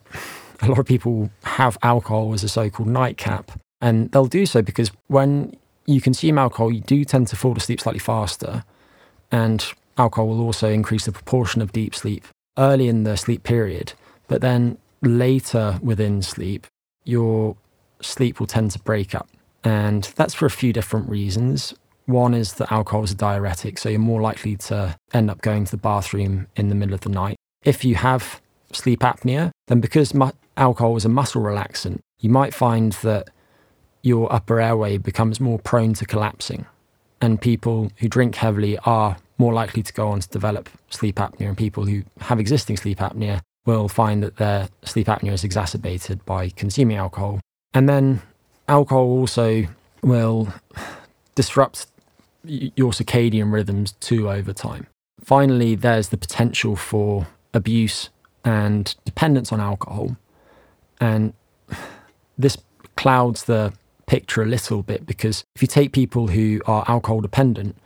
a 0.63 0.69
lot 0.69 0.79
of 0.79 0.87
people 0.87 1.31
have 1.45 1.79
alcohol 1.83 2.33
as 2.35 2.45
a 2.45 2.49
so 2.49 2.71
called 2.71 2.89
nightcap. 2.89 3.53
And 3.81 4.11
they'll 4.13 4.27
do 4.27 4.47
so 4.47 4.63
because 4.63 4.91
when 5.09 5.57
you 5.87 6.01
consume 6.01 6.39
alcohol, 6.39 6.73
you 6.73 6.81
do 6.81 7.05
tend 7.05 7.29
to 7.29 7.37
fall 7.37 7.57
asleep 7.57 7.81
slightly 7.81 7.99
faster. 7.99 8.65
And 9.31 9.65
alcohol 9.99 10.29
will 10.29 10.41
also 10.41 10.69
increase 10.69 11.05
the 11.05 11.13
proportion 11.13 11.63
of 11.63 11.73
deep 11.73 11.95
sleep 11.95 12.25
early 12.59 12.89
in 12.89 13.05
the 13.05 13.17
sleep 13.17 13.43
period. 13.43 13.93
But 14.29 14.41
then 14.41 14.79
later 15.03 15.79
within 15.83 16.23
sleep, 16.23 16.67
your 17.05 17.57
sleep 18.01 18.41
will 18.41 18.47
tend 18.47 18.71
to 18.73 18.79
break 18.81 19.15
up. 19.15 19.29
And 19.63 20.05
that's 20.17 20.35
for 20.35 20.47
a 20.47 20.51
few 20.51 20.73
different 20.73 21.09
reasons. 21.09 21.75
One 22.07 22.35
is 22.35 22.55
that 22.55 22.71
alcohol 22.71 23.03
is 23.03 23.11
a 23.11 23.17
diuretic, 23.17 23.79
so 23.79 23.89
you're 23.89 23.99
more 23.99 24.21
likely 24.21 24.57
to 24.57 24.97
end 25.13 25.31
up 25.31 25.43
going 25.43 25.65
to 25.65 25.71
the 25.73 25.77
bathroom 25.77 26.47
in 26.55 26.69
the 26.69 26.75
middle 26.75 26.95
of 26.95 27.01
the 27.01 27.09
night. 27.09 27.37
If 27.65 27.85
you 27.85 27.97
have 27.97 28.41
sleep 28.73 29.01
apnea, 29.01 29.51
then 29.67 29.81
because 29.81 30.15
mu- 30.15 30.31
alcohol 30.57 30.97
is 30.97 31.05
a 31.05 31.09
muscle 31.09 31.43
relaxant, 31.43 32.01
you 32.19 32.31
might 32.31 32.55
find 32.55 32.93
that 33.03 33.29
your 34.03 34.33
upper 34.33 34.61
airway 34.61 34.99
becomes 34.99 35.41
more 35.41 35.59
prone 35.59 35.95
to 35.95 36.07
collapsing. 36.07 36.67
And 37.21 37.41
people 37.41 37.91
who 37.97 38.09
drink 38.09 38.37
heavily 38.37 38.79
are 38.85 39.17
more 39.39 39.53
likely 39.53 39.83
to 39.83 39.93
go 39.93 40.09
on 40.09 40.21
to 40.21 40.29
develop 40.29 40.69
sleep 40.91 41.17
apnea. 41.17 41.49
And 41.49 41.57
people 41.57 41.87
who 41.87 42.03
have 42.21 42.39
existing 42.39 42.77
sleep 42.77 42.99
apnea 42.99 43.41
will 43.65 43.89
find 43.89 44.23
that 44.23 44.37
their 44.37 44.69
sleep 44.85 45.09
apnea 45.09 45.33
is 45.33 45.45
exacerbated 45.45 46.25
by 46.25 46.51
consuming 46.51 46.97
alcohol 46.97 47.41
and 47.77 47.91
then 47.91 48.23
alcohol 48.69 49.05
also 49.05 49.67
will 50.03 50.49
disrupt 51.35 51.89
your 52.43 52.91
circadian 52.91 53.53
rhythms 53.53 53.93
too 54.01 54.31
over 54.31 54.55
time. 54.55 54.87
Finally, 55.23 55.75
there's 55.75 56.09
the 56.09 56.17
potential 56.17 56.75
for 56.75 57.27
abuse 57.53 58.09
and 58.47 58.95
dependence 59.05 59.53
on 59.53 59.61
alcohol. 59.61 60.17
And 61.01 61.33
this 62.39 62.57
clouds 62.97 63.45
the 63.45 63.73
picture 64.07 64.43
a 64.43 64.47
little 64.47 64.83
bit 64.83 65.05
because 65.07 65.45
if 65.55 65.63
you 65.63 65.69
take 65.69 65.93
people 65.93 66.29
who 66.29 66.61
are 66.67 66.85
alcohol 66.89 67.21
dependent 67.21 67.77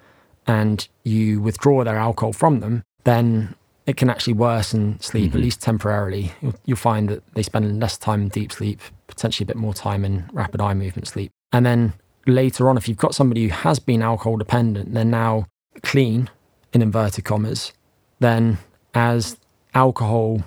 and 0.46 0.86
you 1.04 1.40
withdraw 1.40 1.82
their 1.84 1.96
alcohol 1.96 2.32
from 2.32 2.60
them, 2.60 2.82
then 3.04 3.54
it 3.86 3.96
can 3.96 4.10
actually 4.10 4.34
worsen 4.34 5.00
sleep, 5.00 5.30
mm-hmm. 5.30 5.38
at 5.38 5.42
least 5.42 5.62
temporarily. 5.62 6.32
You'll, 6.40 6.54
you'll, 6.66 6.76
find 6.76 7.08
that 7.08 7.22
they 7.34 7.42
spend 7.42 7.80
less 7.80 7.96
time 7.96 8.22
in 8.22 8.28
deep 8.28 8.52
sleep, 8.52 8.80
potentially 9.06 9.44
a 9.44 9.48
bit 9.48 9.56
more 9.56 9.74
time 9.74 10.04
in 10.04 10.28
rapid 10.32 10.60
eye 10.60 10.74
movement 10.74 11.08
sleep. 11.08 11.30
And 11.52 11.64
then 11.66 11.94
later 12.26 12.68
on, 12.68 12.76
if 12.76 12.88
you've 12.88 12.98
got 12.98 13.14
somebody 13.14 13.44
who 13.44 13.50
has 13.50 13.78
been 13.78 14.02
alcohol 14.02 14.36
dependent, 14.36 14.94
they're 14.94 15.04
now 15.04 15.46
clean, 15.82 16.28
in 16.72 16.82
inverted 16.82 17.24
commas, 17.24 17.72
then 18.20 18.58
as 18.94 19.36
alcohol 19.74 20.44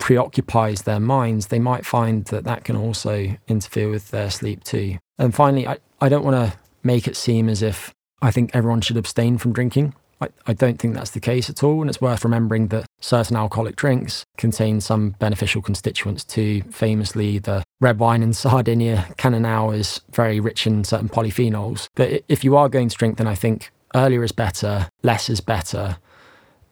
preoccupies 0.00 0.82
their 0.82 0.98
minds, 0.98 1.46
they 1.46 1.60
might 1.60 1.86
find 1.86 2.24
that 2.26 2.44
that 2.44 2.64
can 2.64 2.74
also 2.74 3.36
interfere 3.46 3.88
with 3.88 4.10
their 4.10 4.30
sleep 4.30 4.64
too. 4.64 4.98
And 5.18 5.32
finally, 5.32 5.68
I, 5.68 5.78
I 6.00 6.08
don't 6.08 6.24
want 6.24 6.36
to 6.36 6.58
make 6.82 7.06
it 7.06 7.16
seem 7.16 7.48
as 7.48 7.62
if 7.62 7.94
I 8.22 8.30
think 8.32 8.50
everyone 8.52 8.80
should 8.80 8.96
abstain 8.96 9.38
from 9.38 9.52
drinking. 9.52 9.94
I, 10.20 10.28
I 10.46 10.52
don't 10.52 10.78
think 10.78 10.94
that's 10.94 11.10
the 11.10 11.20
case 11.20 11.48
at 11.48 11.62
all. 11.62 11.80
And 11.80 11.88
it's 11.88 12.00
worth 12.00 12.24
remembering 12.24 12.68
that 12.68 12.86
certain 13.00 13.36
alcoholic 13.36 13.76
drinks 13.76 14.24
contain 14.36 14.80
some 14.80 15.10
beneficial 15.18 15.62
constituents 15.62 16.24
too. 16.24 16.62
Famously, 16.70 17.38
the 17.38 17.62
red 17.80 17.98
wine 17.98 18.22
in 18.22 18.32
Sardinia, 18.42 19.06
Cannonau, 19.16 19.76
is 19.76 20.00
very 20.12 20.40
rich 20.40 20.66
in 20.66 20.84
certain 20.84 21.08
polyphenols. 21.08 21.88
But 21.94 22.24
if 22.28 22.42
you 22.42 22.56
are 22.56 22.68
going 22.68 22.88
to 22.88 22.96
drink, 22.96 23.18
then 23.18 23.26
I 23.26 23.34
think 23.34 23.70
earlier 23.94 24.24
is 24.24 24.32
better, 24.32 24.88
less 25.02 25.28
is 25.28 25.40
better. 25.40 25.98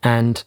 And 0.03 0.43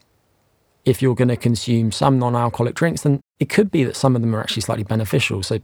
if 0.85 1.01
you're 1.01 1.15
going 1.15 1.27
to 1.27 1.37
consume 1.37 1.91
some 1.91 2.19
non 2.19 2.35
alcoholic 2.35 2.75
drinks, 2.75 3.01
then 3.01 3.21
it 3.39 3.49
could 3.49 3.71
be 3.71 3.83
that 3.83 3.95
some 3.95 4.15
of 4.15 4.21
them 4.21 4.35
are 4.35 4.41
actually 4.41 4.61
slightly 4.61 4.83
beneficial. 4.83 5.43
So 5.43 5.59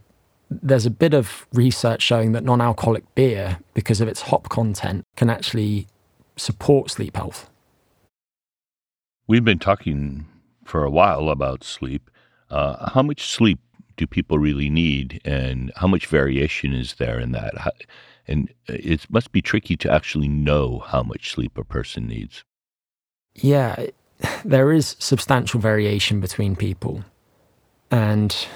there's 0.50 0.86
a 0.86 0.92
bit 0.92 1.14
of 1.14 1.48
research 1.54 2.02
showing 2.02 2.32
that 2.34 2.44
non 2.44 2.62
alcoholic 2.62 3.04
beer, 3.16 3.60
because 3.74 4.02
of 4.02 4.08
its 4.08 4.22
hop 4.22 4.50
content, 4.50 5.04
can 5.16 5.30
actually 5.30 5.88
support 6.36 6.92
sleep 6.92 7.16
health? 7.16 7.50
We've 9.28 9.44
been 9.44 9.60
talking 9.60 10.26
for 10.64 10.84
a 10.84 10.90
while 10.90 11.30
about 11.30 11.64
sleep. 11.64 12.10
Uh, 12.50 12.92
how 12.92 13.02
much 13.02 13.28
sleep 13.28 13.60
do 13.98 14.08
people 14.08 14.38
really 14.38 14.70
need, 14.70 15.20
and 15.26 15.72
how 15.76 15.88
much 15.88 16.06
variation 16.06 16.74
is 16.74 16.96
there 16.96 17.20
in 17.20 17.32
that? 17.32 17.58
How, 17.58 17.72
and 18.28 18.54
it 18.68 19.10
must 19.10 19.32
be 19.32 19.42
tricky 19.42 19.76
to 19.78 19.92
actually 19.92 20.28
know 20.28 20.80
how 20.86 21.02
much 21.02 21.32
sleep 21.32 21.58
a 21.58 21.64
person 21.64 22.08
needs. 22.08 22.44
Yeah, 23.36 23.88
there 24.46 24.72
is 24.72 24.96
substantial 25.00 25.60
variation 25.60 26.20
between 26.20 26.56
people, 26.56 27.04
and 27.92 28.48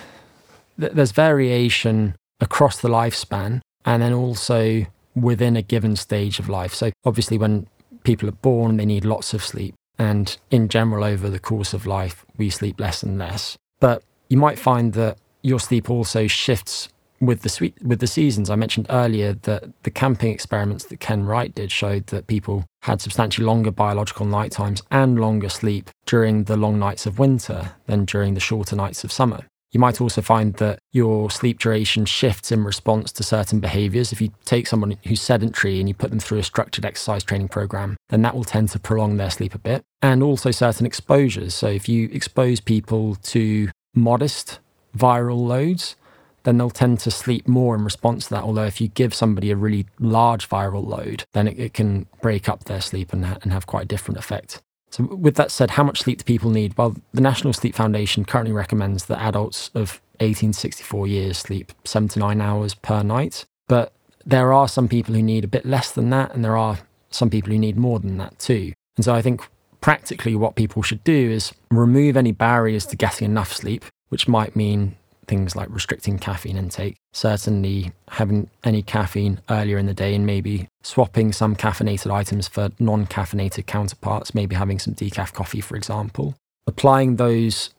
th- 0.80 0.92
there's 0.94 1.12
variation 1.12 2.16
across 2.40 2.80
the 2.82 2.90
lifespan, 2.90 3.62
and 3.86 4.02
then 4.02 4.14
also 4.14 4.86
within 5.16 5.56
a 5.56 5.62
given 5.62 5.96
stage 5.96 6.40
of 6.40 6.50
life. 6.50 6.74
So, 6.74 6.92
obviously, 7.06 7.38
when 7.38 7.68
people 8.04 8.30
are 8.30 8.34
born, 8.34 8.78
they 8.78 8.86
need 8.86 9.06
lots 9.06 9.34
of 9.34 9.44
sleep. 9.44 9.76
And 10.00 10.36
in 10.50 10.68
general, 10.68 11.04
over 11.04 11.30
the 11.30 11.40
course 11.40 11.74
of 11.74 11.86
life, 11.86 12.26
we 12.38 12.50
sleep 12.50 12.80
less 12.80 13.04
and 13.04 13.18
less. 13.20 13.58
But 13.80 14.04
you 14.30 14.38
might 14.38 14.58
find 14.58 14.94
that 14.94 15.18
your 15.44 15.60
sleep 15.60 15.90
also 15.90 16.28
shifts 16.28 16.90
with 17.22 17.44
the 17.44 17.50
sweet, 17.50 17.82
with 17.84 18.00
the 18.00 18.08
seasons. 18.08 18.50
I 18.50 18.56
mentioned 18.56 18.88
earlier 18.90 19.34
that 19.44 19.72
the 19.84 19.92
camping 19.92 20.32
experiments 20.32 20.86
that 20.86 21.00
Ken 21.00 21.24
Wright 21.24 21.54
did 21.54 21.72
showed 21.72 22.08
that 22.08 22.28
people 22.28 22.66
had 22.82 23.00
substantially 23.00 23.46
longer 23.46 23.72
biological 23.72 24.26
night 24.26 24.52
times 24.52 24.82
and 24.90 25.20
longer 25.20 25.48
sleep 25.50 25.90
during 26.06 26.46
the 26.46 26.58
long 26.58 26.80
nights 26.80 27.06
of 27.06 27.20
winter 27.20 27.74
than 27.86 28.06
during 28.06 28.34
the 28.34 28.40
shorter 28.40 28.76
nights 28.76 29.04
of 29.04 29.12
summer. 29.12 29.46
You 29.72 29.80
might 29.80 30.02
also 30.02 30.22
find 30.22 30.54
that 30.56 30.80
your 30.92 31.32
sleep 31.32 31.60
duration 31.60 32.06
shifts 32.06 32.52
in 32.52 32.66
response 32.66 33.12
to 33.14 33.24
certain 33.24 33.62
behaviors. 33.62 34.12
If 34.12 34.20
you 34.20 34.34
take 34.44 34.68
someone 34.68 34.98
who's 35.06 35.22
sedentary 35.22 35.80
and 35.80 35.88
you 35.88 35.96
put 35.96 36.10
them 36.10 36.20
through 36.20 36.40
a 36.40 36.44
structured 36.44 36.84
exercise 36.84 37.24
training 37.24 37.48
program, 37.48 37.96
then 38.10 38.22
that 38.24 38.36
will 38.36 38.44
tend 38.44 38.70
to 38.70 38.80
prolong 38.80 39.16
their 39.16 39.30
sleep 39.30 39.56
a 39.56 39.60
bit. 39.60 39.84
And 40.02 40.22
also 40.22 40.52
certain 40.52 40.86
exposures. 40.86 41.54
So 41.54 41.68
if 41.68 41.88
you 41.88 42.10
expose 42.12 42.60
people 42.60 43.16
to 43.16 43.70
modest 43.96 44.60
viral 44.98 45.48
loads, 45.48 45.96
then 46.44 46.58
they'll 46.58 46.70
tend 46.70 47.00
to 47.00 47.12
sleep 47.12 47.48
more 47.48 47.76
in 47.76 47.84
response 47.84 48.26
to 48.26 48.32
that. 48.32 48.44
Although 48.44 48.66
if 48.66 48.82
you 48.82 48.88
give 48.88 49.14
somebody 49.14 49.52
a 49.52 49.56
really 49.56 49.86
large 50.00 50.50
viral 50.50 50.86
load, 50.86 51.26
then 51.34 51.48
it, 51.48 51.60
it 51.60 51.74
can 51.74 52.08
break 52.22 52.50
up 52.50 52.66
their 52.66 52.82
sleep 52.82 53.14
and, 53.14 53.24
and 53.24 53.54
have 53.54 53.68
quite 53.68 53.84
a 53.84 53.88
different 53.88 54.18
effect. 54.18 54.62
So, 54.92 55.06
with 55.06 55.36
that 55.36 55.52
said, 55.52 55.72
how 55.72 55.84
much 55.84 56.02
sleep 56.02 56.20
do 56.20 56.24
people 56.26 56.52
need? 56.52 56.78
Well, 56.78 56.96
the 57.14 57.22
National 57.22 57.54
Sleep 57.54 57.74
Foundation 57.76 58.26
currently 58.26 58.54
recommends 58.54 59.06
that 59.06 59.22
adults 59.22 59.72
of 59.74 60.02
18 60.20 60.52
to 60.52 60.60
64 60.60 61.08
years 61.08 61.38
sleep 61.38 61.72
seven 61.86 62.10
to 62.10 62.20
nine 62.20 62.42
hours 62.42 62.76
per 62.76 63.02
night. 63.02 63.46
But 63.68 63.94
there 64.26 64.52
are 64.52 64.68
some 64.68 64.90
people 64.90 65.16
who 65.16 65.22
need 65.22 65.46
a 65.46 65.48
bit 65.48 65.66
less 65.66 65.92
than 65.92 66.10
that, 66.10 66.36
and 66.36 66.44
there 66.44 66.58
are 66.58 66.80
some 67.10 67.30
people 67.30 67.52
who 67.52 67.58
need 67.58 67.78
more 67.78 68.00
than 68.00 68.18
that 68.18 68.38
too. 68.38 68.74
And 68.98 69.06
so, 69.06 69.14
I 69.14 69.22
think 69.22 69.48
practically 69.80 70.36
what 70.36 70.56
people 70.56 70.82
should 70.82 71.04
do 71.06 71.32
is 71.32 71.54
remove 71.72 72.18
any 72.18 72.34
barriers 72.34 72.86
to 72.88 72.98
getting 72.98 73.26
enough 73.26 73.54
sleep, 73.54 73.86
which 74.10 74.28
might 74.28 74.58
mean 74.58 74.98
things 75.28 75.56
like 75.56 75.70
restricting 75.70 76.20
caffeine 76.20 76.58
intake, 76.58 76.98
certainly 77.14 77.92
having 78.10 78.50
any 78.64 78.82
caffeine 78.82 79.40
earlier 79.50 79.78
in 79.78 79.86
the 79.86 79.94
day 79.94 80.16
and 80.16 80.26
maybe 80.26 80.68
swapping 80.84 81.32
some 81.32 81.56
caffeinated 81.56 82.12
items 82.12 82.48
for 82.48 82.70
non 82.80 83.06
caffeinated 83.06 83.66
counterparts, 83.66 84.34
maybe 84.34 84.56
having 84.56 84.80
some 84.80 84.94
decaf 84.94 85.34
coffee, 85.34 85.62
for 85.62 85.76
example. 85.76 86.36
Applying 86.68 87.16
those 87.16 87.72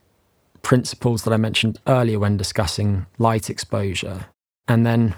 principles 0.63 1.25
that 1.25 1.33
I 1.33 1.37
mentioned 1.37 1.79
earlier 1.87 2.19
when 2.19 2.37
discussing 2.37 3.07
light 3.19 3.51
exposure, 3.51 4.27
and 4.69 4.87
then 4.87 5.15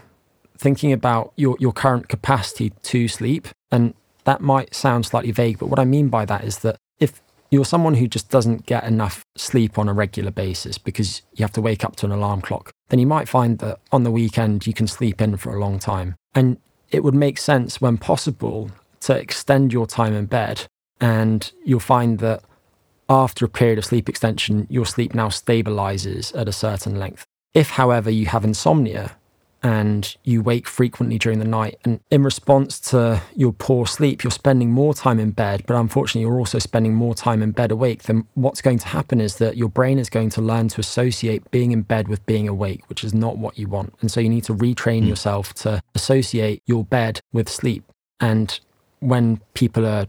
thinking 0.57 0.93
about 0.93 1.33
your, 1.37 1.57
your 1.61 1.73
current 1.73 2.09
capacity 2.09 2.71
to 2.83 3.09
sleep. 3.09 3.49
And 3.71 3.95
that 4.25 4.41
might 4.41 4.75
sound 4.75 5.07
slightly 5.07 5.33
vague, 5.33 5.59
but 5.59 5.67
what 5.67 5.79
I 5.79 5.85
mean 5.85 6.09
by 6.09 6.25
that 6.25 6.45
is 6.45 6.59
that 6.59 6.77
you're 7.55 7.65
someone 7.65 7.95
who 7.95 8.07
just 8.07 8.31
doesn't 8.31 8.67
get 8.67 8.85
enough 8.85 9.25
sleep 9.37 9.79
on 9.79 9.89
a 9.89 9.93
regular 9.93 10.31
basis 10.31 10.79
because 10.79 11.23
you 11.35 11.43
have 11.43 11.53
to 11.53 11.61
wake 11.61 11.85
up 11.85 11.97
to 11.97 12.07
an 12.07 12.13
alarm 12.13 12.41
clock, 12.41 12.71
then 12.89 12.99
you 12.99 13.07
might 13.07 13.29
find 13.29 13.59
that 13.61 13.79
on 13.93 14.03
the 14.03 14.11
weekend 14.11 14.67
you 14.67 14.75
can 14.75 14.87
sleep 14.87 15.21
in 15.21 15.37
for 15.37 15.55
a 15.55 15.61
long 15.61 15.79
time. 15.79 16.15
And 16.35 16.59
it 16.91 17.03
would 17.03 17.15
make 17.15 17.39
sense 17.39 17.81
when 17.81 17.99
possible 17.99 18.71
to 19.01 19.19
extend 19.19 19.73
your 19.73 19.87
time 19.87 20.15
in 20.15 20.27
bed. 20.27 20.67
And 21.01 21.51
you'll 21.65 21.81
find 21.81 22.19
that 22.21 22.43
after 23.09 23.45
a 23.45 23.49
period 23.49 23.79
of 23.79 23.85
sleep 23.85 24.09
extension, 24.09 24.67
your 24.71 24.87
sleep 24.87 25.15
now 25.15 25.29
stabilizes 25.29 26.37
at 26.39 26.49
a 26.49 26.53
certain 26.53 26.99
length. 26.99 27.25
If, 27.53 27.71
however, 27.71 28.11
you 28.11 28.27
have 28.27 28.45
insomnia, 28.45 29.17
and 29.65 30.15
you 30.25 30.43
wake 30.43 30.69
frequently 30.69 31.19
during 31.19 31.39
the 31.39 31.47
night. 31.47 31.79
And 31.85 31.99
in 32.11 32.23
response 32.23 32.79
to 32.91 33.23
your 33.35 33.53
poor 33.53 33.87
sleep, 33.87 34.23
you're 34.23 34.31
spending 34.31 34.71
more 34.71 34.93
time 34.93 35.19
in 35.19 35.31
bed, 35.31 35.65
but 35.67 35.75
unfortunately, 35.75 36.21
you're 36.21 36.39
also 36.39 36.59
spending 36.59 36.95
more 36.95 37.15
time 37.15 37.43
in 37.43 37.53
bed 37.53 37.73
awake. 37.73 38.03
Then 38.03 38.27
what's 38.35 38.61
going 38.61 38.79
to 38.81 38.87
happen 38.87 39.23
is 39.23 39.39
that 39.39 39.57
your 39.57 39.71
brain 39.71 39.99
is 39.99 40.11
going 40.11 40.29
to 40.31 40.43
learn 40.43 40.69
to 40.69 40.81
associate 40.81 41.51
being 41.51 41.73
in 41.73 41.81
bed 41.81 42.09
with 42.09 42.25
being 42.27 42.47
awake, 42.47 42.83
which 42.91 43.03
is 43.03 43.15
not 43.15 43.39
what 43.39 43.59
you 43.59 43.67
want. 43.67 43.95
And 44.03 44.11
so 44.11 44.21
you 44.21 44.29
need 44.29 44.45
to 44.45 44.55
retrain 44.55 45.05
mm. 45.05 45.09
yourself 45.09 45.55
to 45.55 45.83
associate 45.95 46.63
your 46.67 46.85
bed 46.85 47.21
with 47.33 47.49
sleep. 47.49 47.85
And 48.21 48.61
when 49.01 49.41
people 49.55 49.87
are 49.87 50.07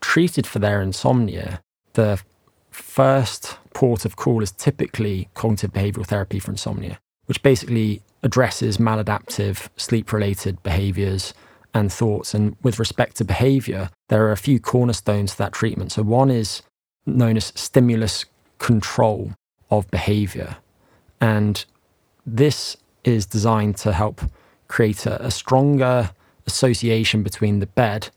treated 0.00 0.46
for 0.46 0.58
their 0.58 0.80
insomnia, 0.80 1.60
the 1.92 2.22
first 2.70 3.58
port 3.74 4.06
of 4.06 4.16
call 4.16 4.42
is 4.42 4.52
typically 4.52 5.28
cognitive 5.34 5.74
behavioral 5.74 6.06
therapy 6.06 6.38
for 6.38 6.50
insomnia, 6.50 6.98
which 7.26 7.42
basically 7.42 8.00
addresses 8.26 8.76
maladaptive 8.76 9.68
sleep 9.76 10.12
related 10.12 10.62
behaviors 10.62 11.32
and 11.72 11.92
thoughts. 11.92 12.34
And 12.34 12.56
with 12.62 12.78
respect 12.78 13.16
to 13.16 13.24
behavior, 13.24 13.88
there 14.08 14.26
are 14.26 14.32
a 14.32 14.36
few 14.36 14.58
cornerstones 14.60 15.32
to 15.32 15.38
that 15.38 15.52
treatment. 15.52 15.92
So, 15.92 16.02
one 16.02 16.30
is 16.30 16.62
known 17.06 17.36
as 17.36 17.52
stimulus 17.54 18.26
control 18.58 19.32
of 19.70 19.88
behavior. 19.90 20.56
And 21.20 21.64
this 22.26 22.76
is 23.04 23.24
designed 23.24 23.76
to 23.78 23.92
help 23.92 24.20
create 24.68 25.06
a, 25.06 25.24
a 25.24 25.30
stronger 25.30 26.10
association 26.46 27.22
between 27.22 27.60
the 27.60 27.66
bed 27.66 28.08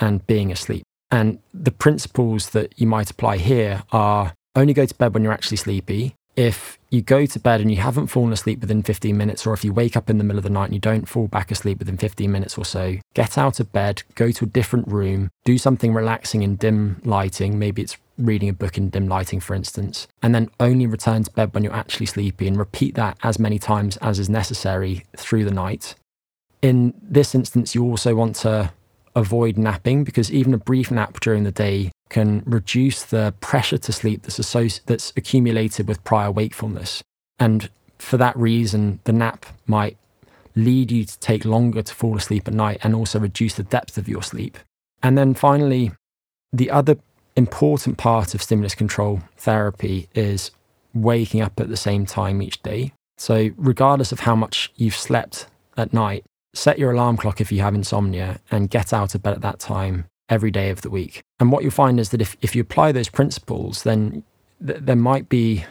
and 0.00 0.26
being 0.26 0.50
asleep. 0.50 0.82
And 1.10 1.38
the 1.52 1.70
principles 1.70 2.50
that 2.50 2.76
you 2.76 2.88
might 2.88 3.10
apply 3.10 3.36
here 3.36 3.84
are 3.92 4.34
only 4.56 4.72
go 4.72 4.86
to 4.86 4.94
bed 4.94 5.14
when 5.14 5.22
you're 5.22 5.32
actually 5.32 5.58
sleepy, 5.58 6.16
if 6.34 6.78
you 6.94 7.02
go 7.02 7.26
to 7.26 7.40
bed 7.40 7.60
and 7.60 7.70
you 7.70 7.78
haven't 7.78 8.06
fallen 8.06 8.32
asleep 8.32 8.60
within 8.60 8.82
15 8.82 9.16
minutes, 9.16 9.46
or 9.46 9.52
if 9.52 9.64
you 9.64 9.72
wake 9.72 9.96
up 9.96 10.08
in 10.08 10.18
the 10.18 10.24
middle 10.24 10.38
of 10.38 10.44
the 10.44 10.50
night 10.50 10.66
and 10.66 10.74
you 10.74 10.80
don't 10.80 11.08
fall 11.08 11.26
back 11.26 11.50
asleep 11.50 11.78
within 11.78 11.96
15 11.96 12.30
minutes 12.30 12.56
or 12.56 12.64
so, 12.64 12.96
get 13.14 13.36
out 13.36 13.60
of 13.60 13.72
bed, 13.72 14.02
go 14.14 14.30
to 14.30 14.44
a 14.44 14.48
different 14.48 14.88
room, 14.88 15.30
do 15.44 15.58
something 15.58 15.92
relaxing 15.92 16.42
in 16.42 16.56
dim 16.56 17.00
lighting. 17.04 17.58
Maybe 17.58 17.82
it's 17.82 17.96
reading 18.16 18.48
a 18.48 18.52
book 18.52 18.78
in 18.78 18.90
dim 18.90 19.08
lighting, 19.08 19.40
for 19.40 19.54
instance, 19.54 20.06
and 20.22 20.34
then 20.34 20.48
only 20.60 20.86
return 20.86 21.24
to 21.24 21.30
bed 21.32 21.52
when 21.52 21.64
you're 21.64 21.74
actually 21.74 22.06
sleepy 22.06 22.46
and 22.46 22.56
repeat 22.56 22.94
that 22.94 23.18
as 23.22 23.38
many 23.38 23.58
times 23.58 23.96
as 23.98 24.18
is 24.18 24.30
necessary 24.30 25.04
through 25.16 25.44
the 25.44 25.50
night. 25.50 25.94
In 26.62 26.94
this 27.02 27.34
instance, 27.34 27.74
you 27.74 27.84
also 27.84 28.14
want 28.14 28.36
to 28.36 28.72
avoid 29.16 29.56
napping 29.56 30.04
because 30.04 30.32
even 30.32 30.54
a 30.54 30.58
brief 30.58 30.90
nap 30.90 31.20
during 31.20 31.44
the 31.44 31.52
day 31.52 31.90
can 32.14 32.44
reduce 32.46 33.02
the 33.02 33.34
pressure 33.40 33.76
to 33.76 33.92
sleep 33.92 34.22
that's, 34.22 34.38
associ- 34.38 34.80
that's 34.86 35.12
accumulated 35.16 35.88
with 35.88 36.04
prior 36.04 36.30
wakefulness. 36.30 37.02
And 37.40 37.68
for 37.98 38.16
that 38.18 38.36
reason, 38.36 39.00
the 39.02 39.12
nap 39.12 39.44
might 39.66 39.96
lead 40.54 40.92
you 40.92 41.04
to 41.04 41.18
take 41.18 41.44
longer 41.44 41.82
to 41.82 41.92
fall 41.92 42.16
asleep 42.16 42.46
at 42.46 42.54
night 42.54 42.78
and 42.84 42.94
also 42.94 43.18
reduce 43.18 43.54
the 43.54 43.64
depth 43.64 43.98
of 43.98 44.08
your 44.08 44.22
sleep. 44.22 44.58
And 45.02 45.18
then 45.18 45.34
finally, 45.34 45.90
the 46.52 46.70
other 46.70 46.98
important 47.34 47.98
part 47.98 48.32
of 48.32 48.40
stimulus 48.40 48.76
control 48.76 49.20
therapy 49.36 50.08
is 50.14 50.52
waking 50.94 51.40
up 51.40 51.58
at 51.58 51.68
the 51.68 51.76
same 51.76 52.06
time 52.06 52.40
each 52.40 52.62
day. 52.62 52.92
So, 53.18 53.50
regardless 53.56 54.12
of 54.12 54.20
how 54.20 54.36
much 54.36 54.72
you've 54.76 54.94
slept 54.94 55.48
at 55.76 55.92
night, 55.92 56.24
set 56.54 56.78
your 56.78 56.92
alarm 56.92 57.16
clock 57.16 57.40
if 57.40 57.50
you 57.50 57.60
have 57.62 57.74
insomnia 57.74 58.38
and 58.52 58.70
get 58.70 58.92
out 58.92 59.16
of 59.16 59.22
bed 59.24 59.34
at 59.34 59.40
that 59.40 59.58
time 59.58 60.04
every 60.28 60.50
day 60.50 60.70
of 60.70 60.82
the 60.82 60.90
week. 60.90 61.22
And 61.38 61.52
what 61.52 61.62
you'll 61.62 61.72
find 61.72 62.00
is 62.00 62.10
that 62.10 62.20
if, 62.20 62.36
if 62.42 62.54
you 62.54 62.62
apply 62.62 62.92
those 62.92 63.08
principles, 63.08 63.82
then 63.82 64.22
th- 64.64 64.80
there 64.80 64.96
might 64.96 65.28
be 65.28 65.64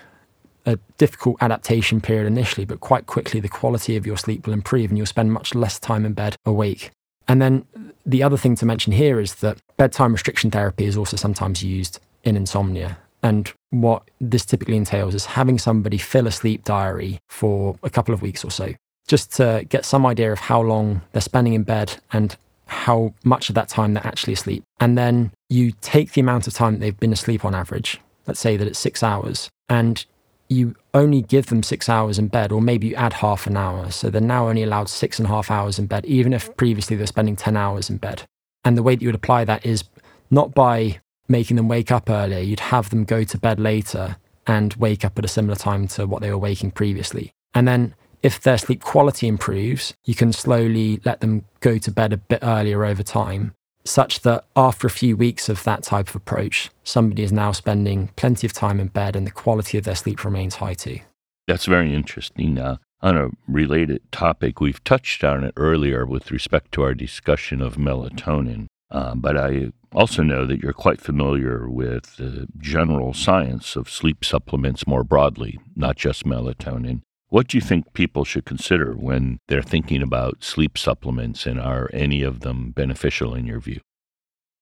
a 0.65 0.77
difficult 0.97 1.37
adaptation 1.41 1.99
period 1.99 2.27
initially, 2.27 2.65
but 2.65 2.79
quite 2.79 3.05
quickly 3.05 3.39
the 3.39 3.49
quality 3.49 3.97
of 3.97 4.05
your 4.05 4.17
sleep 4.17 4.45
will 4.45 4.53
improve 4.53 4.89
and 4.89 4.97
you'll 4.97 5.05
spend 5.05 5.33
much 5.33 5.53
less 5.55 5.79
time 5.79 6.05
in 6.05 6.13
bed 6.13 6.35
awake. 6.45 6.91
And 7.27 7.41
then 7.41 7.65
the 8.05 8.23
other 8.23 8.37
thing 8.37 8.55
to 8.57 8.65
mention 8.65 8.93
here 8.93 9.19
is 9.19 9.35
that 9.35 9.57
bedtime 9.77 10.13
restriction 10.13 10.51
therapy 10.51 10.85
is 10.85 10.97
also 10.97 11.17
sometimes 11.17 11.63
used 11.63 11.99
in 12.23 12.35
insomnia. 12.35 12.97
And 13.21 13.51
what 13.69 14.03
this 14.19 14.45
typically 14.45 14.75
entails 14.75 15.15
is 15.15 15.25
having 15.25 15.57
somebody 15.57 15.97
fill 15.97 16.27
a 16.27 16.31
sleep 16.31 16.65
diary 16.65 17.19
for 17.29 17.77
a 17.81 17.89
couple 17.89 18.13
of 18.13 18.21
weeks 18.21 18.43
or 18.43 18.51
so, 18.51 18.73
just 19.07 19.31
to 19.33 19.65
get 19.69 19.85
some 19.85 20.05
idea 20.05 20.31
of 20.31 20.39
how 20.39 20.61
long 20.61 21.01
they're 21.13 21.21
spending 21.21 21.53
in 21.53 21.63
bed 21.63 21.97
and 22.11 22.35
how 22.65 23.13
much 23.23 23.49
of 23.49 23.55
that 23.55 23.69
time 23.69 23.93
they're 23.93 24.07
actually 24.07 24.33
asleep. 24.33 24.63
And 24.79 24.97
then 24.97 25.31
you 25.49 25.73
take 25.81 26.13
the 26.13 26.21
amount 26.21 26.47
of 26.47 26.53
time 26.53 26.79
they've 26.79 26.99
been 26.99 27.13
asleep 27.13 27.45
on 27.45 27.55
average. 27.55 27.99
Let's 28.27 28.39
say 28.39 28.57
that 28.57 28.67
it's 28.67 28.79
six 28.79 29.03
hours, 29.03 29.49
and 29.69 30.05
you 30.49 30.75
only 30.93 31.21
give 31.21 31.47
them 31.47 31.63
six 31.63 31.89
hours 31.89 32.19
in 32.19 32.27
bed, 32.27 32.51
or 32.51 32.61
maybe 32.61 32.87
you 32.87 32.95
add 32.95 33.13
half 33.13 33.47
an 33.47 33.57
hour. 33.57 33.91
So 33.91 34.09
they're 34.09 34.21
now 34.21 34.49
only 34.49 34.63
allowed 34.63 34.89
six 34.89 35.19
and 35.19 35.25
a 35.25 35.29
half 35.29 35.51
hours 35.51 35.79
in 35.79 35.87
bed, 35.87 36.05
even 36.05 36.33
if 36.33 36.55
previously 36.57 36.95
they're 36.95 37.07
spending 37.07 37.35
10 37.35 37.57
hours 37.57 37.89
in 37.89 37.97
bed. 37.97 38.23
And 38.63 38.77
the 38.77 38.83
way 38.83 38.95
that 38.95 39.01
you 39.01 39.07
would 39.07 39.15
apply 39.15 39.45
that 39.45 39.65
is 39.65 39.83
not 40.29 40.53
by 40.53 40.99
making 41.27 41.57
them 41.57 41.67
wake 41.67 41.91
up 41.91 42.09
earlier, 42.09 42.39
you'd 42.39 42.59
have 42.59 42.89
them 42.89 43.03
go 43.03 43.23
to 43.23 43.37
bed 43.37 43.59
later 43.59 44.17
and 44.45 44.73
wake 44.75 45.03
up 45.03 45.17
at 45.17 45.25
a 45.25 45.29
similar 45.29 45.55
time 45.55 45.87
to 45.87 46.05
what 46.05 46.21
they 46.21 46.29
were 46.29 46.37
waking 46.37 46.71
previously. 46.71 47.31
And 47.53 47.67
then 47.67 47.95
if 48.23 48.39
their 48.39 48.57
sleep 48.57 48.81
quality 48.81 49.27
improves, 49.27 49.93
you 50.05 50.15
can 50.15 50.31
slowly 50.31 51.01
let 51.03 51.19
them 51.19 51.43
go 51.59 51.77
to 51.77 51.91
bed 51.91 52.13
a 52.13 52.17
bit 52.17 52.39
earlier 52.41 52.85
over 52.85 53.03
time, 53.03 53.53
such 53.83 54.21
that 54.21 54.45
after 54.55 54.87
a 54.87 54.91
few 54.91 55.17
weeks 55.17 55.49
of 55.49 55.63
that 55.65 55.83
type 55.83 56.07
of 56.07 56.15
approach, 56.15 56.71
somebody 56.85 57.23
is 57.23 57.33
now 57.33 57.51
spending 57.51 58.07
plenty 58.15 58.47
of 58.47 58.53
time 58.53 58.79
in 58.79 58.87
bed 58.87 59.17
and 59.17 59.27
the 59.27 59.31
quality 59.31 59.77
of 59.77 59.83
their 59.83 59.95
sleep 59.95 60.23
remains 60.23 60.55
high 60.55 60.73
too. 60.73 60.99
That's 61.47 61.65
very 61.65 61.93
interesting. 61.93 62.57
Uh, 62.57 62.77
on 63.01 63.17
a 63.17 63.29
related 63.49 64.01
topic, 64.13 64.61
we've 64.61 64.81
touched 64.85 65.25
on 65.25 65.43
it 65.43 65.53
earlier 65.57 66.05
with 66.05 66.31
respect 66.31 66.71
to 66.71 66.83
our 66.83 66.93
discussion 66.93 67.61
of 67.61 67.75
melatonin, 67.75 68.67
uh, 68.89 69.15
but 69.15 69.37
I 69.37 69.73
also 69.91 70.23
know 70.23 70.45
that 70.45 70.59
you're 70.61 70.71
quite 70.71 71.01
familiar 71.01 71.69
with 71.69 72.15
the 72.15 72.47
general 72.57 73.13
science 73.13 73.75
of 73.75 73.89
sleep 73.89 74.23
supplements 74.23 74.87
more 74.87 75.03
broadly, 75.03 75.59
not 75.75 75.97
just 75.97 76.23
melatonin. 76.23 77.01
What 77.33 77.47
do 77.47 77.57
you 77.57 77.61
think 77.61 77.93
people 77.93 78.25
should 78.25 78.45
consider 78.45 78.93
when 78.93 79.39
they're 79.47 79.63
thinking 79.63 80.03
about 80.03 80.43
sleep 80.43 80.77
supplements, 80.77 81.47
and 81.47 81.59
are 81.59 81.89
any 81.91 82.21
of 82.21 82.41
them 82.41 82.69
beneficial 82.69 83.33
in 83.33 83.47
your 83.47 83.59
view? 83.59 83.81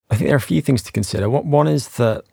I 0.10 0.16
think 0.16 0.30
there 0.30 0.36
are 0.36 0.38
a 0.38 0.40
few 0.40 0.62
things 0.62 0.82
to 0.84 0.94
consider. 0.94 1.30
One 1.30 1.68
is 1.68 1.90
that 1.98 2.24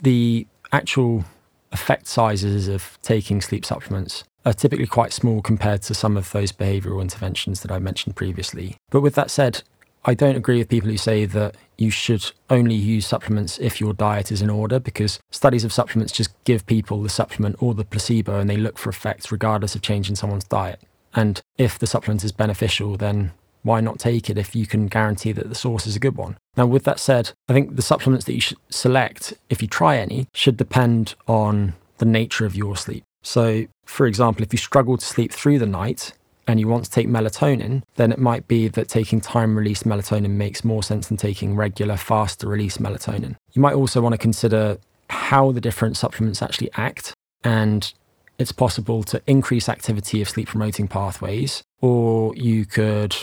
the 0.00 0.46
actual 0.72 1.26
effect 1.72 2.06
sizes 2.06 2.68
of 2.68 2.98
taking 3.02 3.42
sleep 3.42 3.66
supplements 3.66 4.24
are 4.46 4.54
typically 4.54 4.86
quite 4.86 5.12
small 5.12 5.42
compared 5.42 5.82
to 5.82 5.92
some 5.92 6.16
of 6.16 6.32
those 6.32 6.50
behavioral 6.50 7.02
interventions 7.02 7.60
that 7.60 7.70
I 7.70 7.78
mentioned 7.78 8.16
previously. 8.16 8.76
But 8.88 9.02
with 9.02 9.14
that 9.16 9.30
said, 9.30 9.62
I 10.06 10.14
don't 10.14 10.36
agree 10.36 10.56
with 10.56 10.70
people 10.70 10.88
who 10.88 10.96
say 10.96 11.26
that 11.26 11.54
you 11.78 11.90
should 11.90 12.32
only 12.50 12.74
use 12.74 13.06
supplements 13.06 13.58
if 13.58 13.80
your 13.80 13.94
diet 13.94 14.32
is 14.32 14.42
in 14.42 14.50
order 14.50 14.80
because 14.80 15.20
studies 15.30 15.64
of 15.64 15.72
supplements 15.72 16.12
just 16.12 16.32
give 16.44 16.66
people 16.66 17.00
the 17.02 17.08
supplement 17.08 17.56
or 17.62 17.72
the 17.72 17.84
placebo 17.84 18.40
and 18.40 18.50
they 18.50 18.56
look 18.56 18.76
for 18.76 18.90
effects 18.90 19.30
regardless 19.30 19.76
of 19.76 19.82
changing 19.82 20.16
someone's 20.16 20.44
diet. 20.44 20.80
And 21.14 21.40
if 21.56 21.78
the 21.78 21.86
supplement 21.86 22.24
is 22.24 22.32
beneficial, 22.32 22.96
then 22.96 23.32
why 23.62 23.80
not 23.80 23.98
take 23.98 24.28
it 24.28 24.38
if 24.38 24.54
you 24.54 24.66
can 24.66 24.88
guarantee 24.88 25.32
that 25.32 25.48
the 25.48 25.54
source 25.54 25.86
is 25.86 25.96
a 25.96 26.00
good 26.00 26.16
one? 26.16 26.36
Now, 26.56 26.66
with 26.66 26.84
that 26.84 26.98
said, 26.98 27.30
I 27.48 27.52
think 27.52 27.76
the 27.76 27.82
supplements 27.82 28.26
that 28.26 28.34
you 28.34 28.40
should 28.40 28.58
select, 28.70 29.34
if 29.48 29.62
you 29.62 29.68
try 29.68 29.98
any, 29.98 30.26
should 30.34 30.56
depend 30.56 31.14
on 31.26 31.74
the 31.98 32.04
nature 32.04 32.44
of 32.44 32.56
your 32.56 32.76
sleep. 32.76 33.04
So, 33.22 33.66
for 33.84 34.06
example, 34.06 34.42
if 34.42 34.52
you 34.52 34.58
struggle 34.58 34.96
to 34.96 35.04
sleep 35.04 35.32
through 35.32 35.58
the 35.58 35.66
night 35.66 36.12
and 36.48 36.58
you 36.58 36.66
want 36.66 36.82
to 36.84 36.90
take 36.90 37.06
melatonin, 37.06 37.82
then 37.96 38.10
it 38.10 38.18
might 38.18 38.48
be 38.48 38.66
that 38.68 38.88
taking 38.88 39.20
time 39.20 39.56
release 39.56 39.82
melatonin 39.84 40.30
makes 40.30 40.64
more 40.64 40.82
sense 40.82 41.06
than 41.08 41.18
taking 41.18 41.54
regular, 41.54 41.96
faster 41.96 42.48
release 42.48 42.78
melatonin. 42.78 43.36
You 43.52 43.62
might 43.62 43.74
also 43.74 44.00
want 44.00 44.14
to 44.14 44.18
consider 44.18 44.78
how 45.10 45.52
the 45.52 45.60
different 45.60 45.98
supplements 45.98 46.42
actually 46.42 46.70
act. 46.74 47.14
And 47.44 47.92
it's 48.38 48.50
possible 48.50 49.02
to 49.04 49.20
increase 49.26 49.68
activity 49.68 50.22
of 50.22 50.28
sleep 50.28 50.48
promoting 50.48 50.88
pathways, 50.88 51.62
or 51.82 52.34
you 52.34 52.64
could 52.64 53.14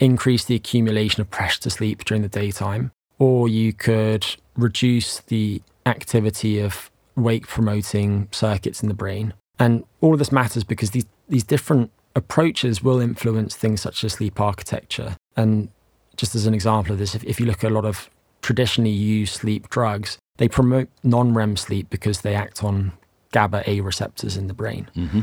increase 0.00 0.44
the 0.44 0.54
accumulation 0.54 1.20
of 1.20 1.30
pressure 1.30 1.60
to 1.62 1.70
sleep 1.70 2.04
during 2.04 2.22
the 2.22 2.28
daytime, 2.28 2.92
or 3.18 3.46
you 3.46 3.72
could 3.72 4.26
reduce 4.56 5.20
the 5.20 5.60
activity 5.84 6.60
of 6.60 6.90
wake 7.14 7.46
promoting 7.46 8.28
circuits 8.32 8.82
in 8.82 8.88
the 8.88 8.94
brain. 8.94 9.34
And 9.58 9.84
all 10.00 10.14
of 10.14 10.18
this 10.18 10.32
matters 10.32 10.64
because 10.64 10.92
these, 10.92 11.06
these 11.28 11.44
different 11.44 11.90
approaches 12.14 12.82
will 12.82 13.00
influence 13.00 13.56
things 13.56 13.80
such 13.80 14.04
as 14.04 14.14
sleep 14.14 14.40
architecture. 14.40 15.16
And 15.36 15.68
just 16.16 16.34
as 16.34 16.46
an 16.46 16.54
example 16.54 16.92
of 16.92 16.98
this, 16.98 17.14
if, 17.14 17.24
if 17.24 17.40
you 17.40 17.46
look 17.46 17.64
at 17.64 17.70
a 17.70 17.74
lot 17.74 17.84
of 17.84 18.08
traditionally 18.42 18.90
used 18.90 19.34
sleep 19.34 19.68
drugs, 19.68 20.18
they 20.36 20.48
promote 20.48 20.88
non 21.02 21.34
REM 21.34 21.56
sleep 21.56 21.90
because 21.90 22.20
they 22.20 22.34
act 22.34 22.62
on 22.62 22.92
GABA 23.32 23.68
A 23.68 23.80
receptors 23.80 24.36
in 24.36 24.46
the 24.46 24.54
brain. 24.54 24.88
Mm-hmm. 24.96 25.20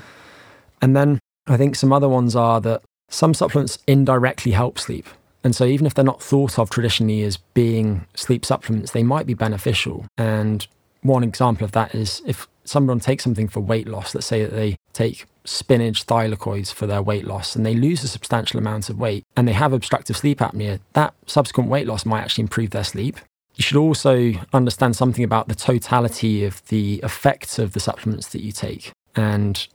And 0.82 0.96
then 0.96 1.20
I 1.48 1.58
think 1.58 1.76
some 1.76 1.94
other 1.94 2.10
ones 2.10 2.36
are 2.36 2.60
that 2.62 2.82
some 3.10 3.34
supplements 3.34 3.78
indirectly 3.88 4.52
help 4.52 4.80
sleep. 4.80 5.08
And 5.44 5.56
so, 5.56 5.66
even 5.66 5.88
if 5.88 5.94
they're 5.94 6.06
not 6.06 6.22
thought 6.22 6.60
of 6.60 6.70
traditionally 6.70 7.24
as 7.24 7.38
being 7.38 8.06
sleep 8.16 8.46
supplements, 8.46 8.92
they 8.92 9.04
might 9.04 9.26
be 9.26 9.34
beneficial. 9.34 10.06
And 10.18 10.68
one 11.02 11.24
example 11.24 11.66
of 11.66 11.72
that 11.72 11.96
is 11.96 12.22
if 12.26 12.48
someone 12.64 13.00
takes 13.00 13.24
something 13.24 13.48
for 13.48 13.60
weight 13.60 13.88
loss, 13.88 14.14
let's 14.16 14.28
say 14.28 14.44
that 14.44 14.54
they 14.54 14.78
take 14.94 15.26
spinach 15.44 16.06
thylakoids 16.06 16.72
for 16.72 16.86
their 16.86 17.02
weight 17.02 17.26
loss 17.26 17.56
and 17.56 17.66
they 17.66 17.74
lose 17.74 18.04
a 18.04 18.08
substantial 18.08 18.60
amount 18.60 18.90
of 18.90 19.00
weight 19.00 19.24
and 19.36 19.48
they 19.48 19.54
have 19.54 19.74
obstructive 19.74 20.18
sleep 20.18 20.40
apnea, 20.40 20.80
that 20.94 21.14
subsequent 21.26 21.70
weight 21.70 21.88
loss 21.88 22.06
might 22.06 22.22
actually 22.22 22.44
improve 22.44 22.70
their 22.70 22.84
sleep. 22.84 23.20
You 23.56 23.64
should 23.64 23.78
also 23.78 24.34
understand 24.54 24.96
something 24.96 25.24
about 25.24 25.48
the 25.48 25.56
totality 25.56 26.46
of 26.46 26.66
the 26.68 27.00
effects 27.04 27.60
of 27.60 27.74
the 27.74 27.80
supplements 27.80 28.30
that 28.30 28.42
you 28.42 28.52
take. 28.52 28.92
And 29.16 29.68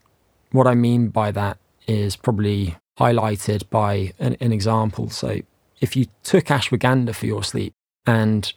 what 0.53 0.66
I 0.66 0.74
mean 0.74 1.09
by 1.09 1.30
that 1.32 1.59
is 1.87 2.16
probably 2.16 2.76
highlighted 2.99 3.68
by 3.68 4.12
an, 4.18 4.37
an 4.41 4.53
example. 4.53 5.11
So, 5.11 5.41
if 5.80 5.95
you 5.95 6.07
took 6.22 6.47
ashwagandha 6.47 7.14
for 7.14 7.26
your 7.26 7.45
sleep 7.45 7.74
and 8.07 8.51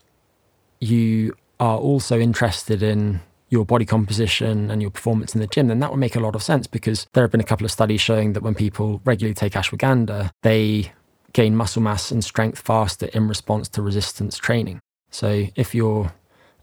you 0.80 1.36
are 1.60 1.78
also 1.78 2.18
interested 2.18 2.82
in 2.82 3.20
your 3.50 3.66
body 3.66 3.86
composition 3.86 4.70
and 4.70 4.82
your 4.82 4.92
performance 4.92 5.34
in 5.34 5.42
the 5.42 5.48
gym, 5.48 5.68
then 5.68 5.80
that 5.80 5.92
would 5.92 6.00
make 6.00 6.16
a 6.16 6.20
lot 6.20 6.36
of 6.36 6.44
sense 6.44 6.68
because 6.68 7.08
there 7.14 7.24
have 7.24 7.32
been 7.32 7.42
a 7.42 7.46
couple 7.46 7.66
of 7.66 7.72
studies 7.72 8.02
showing 8.02 8.34
that 8.34 8.44
when 8.44 8.56
people 8.56 9.02
regularly 9.06 9.34
take 9.34 9.54
ashwagandha, 9.54 10.30
they 10.44 10.92
gain 11.34 11.56
muscle 11.56 11.82
mass 11.82 12.12
and 12.12 12.24
strength 12.24 12.60
faster 12.60 13.08
in 13.08 13.28
response 13.28 13.68
to 13.70 13.82
resistance 13.82 14.38
training. 14.38 14.80
So 15.12 15.48
if 15.56 15.74
you're 15.74 16.14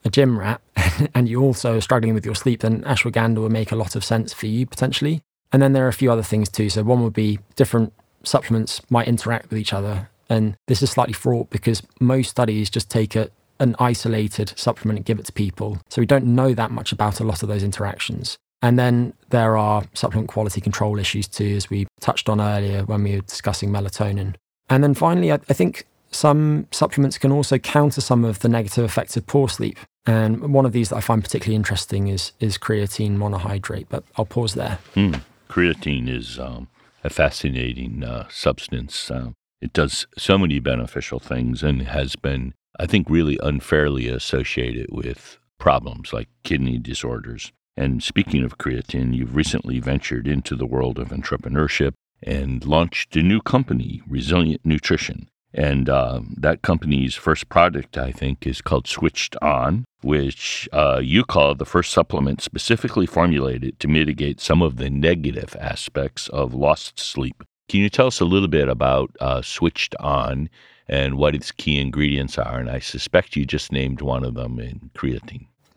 a 0.04 0.10
gym 0.10 0.38
rat 0.38 0.60
and 1.14 1.28
you 1.28 1.42
also 1.42 1.76
are 1.76 1.80
struggling 1.80 2.14
with 2.14 2.24
your 2.24 2.34
sleep, 2.34 2.60
then 2.60 2.82
ashwagandha 2.82 3.38
would 3.38 3.52
make 3.52 3.72
a 3.72 3.76
lot 3.76 3.96
of 3.96 4.04
sense 4.04 4.32
for 4.32 4.46
you 4.46 4.66
potentially. 4.66 5.20
And 5.52 5.62
then 5.62 5.72
there 5.72 5.84
are 5.84 5.88
a 5.88 5.92
few 5.92 6.10
other 6.10 6.22
things 6.22 6.48
too. 6.48 6.70
So 6.70 6.82
one 6.82 7.02
would 7.02 7.12
be 7.12 7.38
different 7.54 7.92
supplements 8.22 8.80
might 8.90 9.08
interact 9.08 9.50
with 9.50 9.58
each 9.58 9.72
other. 9.72 10.08
And 10.28 10.56
this 10.66 10.82
is 10.82 10.90
slightly 10.90 11.12
fraught 11.12 11.50
because 11.50 11.82
most 12.00 12.30
studies 12.30 12.68
just 12.68 12.90
take 12.90 13.14
a, 13.14 13.30
an 13.60 13.76
isolated 13.78 14.52
supplement 14.56 14.98
and 14.98 15.06
give 15.06 15.18
it 15.18 15.26
to 15.26 15.32
people. 15.32 15.78
So 15.88 16.00
we 16.00 16.06
don't 16.06 16.26
know 16.26 16.54
that 16.54 16.70
much 16.70 16.92
about 16.92 17.20
a 17.20 17.24
lot 17.24 17.42
of 17.42 17.48
those 17.48 17.62
interactions. 17.62 18.36
And 18.62 18.78
then 18.78 19.12
there 19.30 19.56
are 19.56 19.84
supplement 19.94 20.28
quality 20.28 20.60
control 20.60 20.98
issues 20.98 21.28
too, 21.28 21.54
as 21.56 21.70
we 21.70 21.86
touched 22.00 22.28
on 22.28 22.40
earlier 22.40 22.84
when 22.84 23.02
we 23.02 23.16
were 23.16 23.20
discussing 23.22 23.70
melatonin. 23.70 24.34
And 24.68 24.82
then 24.82 24.94
finally, 24.94 25.30
I, 25.30 25.34
I 25.48 25.52
think 25.52 25.86
some 26.10 26.66
supplements 26.70 27.18
can 27.18 27.32
also 27.32 27.58
counter 27.58 28.00
some 28.00 28.24
of 28.24 28.40
the 28.40 28.48
negative 28.48 28.84
effects 28.84 29.16
of 29.16 29.26
poor 29.26 29.48
sleep. 29.48 29.78
And 30.06 30.52
one 30.52 30.64
of 30.64 30.72
these 30.72 30.88
that 30.90 30.96
I 30.96 31.00
find 31.00 31.22
particularly 31.22 31.56
interesting 31.56 32.08
is, 32.08 32.32
is 32.40 32.58
creatine 32.58 33.16
monohydrate, 33.16 33.86
but 33.88 34.04
I'll 34.16 34.24
pause 34.24 34.54
there. 34.54 34.78
Mm. 34.94 35.20
Creatine 35.48 36.08
is 36.08 36.38
um, 36.38 36.68
a 37.04 37.10
fascinating 37.10 38.04
uh, 38.04 38.26
substance. 38.28 39.10
Uh, 39.10 39.30
it 39.60 39.72
does 39.72 40.06
so 40.16 40.38
many 40.38 40.60
beneficial 40.60 41.18
things 41.18 41.62
and 41.62 41.82
has 41.82 42.14
been, 42.16 42.54
I 42.78 42.86
think, 42.86 43.08
really 43.08 43.38
unfairly 43.42 44.08
associated 44.08 44.86
with 44.90 45.38
problems 45.58 46.12
like 46.12 46.28
kidney 46.44 46.78
disorders. 46.78 47.52
And 47.76 48.02
speaking 48.02 48.42
of 48.44 48.58
creatine, 48.58 49.14
you've 49.14 49.36
recently 49.36 49.80
ventured 49.80 50.26
into 50.26 50.54
the 50.54 50.66
world 50.66 50.98
of 50.98 51.08
entrepreneurship 51.08 51.92
and 52.22 52.64
launched 52.64 53.14
a 53.16 53.22
new 53.22 53.40
company, 53.40 54.02
Resilient 54.08 54.62
Nutrition. 54.64 55.28
And 55.52 55.88
uh, 55.88 56.20
that 56.36 56.62
company's 56.62 57.14
first 57.14 57.48
product, 57.48 57.96
I 57.96 58.12
think, 58.12 58.46
is 58.46 58.60
called 58.60 58.86
Switched 58.86 59.36
On, 59.40 59.84
which 60.02 60.68
uh, 60.72 61.00
you 61.02 61.24
call 61.24 61.54
the 61.54 61.64
first 61.64 61.92
supplement 61.92 62.42
specifically 62.42 63.06
formulated 63.06 63.80
to 63.80 63.88
mitigate 63.88 64.40
some 64.40 64.60
of 64.60 64.76
the 64.76 64.90
negative 64.90 65.56
aspects 65.58 66.28
of 66.28 66.52
lost 66.52 67.00
sleep. 67.00 67.42
Can 67.68 67.80
you 67.80 67.88
tell 67.88 68.06
us 68.06 68.20
a 68.20 68.26
little 68.26 68.48
bit 68.48 68.68
about 68.68 69.16
uh, 69.20 69.40
Switched 69.40 69.94
On 69.98 70.50
and 70.88 71.16
what 71.16 71.34
its 71.34 71.50
key 71.52 71.80
ingredients 71.80 72.38
are? 72.38 72.58
And 72.58 72.70
I 72.70 72.78
suspect 72.78 73.36
you 73.36 73.44
just 73.44 73.72
named 73.72 74.00
one 74.00 74.24
of 74.24 74.34
them 74.34 74.58
in 74.58 74.90
creatine. 74.94 75.46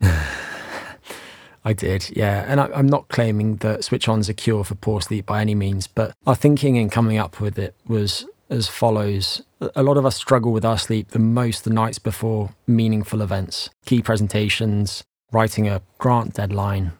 I 1.64 1.72
did, 1.74 2.16
yeah. 2.16 2.44
And 2.48 2.60
I, 2.60 2.78
am 2.78 2.86
not 2.86 3.08
claiming 3.08 3.56
that 3.56 3.84
Switch 3.84 4.08
On's 4.08 4.28
a 4.28 4.34
cure 4.34 4.64
for 4.64 4.74
poor 4.74 5.00
sleep 5.00 5.26
by 5.26 5.40
any 5.40 5.54
means, 5.54 5.86
but 5.86 6.14
our 6.26 6.34
thinking 6.34 6.76
in 6.76 6.88
coming 6.88 7.18
up 7.18 7.40
with 7.40 7.58
it 7.58 7.74
was 7.86 8.26
as 8.48 8.66
follows. 8.66 9.42
A 9.76 9.82
lot 9.82 9.96
of 9.96 10.06
us 10.06 10.16
struggle 10.16 10.52
with 10.52 10.64
our 10.64 10.78
sleep 10.78 11.08
the 11.08 11.18
most 11.18 11.64
the 11.64 11.70
nights 11.70 11.98
before 11.98 12.50
meaningful 12.66 13.20
events, 13.20 13.70
key 13.84 14.02
presentations, 14.02 15.04
writing 15.32 15.68
a 15.68 15.82
grant 15.98 16.34
deadline, 16.34 16.92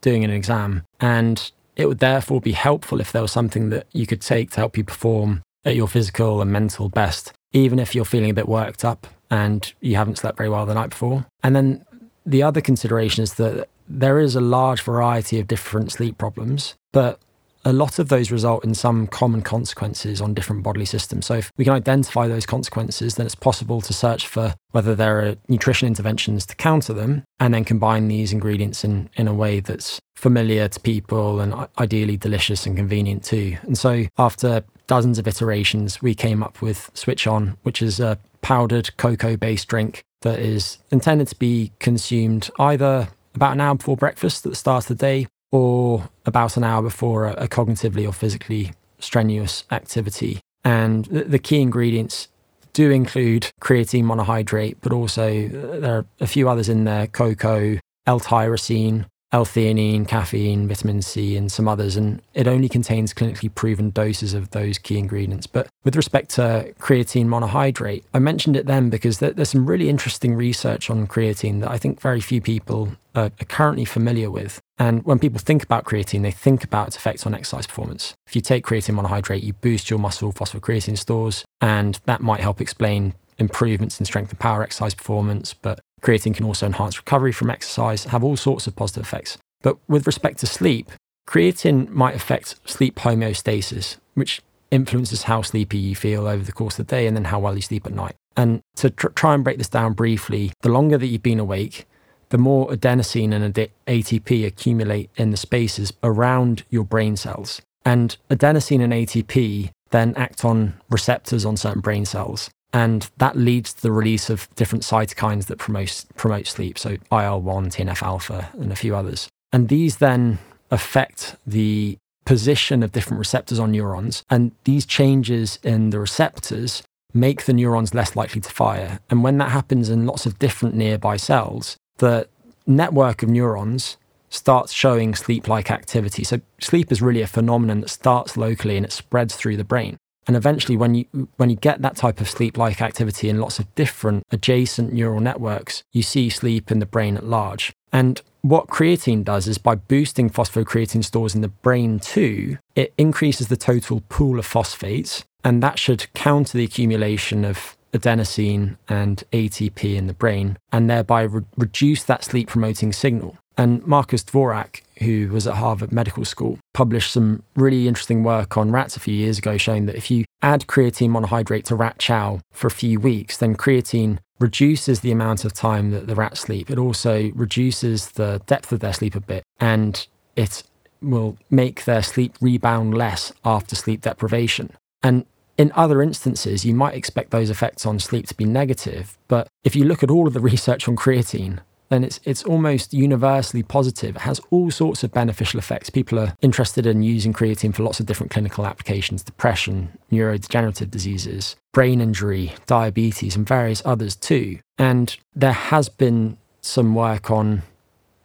doing 0.00 0.24
an 0.24 0.30
exam. 0.30 0.84
And 1.00 1.50
it 1.76 1.86
would 1.86 1.98
therefore 1.98 2.40
be 2.40 2.52
helpful 2.52 3.00
if 3.00 3.12
there 3.12 3.22
was 3.22 3.32
something 3.32 3.70
that 3.70 3.86
you 3.92 4.06
could 4.06 4.20
take 4.20 4.50
to 4.52 4.56
help 4.58 4.76
you 4.76 4.84
perform 4.84 5.42
at 5.64 5.76
your 5.76 5.88
physical 5.88 6.40
and 6.40 6.52
mental 6.52 6.88
best, 6.88 7.32
even 7.54 7.78
if 7.78 7.94
you're 7.94 8.04
feeling 8.04 8.30
a 8.30 8.34
bit 8.34 8.48
worked 8.48 8.84
up 8.84 9.06
and 9.30 9.72
you 9.80 9.96
haven't 9.96 10.18
slept 10.18 10.36
very 10.36 10.50
well 10.50 10.66
the 10.66 10.74
night 10.74 10.90
before. 10.90 11.24
And 11.42 11.56
then 11.56 11.86
the 12.26 12.42
other 12.42 12.60
consideration 12.60 13.22
is 13.22 13.34
that 13.34 13.68
there 13.88 14.18
is 14.18 14.34
a 14.34 14.40
large 14.40 14.82
variety 14.82 15.40
of 15.40 15.46
different 15.46 15.92
sleep 15.92 16.18
problems, 16.18 16.74
but 16.92 17.18
a 17.66 17.72
lot 17.72 17.98
of 17.98 18.08
those 18.08 18.30
result 18.30 18.62
in 18.64 18.74
some 18.74 19.06
common 19.06 19.40
consequences 19.40 20.20
on 20.20 20.34
different 20.34 20.62
bodily 20.62 20.84
systems. 20.84 21.26
So, 21.26 21.36
if 21.36 21.50
we 21.56 21.64
can 21.64 21.72
identify 21.72 22.28
those 22.28 22.44
consequences, 22.44 23.14
then 23.14 23.24
it's 23.24 23.34
possible 23.34 23.80
to 23.80 23.92
search 23.92 24.26
for 24.26 24.54
whether 24.72 24.94
there 24.94 25.20
are 25.20 25.36
nutrition 25.48 25.88
interventions 25.88 26.44
to 26.46 26.56
counter 26.56 26.92
them 26.92 27.24
and 27.40 27.54
then 27.54 27.64
combine 27.64 28.08
these 28.08 28.32
ingredients 28.32 28.84
in, 28.84 29.08
in 29.14 29.28
a 29.28 29.34
way 29.34 29.60
that's 29.60 29.98
familiar 30.14 30.68
to 30.68 30.80
people 30.80 31.40
and 31.40 31.54
ideally 31.78 32.16
delicious 32.18 32.66
and 32.66 32.76
convenient 32.76 33.24
too. 33.24 33.56
And 33.62 33.78
so, 33.78 34.04
after 34.18 34.62
dozens 34.86 35.18
of 35.18 35.26
iterations, 35.26 36.02
we 36.02 36.14
came 36.14 36.42
up 36.42 36.62
with 36.62 36.90
Switch 36.94 37.26
On, 37.26 37.56
which 37.62 37.82
is 37.82 38.00
a 38.00 38.18
powdered 38.42 38.96
cocoa 38.96 39.36
based 39.36 39.68
drink 39.68 40.04
that 40.22 40.38
is 40.38 40.78
intended 40.90 41.28
to 41.28 41.36
be 41.36 41.72
consumed 41.78 42.50
either 42.58 43.08
about 43.34 43.52
an 43.52 43.60
hour 43.60 43.74
before 43.74 43.96
breakfast 43.96 44.44
at 44.44 44.52
the 44.52 44.56
start 44.56 44.84
of 44.84 44.88
the 44.88 44.94
day 44.94 45.26
or 45.50 46.08
about 46.26 46.56
an 46.56 46.64
hour 46.64 46.82
before 46.82 47.26
a, 47.26 47.48
cognitively 47.48 48.06
or 48.06 48.12
physically 48.12 48.72
strenuous 48.98 49.64
activity. 49.70 50.40
And 50.64 51.04
the, 51.06 51.38
key 51.38 51.60
ingredients 51.60 52.28
do 52.72 52.90
include 52.90 53.50
creatine 53.60 54.04
monohydrate, 54.04 54.76
but 54.80 54.92
also 54.92 55.48
there 55.48 55.98
are 55.98 56.06
a 56.20 56.26
few 56.26 56.48
others 56.48 56.68
in 56.68 56.84
there 56.84 57.06
cocoa, 57.06 57.78
L 58.06 58.20
tyrosine, 58.20 59.06
L-theanine, 59.32 60.06
caffeine, 60.06 60.68
vitamin 60.68 61.02
C, 61.02 61.36
and 61.36 61.50
some 61.50 61.66
others, 61.66 61.96
and 61.96 62.22
it 62.34 62.46
only 62.46 62.68
contains 62.68 63.12
clinically 63.12 63.52
proven 63.52 63.90
doses 63.90 64.32
of 64.32 64.50
those 64.50 64.78
key 64.78 64.96
ingredients. 64.96 65.48
But 65.48 65.66
with 65.82 65.96
respect 65.96 66.30
to 66.36 66.72
creatine 66.78 67.26
monohydrate, 67.26 68.04
I 68.14 68.20
mentioned 68.20 68.56
it 68.56 68.66
then 68.66 68.90
because 68.90 69.18
there's 69.18 69.48
some 69.48 69.66
really 69.66 69.88
interesting 69.88 70.36
research 70.36 70.88
on 70.88 71.08
creatine 71.08 71.60
that 71.62 71.70
I 71.70 71.78
think 71.78 72.00
very 72.00 72.20
few 72.20 72.40
people 72.40 72.96
are 73.16 73.30
currently 73.48 73.84
familiar 73.84 74.30
with. 74.30 74.60
And 74.78 75.04
when 75.04 75.18
people 75.18 75.40
think 75.40 75.64
about 75.64 75.84
creatine, 75.84 76.22
they 76.22 76.30
think 76.30 76.62
about 76.62 76.88
its 76.88 76.96
effects 76.96 77.26
on 77.26 77.34
exercise 77.34 77.66
performance. 77.66 78.14
If 78.28 78.36
you 78.36 78.42
take 78.42 78.64
creatine 78.64 79.00
monohydrate, 79.00 79.42
you 79.42 79.52
boost 79.54 79.90
your 79.90 79.98
muscle 79.98 80.32
phosphocreatine 80.32 80.98
stores, 80.98 81.44
and 81.60 81.98
that 82.04 82.20
might 82.20 82.40
help 82.40 82.60
explain 82.60 83.14
improvements 83.36 83.98
in 83.98 84.06
strength 84.06 84.30
and 84.30 84.38
power 84.38 84.62
exercise 84.62 84.94
performance. 84.94 85.54
But 85.54 85.80
Creatine 86.04 86.34
can 86.34 86.44
also 86.44 86.66
enhance 86.66 86.98
recovery 86.98 87.32
from 87.32 87.50
exercise, 87.50 88.04
have 88.04 88.22
all 88.22 88.36
sorts 88.36 88.66
of 88.66 88.76
positive 88.76 89.04
effects. 89.04 89.38
But 89.62 89.78
with 89.88 90.06
respect 90.06 90.38
to 90.40 90.46
sleep, 90.46 90.90
creatine 91.26 91.88
might 91.88 92.14
affect 92.14 92.56
sleep 92.68 92.96
homeostasis, 92.96 93.96
which 94.12 94.42
influences 94.70 95.22
how 95.22 95.40
sleepy 95.40 95.78
you 95.78 95.96
feel 95.96 96.26
over 96.26 96.44
the 96.44 96.52
course 96.52 96.78
of 96.78 96.86
the 96.86 96.90
day 96.96 97.06
and 97.06 97.16
then 97.16 97.24
how 97.24 97.40
well 97.40 97.56
you 97.56 97.62
sleep 97.62 97.86
at 97.86 97.94
night. 97.94 98.16
And 98.36 98.60
to 98.76 98.90
tr- 98.90 99.08
try 99.08 99.34
and 99.34 99.42
break 99.42 99.56
this 99.56 99.68
down 99.68 99.94
briefly, 99.94 100.52
the 100.60 100.68
longer 100.68 100.98
that 100.98 101.06
you've 101.06 101.22
been 101.22 101.40
awake, 101.40 101.86
the 102.28 102.38
more 102.38 102.68
adenosine 102.68 103.32
and 103.32 103.54
ATP 103.86 104.46
accumulate 104.46 105.08
in 105.16 105.30
the 105.30 105.36
spaces 105.38 105.92
around 106.02 106.64
your 106.68 106.84
brain 106.84 107.16
cells. 107.16 107.62
And 107.86 108.16
adenosine 108.28 108.82
and 108.82 108.92
ATP 108.92 109.70
then 109.90 110.14
act 110.16 110.44
on 110.44 110.74
receptors 110.90 111.46
on 111.46 111.56
certain 111.56 111.80
brain 111.80 112.04
cells. 112.04 112.50
And 112.74 113.08
that 113.18 113.36
leads 113.36 113.72
to 113.72 113.82
the 113.82 113.92
release 113.92 114.28
of 114.28 114.48
different 114.56 114.82
cytokines 114.82 115.46
that 115.46 115.58
promote, 115.58 116.04
promote 116.16 116.48
sleep. 116.48 116.76
So 116.76 116.96
IL 117.12 117.40
1, 117.40 117.70
TNF 117.70 118.02
alpha, 118.02 118.50
and 118.54 118.72
a 118.72 118.76
few 118.76 118.96
others. 118.96 119.28
And 119.52 119.68
these 119.68 119.98
then 119.98 120.40
affect 120.72 121.36
the 121.46 121.96
position 122.24 122.82
of 122.82 122.90
different 122.90 123.20
receptors 123.20 123.60
on 123.60 123.70
neurons. 123.70 124.24
And 124.28 124.50
these 124.64 124.84
changes 124.86 125.60
in 125.62 125.90
the 125.90 126.00
receptors 126.00 126.82
make 127.12 127.44
the 127.44 127.52
neurons 127.52 127.94
less 127.94 128.16
likely 128.16 128.40
to 128.40 128.50
fire. 128.50 128.98
And 129.08 129.22
when 129.22 129.38
that 129.38 129.50
happens 129.50 129.88
in 129.88 130.04
lots 130.04 130.26
of 130.26 130.40
different 130.40 130.74
nearby 130.74 131.16
cells, 131.16 131.76
the 131.98 132.28
network 132.66 133.22
of 133.22 133.28
neurons 133.28 133.98
starts 134.30 134.72
showing 134.72 135.14
sleep 135.14 135.46
like 135.46 135.70
activity. 135.70 136.24
So, 136.24 136.40
sleep 136.60 136.90
is 136.90 137.00
really 137.00 137.22
a 137.22 137.28
phenomenon 137.28 137.82
that 137.82 137.90
starts 137.90 138.36
locally 138.36 138.76
and 138.76 138.84
it 138.84 138.90
spreads 138.90 139.36
through 139.36 139.56
the 139.56 139.64
brain. 139.64 139.96
And 140.26 140.36
eventually, 140.36 140.76
when 140.76 140.94
you 140.94 141.28
when 141.36 141.50
you 141.50 141.56
get 141.56 141.82
that 141.82 141.96
type 141.96 142.20
of 142.20 142.30
sleep-like 142.30 142.80
activity 142.80 143.28
in 143.28 143.40
lots 143.40 143.58
of 143.58 143.72
different 143.74 144.24
adjacent 144.30 144.92
neural 144.92 145.20
networks, 145.20 145.82
you 145.92 146.02
see 146.02 146.30
sleep 146.30 146.70
in 146.70 146.78
the 146.78 146.86
brain 146.86 147.16
at 147.16 147.24
large. 147.24 147.72
And 147.92 148.20
what 148.42 148.68
creatine 148.68 149.24
does 149.24 149.46
is 149.46 149.58
by 149.58 149.74
boosting 149.74 150.28
phosphocreatine 150.28 151.04
stores 151.04 151.34
in 151.34 151.40
the 151.40 151.48
brain 151.48 151.98
too, 151.98 152.58
it 152.74 152.92
increases 152.98 153.48
the 153.48 153.56
total 153.56 154.02
pool 154.08 154.38
of 154.38 154.46
phosphates, 154.46 155.24
and 155.42 155.62
that 155.62 155.78
should 155.78 156.12
counter 156.14 156.58
the 156.58 156.64
accumulation 156.64 157.44
of 157.44 157.76
adenosine 157.92 158.76
and 158.88 159.22
ATP 159.32 159.94
in 159.94 160.08
the 160.08 160.12
brain, 160.14 160.58
and 160.72 160.90
thereby 160.90 161.22
re- 161.22 161.44
reduce 161.56 162.02
that 162.04 162.24
sleep 162.24 162.48
promoting 162.48 162.92
signal. 162.92 163.38
And 163.56 163.86
Markus 163.86 164.24
Dworak, 164.24 164.82
who 164.98 165.28
was 165.28 165.46
at 165.46 165.54
Harvard 165.54 165.92
Medical 165.92 166.24
School, 166.24 166.58
published 166.74 167.12
some 167.12 167.42
really 167.56 167.88
interesting 167.88 168.22
work 168.22 168.58
on 168.58 168.70
rats 168.70 168.96
a 168.96 169.00
few 169.00 169.14
years 169.14 169.38
ago 169.38 169.56
showing 169.56 169.86
that 169.86 169.96
if 169.96 170.10
you 170.10 170.24
add 170.42 170.66
creatine 170.66 171.08
monohydrate 171.08 171.64
to 171.64 171.74
rat 171.74 171.98
chow 171.98 172.40
for 172.52 172.66
a 172.66 172.70
few 172.70 173.00
weeks, 173.00 173.38
then 173.38 173.56
creatine 173.56 174.18
reduces 174.38 175.00
the 175.00 175.12
amount 175.12 175.44
of 175.44 175.54
time 175.54 175.92
that 175.92 176.06
the 176.06 176.14
rats 176.14 176.40
sleep. 176.40 176.70
It 176.70 176.78
also 176.78 177.30
reduces 177.34 178.10
the 178.10 178.42
depth 178.46 178.72
of 178.72 178.80
their 178.80 178.92
sleep 178.92 179.14
a 179.14 179.20
bit 179.20 179.44
and 179.58 180.06
it 180.36 180.64
will 181.00 181.38
make 181.50 181.84
their 181.84 182.02
sleep 182.02 182.34
rebound 182.40 182.94
less 182.94 183.32
after 183.44 183.76
sleep 183.76 184.02
deprivation. 184.02 184.70
And 185.02 185.24
in 185.56 185.70
other 185.76 186.02
instances, 186.02 186.64
you 186.64 186.74
might 186.74 186.94
expect 186.94 187.30
those 187.30 187.50
effects 187.50 187.86
on 187.86 188.00
sleep 188.00 188.26
to 188.26 188.34
be 188.34 188.44
negative, 188.44 189.16
but 189.28 189.46
if 189.62 189.76
you 189.76 189.84
look 189.84 190.02
at 190.02 190.10
all 190.10 190.26
of 190.26 190.34
the 190.34 190.40
research 190.52 190.88
on 190.88 190.96
creatine, 190.96 191.60
then 191.94 192.04
it's 192.04 192.20
it's 192.24 192.42
almost 192.42 192.92
universally 192.92 193.62
positive. 193.62 194.16
It 194.16 194.22
has 194.22 194.40
all 194.50 194.70
sorts 194.70 195.04
of 195.04 195.12
beneficial 195.12 195.58
effects. 195.58 195.90
People 195.90 196.18
are 196.18 196.34
interested 196.42 196.86
in 196.86 197.02
using 197.02 197.32
creatine 197.32 197.74
for 197.74 197.84
lots 197.84 198.00
of 198.00 198.06
different 198.06 198.32
clinical 198.32 198.66
applications: 198.66 199.22
depression, 199.22 199.96
neurodegenerative 200.10 200.90
diseases, 200.90 201.56
brain 201.72 202.00
injury, 202.00 202.52
diabetes, 202.66 203.36
and 203.36 203.46
various 203.46 203.80
others 203.84 204.16
too. 204.16 204.58
And 204.76 205.16
there 205.34 205.52
has 205.52 205.88
been 205.88 206.36
some 206.60 206.94
work 206.96 207.30
on 207.30 207.62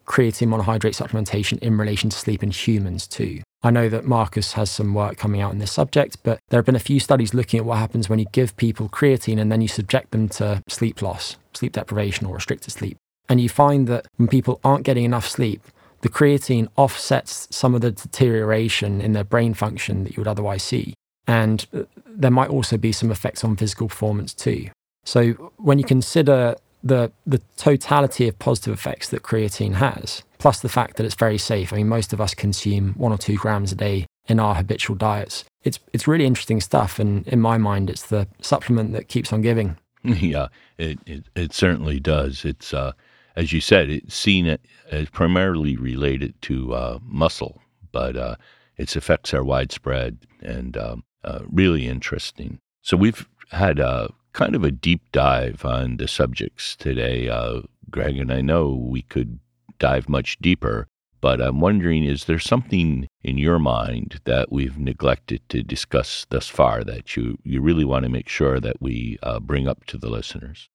creatine 0.08 0.48
monohydrate 0.48 0.98
supplementation 1.00 1.60
in 1.60 1.78
relation 1.78 2.10
to 2.10 2.18
sleep 2.18 2.42
in 2.42 2.50
humans 2.50 3.06
too. 3.06 3.42
I 3.62 3.70
know 3.70 3.90
that 3.90 4.06
Markus 4.06 4.54
has 4.54 4.72
some 4.72 4.96
work 4.96 5.18
coming 5.18 5.42
out 5.42 5.52
on 5.52 5.60
this 5.60 5.72
subject, 5.72 6.18
but 6.24 6.40
there 6.50 6.58
have 6.58 6.66
been 6.66 6.76
a 6.76 6.80
few 6.80 7.00
studies 7.00 7.36
looking 7.36 7.60
at 7.60 7.66
what 7.66 7.78
happens 7.78 8.10
when 8.10 8.18
you 8.18 8.26
give 8.32 8.58
people 8.58 8.90
creatine 8.90 9.40
and 9.40 9.52
then 9.52 9.62
you 9.62 9.68
subject 9.68 10.12
them 10.12 10.30
to 10.30 10.64
sleep 10.68 11.04
loss, 11.04 11.36
sleep 11.54 11.74
deprivation, 11.74 12.26
or 12.26 12.36
restricted 12.36 12.72
sleep. 12.72 12.98
And 13.30 13.40
you 13.40 13.48
find 13.48 13.88
that 13.88 14.08
when 14.18 14.28
people 14.28 14.60
aren't 14.64 14.84
getting 14.84 15.06
enough 15.06 15.28
sleep, 15.28 15.62
the 16.02 16.10
creatine 16.10 16.68
offsets 16.76 17.48
some 17.52 17.76
of 17.76 17.82
the 17.82 17.92
deterioration 17.92 19.02
in 19.02 19.14
their 19.14 19.24
brain 19.24 19.54
function 19.54 20.04
that 20.04 20.16
you 20.16 20.22
would 20.22 20.28
otherwise 20.28 20.64
see. 20.64 20.94
And 21.28 21.66
uh, 21.74 21.84
there 22.08 22.32
might 22.32 22.50
also 22.50 22.78
be 22.78 22.92
some 22.92 23.12
effects 23.12 23.44
on 23.44 23.56
physical 23.56 23.88
performance 23.88 24.34
too. 24.34 24.70
So 25.06 25.32
when 25.58 25.78
you 25.80 25.86
consider 25.86 26.56
the 26.84 27.12
the 27.26 27.42
totality 27.58 28.28
of 28.28 28.40
positive 28.40 28.74
effects 28.74 29.10
that 29.10 29.24
creatine 29.24 29.74
has, 29.76 30.24
plus 30.38 30.62
the 30.62 30.70
fact 30.70 30.98
that 30.98 31.06
it's 31.06 31.16
very 31.16 31.38
safe. 31.38 31.74
I 31.74 31.78
mean, 31.78 31.90
most 31.90 32.14
of 32.14 32.22
us 32.22 32.34
consume 32.34 32.94
one 32.94 33.12
or 33.12 33.18
two 33.18 33.36
grams 33.36 33.72
a 33.72 33.76
day 33.76 34.06
in 34.28 34.40
our 34.40 34.56
habitual 34.56 34.96
diets. 34.96 35.44
It's 35.64 35.80
it's 35.94 36.08
really 36.08 36.26
interesting 36.26 36.62
stuff, 36.62 37.00
and 37.00 37.28
in 37.28 37.42
my 37.42 37.58
mind, 37.58 37.90
it's 37.90 38.08
the 38.08 38.28
supplement 38.42 38.94
that 38.94 39.08
keeps 39.08 39.34
on 39.34 39.42
giving. 39.42 39.78
Yeah, 40.02 40.48
it 40.78 40.98
it, 41.06 41.26
it 41.36 41.54
certainly 41.54 42.00
does. 42.00 42.46
It's 42.46 42.74
uh, 42.74 42.94
as 43.40 43.54
you 43.54 43.62
said, 43.62 43.90
it's 43.90 44.16
seen 44.16 44.58
as 44.92 45.10
primarily 45.12 45.78
related 45.78 46.34
to 46.42 46.74
uh, 46.74 47.00
muscle, 47.04 47.62
but 47.94 48.18
uh, 48.18 48.36
its 48.76 48.98
effects 48.98 49.34
are 49.34 49.46
widespread 49.46 50.18
and 50.42 50.76
um, 50.76 51.06
uh, 51.24 51.40
really 51.50 51.88
interesting. 51.88 52.60
So 52.82 52.98
we've 52.98 53.30
had 53.52 53.80
a 53.80 54.12
kind 54.34 54.56
of 54.56 54.66
a 54.66 54.72
deep 54.72 55.10
dive 55.14 55.64
on 55.64 55.96
the 55.98 56.08
subjects 56.10 56.76
today, 56.76 57.30
uh, 57.30 57.62
Greg, 57.90 58.18
and 58.18 58.30
I 58.30 58.42
know 58.42 58.76
we 58.76 59.04
could 59.04 59.40
dive 59.80 60.10
much 60.10 60.38
deeper. 60.40 60.88
But 61.22 61.42
I'm 61.42 61.62
wondering, 61.62 62.04
is 62.04 62.26
there 62.26 62.40
something 62.40 63.08
in 63.24 63.38
your 63.38 63.60
mind 63.60 64.20
that 64.26 64.52
we've 64.52 64.78
neglected 64.78 65.48
to 65.50 65.64
discuss 65.64 66.26
thus 66.30 66.50
far 66.50 66.84
that 66.84 67.16
you, 67.16 67.38
you 67.44 67.62
really 67.62 67.86
want 67.86 68.04
to 68.04 68.10
make 68.10 68.28
sure 68.28 68.60
that 68.60 68.82
we 68.82 69.18
uh, 69.24 69.40
bring 69.40 69.66
up 69.66 69.86
to 69.86 69.98
the 69.98 70.10
listeners? 70.10 70.70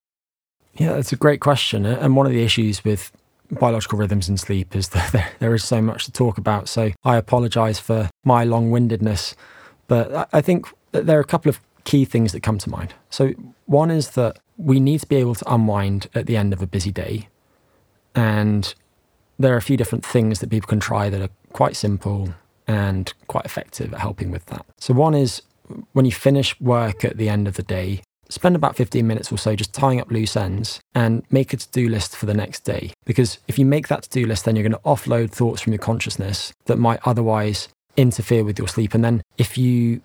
Yeah, 0.77 0.95
that's 0.95 1.13
a 1.13 1.17
great 1.17 1.41
question. 1.41 1.87
And 1.87 2.17
one 2.17 2.27
of 2.27 2.33
the 2.33 2.43
issues 2.43 2.85
with 2.85 3.13
biological 3.51 3.99
rhythms 3.99 4.29
and 4.29 4.39
sleep 4.39 4.75
is 4.75 4.89
that 4.91 5.13
there, 5.13 5.31
there 5.39 5.55
is 5.55 5.65
so 5.65 5.81
much 5.81 6.05
to 6.07 6.13
talk 6.13 6.39
about. 6.39 6.69
So 6.69 6.93
I 7.05 7.17
apologize 7.17 7.79
for 7.79 8.11
my 8.25 8.45
long 8.45 8.71
windedness. 8.71 9.35
But 9.87 10.29
I 10.33 10.41
think 10.41 10.67
that 10.93 11.07
there 11.07 11.19
are 11.19 11.23
a 11.23 11.27
couple 11.27 11.51
of 11.51 11.61
key 11.85 12.05
things 12.05 12.33
that 12.33 12.43
come 12.43 12.59
to 12.59 12.71
mind. 12.71 12.95
So, 13.11 13.33
one 13.67 13.91
is 13.91 14.11
that 14.11 14.39
we 14.57 14.81
need 14.81 15.01
to 15.01 15.07
be 15.07 15.17
able 15.17 15.35
to 15.35 15.53
unwind 15.53 16.09
at 16.15 16.27
the 16.27 16.37
end 16.37 16.53
of 16.53 16.63
a 16.63 16.67
busy 16.67 16.91
day. 16.91 17.29
And 18.15 18.75
there 19.39 19.53
are 19.55 19.59
a 19.59 19.63
few 19.63 19.77
different 19.77 20.05
things 20.05 20.41
that 20.41 20.51
people 20.51 20.69
can 20.69 20.81
try 20.81 21.11
that 21.11 21.21
are 21.21 21.31
quite 21.53 21.77
simple 21.77 22.35
and 22.67 23.13
quite 23.27 23.45
effective 23.45 23.93
at 23.93 24.01
helping 24.01 24.31
with 24.31 24.47
that. 24.47 24.65
So, 24.79 24.95
one 24.95 25.15
is 25.15 25.43
when 25.93 26.05
you 26.05 26.13
finish 26.13 26.59
work 26.61 27.05
at 27.05 27.17
the 27.17 27.29
end 27.29 27.47
of 27.47 27.55
the 27.55 27.63
day, 27.63 28.03
spend 28.29 28.57
about 28.57 28.77
15 28.77 29.07
minutes 29.07 29.31
or 29.31 29.39
so 29.39 29.55
just 29.55 29.73
tying 29.75 30.01
up 30.01 30.11
loose 30.11 30.37
ends 30.37 30.81
and 30.95 31.23
make 31.31 31.53
a 31.53 31.57
to 31.57 31.69
do 31.71 31.89
list 31.89 32.17
for 32.17 32.27
the 32.27 32.35
next 32.35 32.65
day. 32.65 32.93
Because 33.05 33.39
if 33.49 33.59
you 33.59 33.65
make 33.65 33.89
that 33.89 34.03
to 34.05 34.11
do 34.11 34.27
list, 34.27 34.45
then 34.45 34.57
you're 34.57 34.69
going 34.69 34.73
to 34.73 34.79
offload 34.79 35.31
thoughts 35.31 35.61
from 35.61 35.73
your 35.73 35.81
consciousness 35.81 36.53
that 36.67 36.79
might 36.79 37.01
otherwise 37.05 37.69
interfere 37.97 38.45
with 38.45 38.59
your 38.59 38.69
sleep. 38.69 38.95
And 38.95 39.05
then 39.05 39.23
if 39.39 39.57
you 39.57 40.01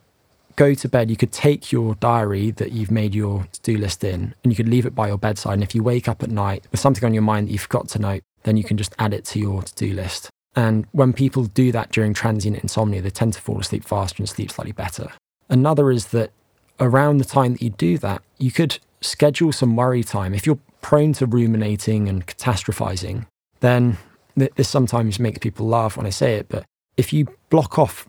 go 0.55 0.73
to 0.73 0.89
bed, 0.89 1.09
you 1.09 1.15
could 1.15 1.31
take 1.31 1.71
your 1.71 1.95
diary 1.95 2.51
that 2.51 2.71
you've 2.71 2.91
made 2.91 3.15
your 3.15 3.47
to 3.51 3.61
do 3.61 3.77
list 3.77 4.03
in 4.03 4.35
and 4.43 4.51
you 4.51 4.55
could 4.55 4.67
leave 4.67 4.85
it 4.85 4.93
by 4.93 5.07
your 5.07 5.17
bedside. 5.17 5.53
And 5.53 5.63
if 5.63 5.73
you 5.73 5.83
wake 5.83 6.07
up 6.07 6.21
at 6.21 6.29
night 6.29 6.67
with 6.71 6.79
something 6.79 7.05
on 7.05 7.13
your 7.13 7.23
mind 7.23 7.47
that 7.47 7.53
you 7.53 7.59
forgot 7.59 7.87
to 7.89 7.99
note, 7.99 8.23
then 8.43 8.57
you 8.57 8.63
can 8.63 8.77
just 8.77 8.93
add 8.99 9.13
it 9.13 9.25
to 9.25 9.39
your 9.39 9.63
to 9.63 9.73
do 9.75 9.93
list. 9.93 10.29
And 10.55 10.85
when 10.91 11.13
people 11.13 11.45
do 11.45 11.71
that 11.71 11.91
during 11.91 12.13
transient 12.13 12.57
insomnia, 12.57 13.01
they 13.01 13.09
tend 13.09 13.33
to 13.33 13.41
fall 13.41 13.59
asleep 13.59 13.85
faster 13.85 14.21
and 14.21 14.27
sleep 14.27 14.51
slightly 14.51 14.71
better. 14.71 15.11
Another 15.49 15.91
is 15.91 16.07
that 16.07 16.31
around 16.79 17.17
the 17.17 17.25
time 17.25 17.53
that 17.53 17.61
you 17.61 17.69
do 17.71 17.97
that, 17.99 18.21
you 18.37 18.51
could 18.51 18.79
schedule 19.01 19.51
some 19.51 19.75
worry 19.75 20.03
time. 20.03 20.33
If 20.33 20.45
you're 20.45 20.59
prone 20.81 21.13
to 21.13 21.25
ruminating 21.25 22.07
and 22.07 22.25
catastrophizing, 22.25 23.25
then 23.59 23.97
this 24.35 24.69
sometimes 24.69 25.19
makes 25.19 25.39
people 25.39 25.67
laugh 25.67 25.97
when 25.97 26.05
I 26.05 26.11
say 26.11 26.35
it, 26.35 26.47
but 26.49 26.65
if 26.97 27.11
you 27.11 27.27
block 27.49 27.77
off 27.77 28.07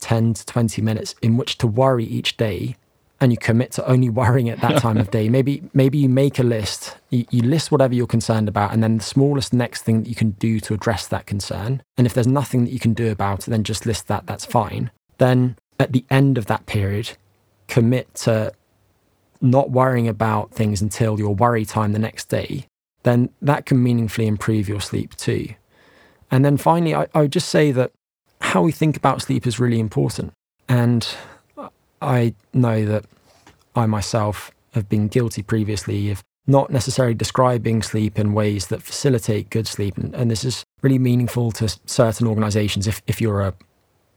10 0.00 0.34
to 0.34 0.46
20 0.46 0.82
minutes 0.82 1.14
in 1.22 1.36
which 1.36 1.58
to 1.58 1.66
worry 1.66 2.04
each 2.04 2.36
day, 2.36 2.76
and 3.20 3.32
you 3.32 3.38
commit 3.38 3.72
to 3.72 3.86
only 3.86 4.08
worrying 4.20 4.48
at 4.48 4.60
that 4.60 4.80
time 4.80 4.96
of 4.96 5.10
day. 5.10 5.28
Maybe 5.28 5.62
maybe 5.74 5.98
you 5.98 6.08
make 6.08 6.38
a 6.38 6.42
list. 6.42 6.96
You, 7.10 7.24
you, 7.30 7.42
list 7.42 7.72
whatever 7.72 7.94
you're 7.94 8.06
concerned 8.06 8.48
about, 8.48 8.72
and 8.72 8.82
then 8.82 8.98
the 8.98 9.04
smallest 9.04 9.52
next 9.52 9.82
thing 9.82 10.02
that 10.02 10.08
you 10.08 10.14
can 10.14 10.30
do 10.32 10.60
to 10.60 10.74
address 10.74 11.08
that 11.08 11.26
concern. 11.26 11.82
And 11.96 12.06
if 12.06 12.14
there's 12.14 12.26
nothing 12.26 12.64
that 12.64 12.72
you 12.72 12.78
can 12.78 12.94
do 12.94 13.10
about 13.10 13.40
it, 13.40 13.50
then 13.50 13.64
just 13.64 13.86
list 13.86 14.06
that. 14.08 14.26
That's 14.26 14.44
fine. 14.44 14.90
Then 15.18 15.56
at 15.80 15.92
the 15.92 16.04
end 16.10 16.38
of 16.38 16.46
that 16.46 16.66
period, 16.66 17.16
commit 17.68 18.12
to 18.14 18.52
not 19.40 19.70
worrying 19.70 20.08
about 20.08 20.50
things 20.50 20.82
until 20.82 21.18
your 21.18 21.34
worry 21.34 21.64
time 21.64 21.92
the 21.92 21.98
next 21.98 22.28
day. 22.28 22.66
Then 23.04 23.30
that 23.40 23.66
can 23.66 23.82
meaningfully 23.82 24.26
improve 24.26 24.68
your 24.68 24.80
sleep 24.80 25.14
too. 25.16 25.48
And 26.30 26.44
then 26.44 26.56
finally, 26.56 26.94
I, 26.94 27.06
I 27.14 27.22
would 27.22 27.32
just 27.32 27.48
say 27.48 27.70
that 27.72 27.92
how 28.40 28.62
we 28.62 28.72
think 28.72 28.96
about 28.96 29.22
sleep 29.22 29.46
is 29.46 29.60
really 29.60 29.78
important. 29.78 30.32
And 30.68 31.08
I 32.02 32.34
know 32.52 32.84
that 32.84 33.04
I 33.74 33.86
myself 33.86 34.50
have 34.72 34.88
been 34.88 35.08
guilty 35.08 35.42
previously 35.42 36.10
of 36.10 36.22
not 36.46 36.70
necessarily 36.70 37.14
describing 37.14 37.82
sleep 37.82 38.18
in 38.18 38.32
ways 38.32 38.68
that 38.68 38.82
facilitate 38.82 39.50
good 39.50 39.66
sleep. 39.66 39.96
And, 39.98 40.14
and 40.14 40.30
this 40.30 40.44
is 40.44 40.64
really 40.82 40.98
meaningful 40.98 41.52
to 41.52 41.68
certain 41.86 42.26
organizations. 42.26 42.86
If, 42.86 43.02
if 43.06 43.20
you're 43.20 43.42
a 43.42 43.54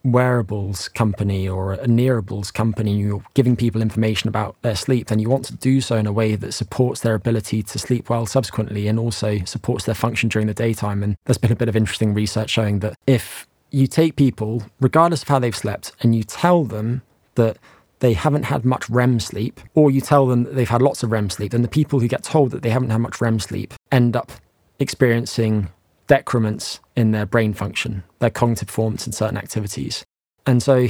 wearables 0.04 0.88
company 0.90 1.48
or 1.48 1.74
a 1.74 1.86
nearables 1.86 2.54
company, 2.54 2.96
you're 2.96 3.24
giving 3.34 3.56
people 3.56 3.82
information 3.82 4.28
about 4.28 4.56
their 4.62 4.76
sleep, 4.76 5.08
then 5.08 5.20
you 5.20 5.30
want 5.30 5.46
to 5.46 5.56
do 5.56 5.82
so 5.82 5.96
in 5.98 6.08
a 6.08 6.12
way 6.12 6.36
that 6.36 6.54
supports 6.54 7.02
their 7.02 7.16
ability 7.16 7.64
to 7.64 7.80
sleep 7.80 8.10
well 8.10 8.26
subsequently 8.26 8.88
and 8.88 9.00
also 9.00 9.40
supports 9.46 9.86
their 9.86 9.96
function 9.96 10.30
during 10.30 10.48
the 10.48 10.54
daytime. 10.54 11.04
And 11.04 11.16
there's 11.26 11.38
been 11.38 11.52
a 11.52 11.56
bit 11.56 11.70
of 11.70 11.76
interesting 11.76 12.14
research 12.14 12.50
showing 12.50 12.80
that 12.80 12.96
if 13.08 13.48
you 13.72 13.88
take 13.88 14.16
people, 14.16 14.64
regardless 14.80 15.22
of 15.22 15.28
how 15.28 15.40
they've 15.40 15.56
slept, 15.56 15.94
and 16.02 16.16
you 16.16 16.24
tell 16.24 16.64
them 16.66 17.02
that 17.36 17.58
they 18.00 18.14
haven't 18.14 18.44
had 18.44 18.66
much 18.66 18.90
REM 18.90 19.20
sleep, 19.20 19.60
or 19.76 19.92
you 19.92 20.02
tell 20.02 20.28
them 20.28 20.44
that 20.44 20.56
they've 20.56 20.70
had 20.70 20.82
lots 20.82 21.04
of 21.04 21.12
REM 21.12 21.30
sleep, 21.30 21.52
then 21.52 21.62
the 21.62 21.68
people 21.68 22.00
who 22.00 22.08
get 22.08 22.24
told 22.24 22.52
that 22.52 22.64
they 22.64 22.70
haven't 22.70 22.90
had 22.90 22.98
much 22.98 23.22
REM 23.22 23.40
sleep 23.40 23.74
end 23.92 24.16
up 24.16 24.32
experiencing 24.80 25.70
decrements 26.12 26.82
in 26.98 27.12
their 27.12 27.26
brain 27.26 27.54
function, 27.54 28.04
their 28.20 28.30
cognitive 28.30 28.68
performance 28.68 29.08
in 29.08 29.14
certain 29.14 29.38
activities. 29.38 30.04
And 30.46 30.62
so 30.62 30.88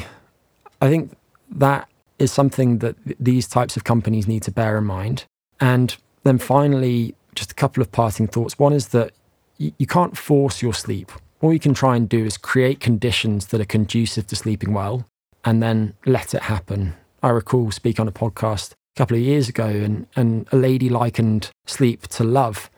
I 0.81 0.89
think 0.89 1.15
that 1.51 1.87
is 2.17 2.31
something 2.31 2.79
that 2.79 2.95
these 3.19 3.47
types 3.47 3.77
of 3.77 3.83
companies 3.83 4.27
need 4.27 4.41
to 4.41 4.51
bear 4.51 4.79
in 4.79 4.85
mind. 4.85 5.25
And 5.59 5.95
then 6.23 6.39
finally, 6.39 7.13
just 7.35 7.51
a 7.51 7.53
couple 7.53 7.83
of 7.83 7.91
parting 7.91 8.25
thoughts. 8.25 8.57
One 8.57 8.73
is 8.73 8.87
that 8.87 9.11
you 9.59 9.85
can't 9.85 10.17
force 10.17 10.63
your 10.63 10.73
sleep. 10.73 11.11
All 11.41 11.53
you 11.53 11.59
can 11.59 11.75
try 11.75 11.95
and 11.95 12.09
do 12.09 12.25
is 12.25 12.35
create 12.35 12.79
conditions 12.79 13.45
that 13.47 13.61
are 13.61 13.75
conducive 13.77 14.25
to 14.25 14.35
sleeping 14.35 14.73
well 14.73 15.05
and 15.45 15.61
then 15.61 15.93
let 16.07 16.33
it 16.33 16.41
happen. 16.41 16.95
I 17.21 17.29
recall 17.29 17.69
speaking 17.69 18.01
on 18.01 18.07
a 18.07 18.11
podcast 18.11 18.71
a 18.71 18.97
couple 18.97 19.17
of 19.17 19.21
years 19.21 19.47
ago, 19.49 19.67
and, 19.67 20.07
and 20.15 20.47
a 20.51 20.55
lady 20.55 20.89
likened 20.89 21.51
sleep 21.67 22.07
to 22.07 22.23
love. 22.23 22.71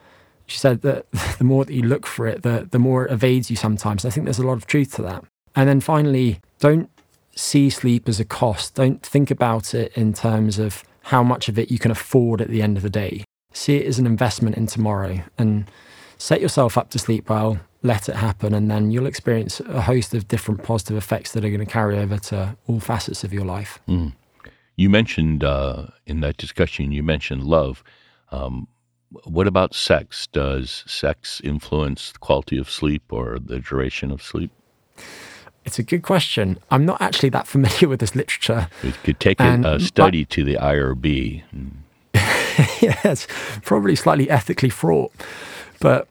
She 0.46 0.58
said 0.58 0.82
that 0.82 1.10
the 1.38 1.44
more 1.44 1.66
that 1.66 1.74
you 1.74 1.84
look 1.84 2.06
for 2.06 2.28
it, 2.28 2.44
the, 2.44 2.68
the 2.70 2.80
more 2.80 3.06
it 3.06 3.12
evades 3.12 3.50
you 3.50 3.56
sometimes. 3.56 4.06
I 4.06 4.10
think 4.10 4.26
there's 4.26 4.40
a 4.40 4.48
lot 4.48 4.54
of 4.54 4.68
truth 4.68 4.96
to 4.96 5.02
that. 5.04 5.24
And 5.56 5.70
then 5.70 5.80
finally, 5.80 6.40
don't 6.60 6.90
see 7.36 7.70
sleep 7.70 8.08
as 8.08 8.20
a 8.20 8.26
cost. 8.26 8.76
Don't 8.76 9.04
think 9.06 9.32
about 9.32 9.74
it 9.74 9.92
in 9.96 10.14
terms 10.14 10.60
of 10.60 10.84
how 11.04 11.24
much 11.24 11.50
of 11.50 11.60
it 11.60 11.70
you 11.70 11.80
can 11.80 11.92
afford 11.92 12.42
at 12.42 12.48
the 12.48 12.62
end 12.62 12.78
of 12.78 12.84
the 12.84 12.90
day. 12.90 13.24
See 13.54 13.76
it 13.76 13.86
as 13.86 14.00
an 14.00 14.06
investment 14.06 14.58
in 14.58 14.68
tomorrow 14.68 15.22
and 15.38 15.70
set 16.18 16.42
yourself 16.42 16.78
up 16.78 16.90
to 16.92 17.00
sleep 17.00 17.30
well, 17.30 17.60
let 17.82 18.08
it 18.08 18.16
happen, 18.16 18.54
and 18.54 18.72
then 18.72 18.92
you'll 18.92 19.06
experience 19.06 19.60
a 19.60 19.82
host 19.82 20.14
of 20.14 20.28
different 20.28 20.64
positive 20.64 20.96
effects 20.96 21.34
that 21.34 21.44
are 21.44 21.50
going 21.50 21.60
to 21.60 21.66
carry 21.66 22.00
over 22.00 22.18
to 22.18 22.56
all 22.68 22.80
facets 22.80 23.24
of 23.24 23.34
your 23.34 23.46
life. 23.46 23.80
Mm. 23.88 24.14
You 24.76 24.90
mentioned 24.90 25.44
uh, 25.44 25.88
in 26.08 26.22
that 26.22 26.38
discussion, 26.38 26.92
you 26.92 27.04
mentioned 27.04 27.44
love. 27.44 27.84
Um, 28.32 28.68
what 29.24 29.48
about 29.48 29.74
sex? 29.74 30.28
Does 30.28 30.84
sex 30.88 31.42
influence 31.44 32.12
the 32.12 32.20
quality 32.20 32.58
of 32.58 32.70
sleep 32.70 33.04
or 33.12 33.38
the 33.40 33.60
duration 33.60 34.12
of 34.12 34.22
sleep? 34.22 34.52
It's 35.66 35.80
a 35.80 35.84
good 35.84 36.04
question. 36.04 36.58
I'm 36.72 36.86
not 36.86 37.02
actually 37.02 37.30
that 37.30 37.48
familiar 37.48 37.88
with 37.88 38.00
this 38.00 38.16
literature. 38.16 38.68
We 38.84 38.92
could 38.92 39.20
take 39.20 39.40
and, 39.40 39.66
a, 39.66 39.80
study 39.80 40.26
to 40.26 40.44
the 40.44 40.56
IRB. 40.56 41.44
Mm. 41.56 41.72
yes, 42.82 43.28
probably 43.64 43.96
slightly 43.96 44.30
ethically 44.30 44.70
fraught. 44.70 45.12
But 45.80 46.08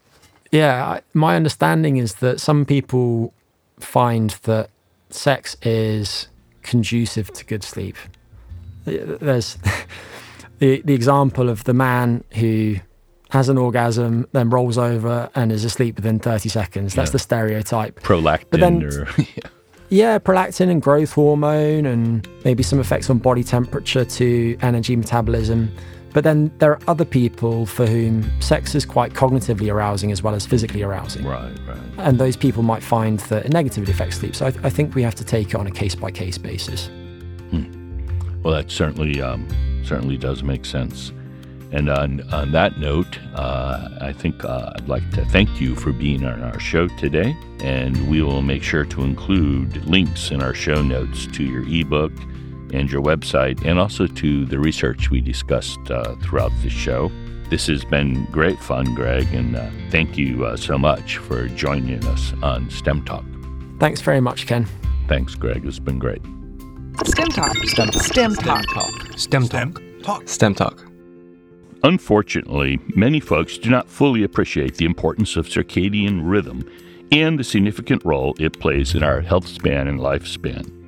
yeah, 0.51 1.01
my 1.13 1.37
understanding 1.37 1.97
is 1.99 2.17
that 2.17 2.41
some 2.41 2.65
people 2.65 3.33
find 3.79 4.31
that 4.43 4.71
sex 5.11 5.57
is 5.63 6.29
conducive 6.63 7.33
to 7.35 7.45
good 7.45 7.63
sleep. 7.63 7.97
There's 8.85 9.59
the 10.59 10.81
the 10.83 10.95
example 10.95 11.49
of 11.49 11.65
the 11.65 11.75
man 11.75 12.25
who 12.35 12.77
has 13.33 13.49
an 13.49 13.57
orgasm, 13.57 14.29
then 14.33 14.51
rolls 14.51 14.77
over 14.77 15.31
and 15.35 15.51
is 15.51 15.65
asleep 15.65 15.97
within 15.97 16.19
30 16.19 16.51
seconds. 16.51 16.95
That's 16.95 17.09
yeah. 17.09 17.13
the 17.13 17.19
stereotype. 17.19 18.01
Prolactin 18.01 18.45
but 18.51 18.61
then, 18.61 18.83
or 18.85 19.09
yeah. 19.17 19.49
yeah, 19.89 20.19
prolactin 20.19 20.69
and 20.69 20.83
growth 20.83 21.13
hormone 21.13 21.87
and 21.87 22.29
maybe 22.45 22.63
some 22.63 22.79
effects 22.79 23.09
on 23.09 23.17
body 23.17 23.43
temperature 23.43 24.05
to 24.05 24.59
energy 24.61 24.97
metabolism. 24.97 25.75
But 26.13 26.25
then 26.25 26.53
there 26.59 26.73
are 26.73 26.81
other 26.89 27.07
people 27.07 27.65
for 27.65 27.87
whom 27.87 28.31
sex 28.43 28.75
is 28.75 28.85
quite 28.85 29.15
cognitively 29.15 29.73
arousing 29.73 30.13
as 30.13 30.23
well 30.23 30.35
as 30.35 30.45
physically 30.45 30.83
arousing. 30.83 31.25
Right, 31.25 31.59
right. 31.67 31.79
And 31.97 32.19
those 32.19 32.37
people 32.37 32.63
might 32.63 32.83
find 32.83 33.19
that 33.21 33.47
it 33.47 33.51
negatively 33.51 33.95
affects 33.95 34.19
sleep. 34.19 34.37
So 34.37 34.45
I, 34.45 34.51
th- 34.51 34.63
I 34.63 34.69
think 34.69 34.95
we 34.95 35.03
have 35.05 35.15
to 35.15 35.25
take 35.25 35.49
it 35.49 35.55
on 35.55 35.67
a 35.67 35.71
case 35.71 35.95
by 35.95 36.11
case 36.11 36.37
basis. 36.37 36.89
Hmm. 37.49 38.03
Well, 38.43 38.53
that 38.53 38.71
certainly 38.71 39.23
um, 39.23 39.49
certainly 39.87 40.19
does 40.19 40.43
make 40.43 40.67
sense. 40.67 41.13
And 41.73 41.89
on, 41.89 42.21
on 42.33 42.53
that 42.53 42.79
note, 42.79 43.19
uh, 43.35 43.89
I 44.01 44.13
think 44.13 44.45
uh, 44.45 44.73
I'd 44.77 44.89
like 44.89 45.09
to 45.13 45.25
thank 45.27 45.61
you 45.61 45.75
for 45.75 45.91
being 45.91 46.25
on 46.25 46.43
our 46.43 46.61
show 46.61 46.87
today. 46.87 47.35
And 47.61 48.11
we 48.11 48.23
will 48.23 48.43
make 48.43 48.63
sure 48.63 48.85
to 48.85 49.03
include 49.03 49.85
links 49.87 50.31
in 50.31 50.43
our 50.43 50.55
show 50.55 50.83
notes 50.83 51.27
to 51.29 51.43
your 51.43 51.63
ebook 51.67 52.13
and 52.73 52.91
your 52.91 53.03
website, 53.03 53.65
and 53.65 53.79
also 53.79 54.07
to 54.07 54.47
the 54.47 54.59
research 54.59 55.11
we 55.11 55.21
discussed 55.21 55.91
uh, 55.91 56.15
throughout 56.23 56.53
the 56.63 56.71
show. 56.71 57.11
This 57.51 57.67
has 57.67 57.85
been 57.85 58.25
great 58.27 58.59
fun, 58.59 58.95
Greg, 58.95 59.33
and 59.35 59.57
uh, 59.57 59.69
thank 59.91 60.17
you 60.17 60.47
uh, 60.47 60.57
so 60.57 60.79
much 60.79 61.19
for 61.19 61.49
joining 61.49 62.03
us 62.07 62.33
on 62.43 62.71
STEM 62.71 63.05
Talk. 63.05 63.25
Thanks 63.79 64.01
very 64.01 64.21
much, 64.21 64.47
Ken. 64.47 64.67
Thanks, 65.07 65.35
Greg. 65.35 65.67
It's 65.67 65.79
been 65.79 65.99
great. 65.99 66.23
STEM 67.05 67.29
Talk. 67.29 67.55
STEM 67.65 67.89
Talk. 67.89 68.03
STEM 68.03 68.35
Talk. 68.37 69.19
STEM 69.19 69.49
Talk. 69.49 69.83
Talk. 70.03 70.29
STEM 70.29 70.55
Talk. 70.55 70.92
Unfortunately, 71.85 72.79
many 72.95 73.19
folks 73.19 73.59
do 73.59 73.69
not 73.69 73.89
fully 73.89 74.23
appreciate 74.23 74.77
the 74.77 74.85
importance 74.85 75.37
of 75.37 75.49
circadian 75.49 76.21
rhythm 76.23 76.65
and 77.11 77.37
the 77.39 77.45
significant 77.45 78.05
role 78.05 78.37
it 78.39 78.61
plays 78.61 78.95
in 78.95 79.03
our 79.03 79.21
health 79.21 79.49
span 79.49 79.89
and 79.89 79.99
lifespan. 79.99 80.79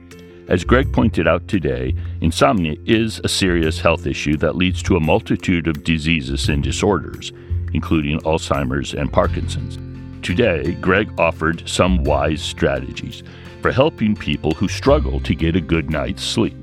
As 0.49 0.63
Greg 0.63 0.93
pointed 0.93 1.27
out 1.27 1.49
today, 1.49 1.97
insomnia 2.21 2.77
is 2.85 3.21
a 3.25 3.29
serious 3.29 3.81
health 3.81 4.07
issue 4.07 4.37
that 4.37 4.57
leads 4.57 4.83
to 4.85 4.97
a 4.97 5.01
multitude 5.01 5.67
of 5.67 5.83
diseases 5.83 6.49
and 6.49 6.63
disorders, 6.63 7.33
including 7.73 8.21
Alzheimer's 8.21 8.95
and 8.95 9.13
Parkinson's. 9.13 9.79
Today, 10.25 10.73
Greg 10.81 11.11
offered 11.19 11.69
some 11.69 12.05
wise 12.05 12.41
strategies 12.41 13.25
for 13.63 13.73
helping 13.73 14.15
people 14.15 14.53
who 14.53 14.69
struggle 14.69 15.19
to 15.21 15.35
get 15.35 15.57
a 15.57 15.61
good 15.61 15.91
night's 15.91 16.23
sleep. 16.23 16.57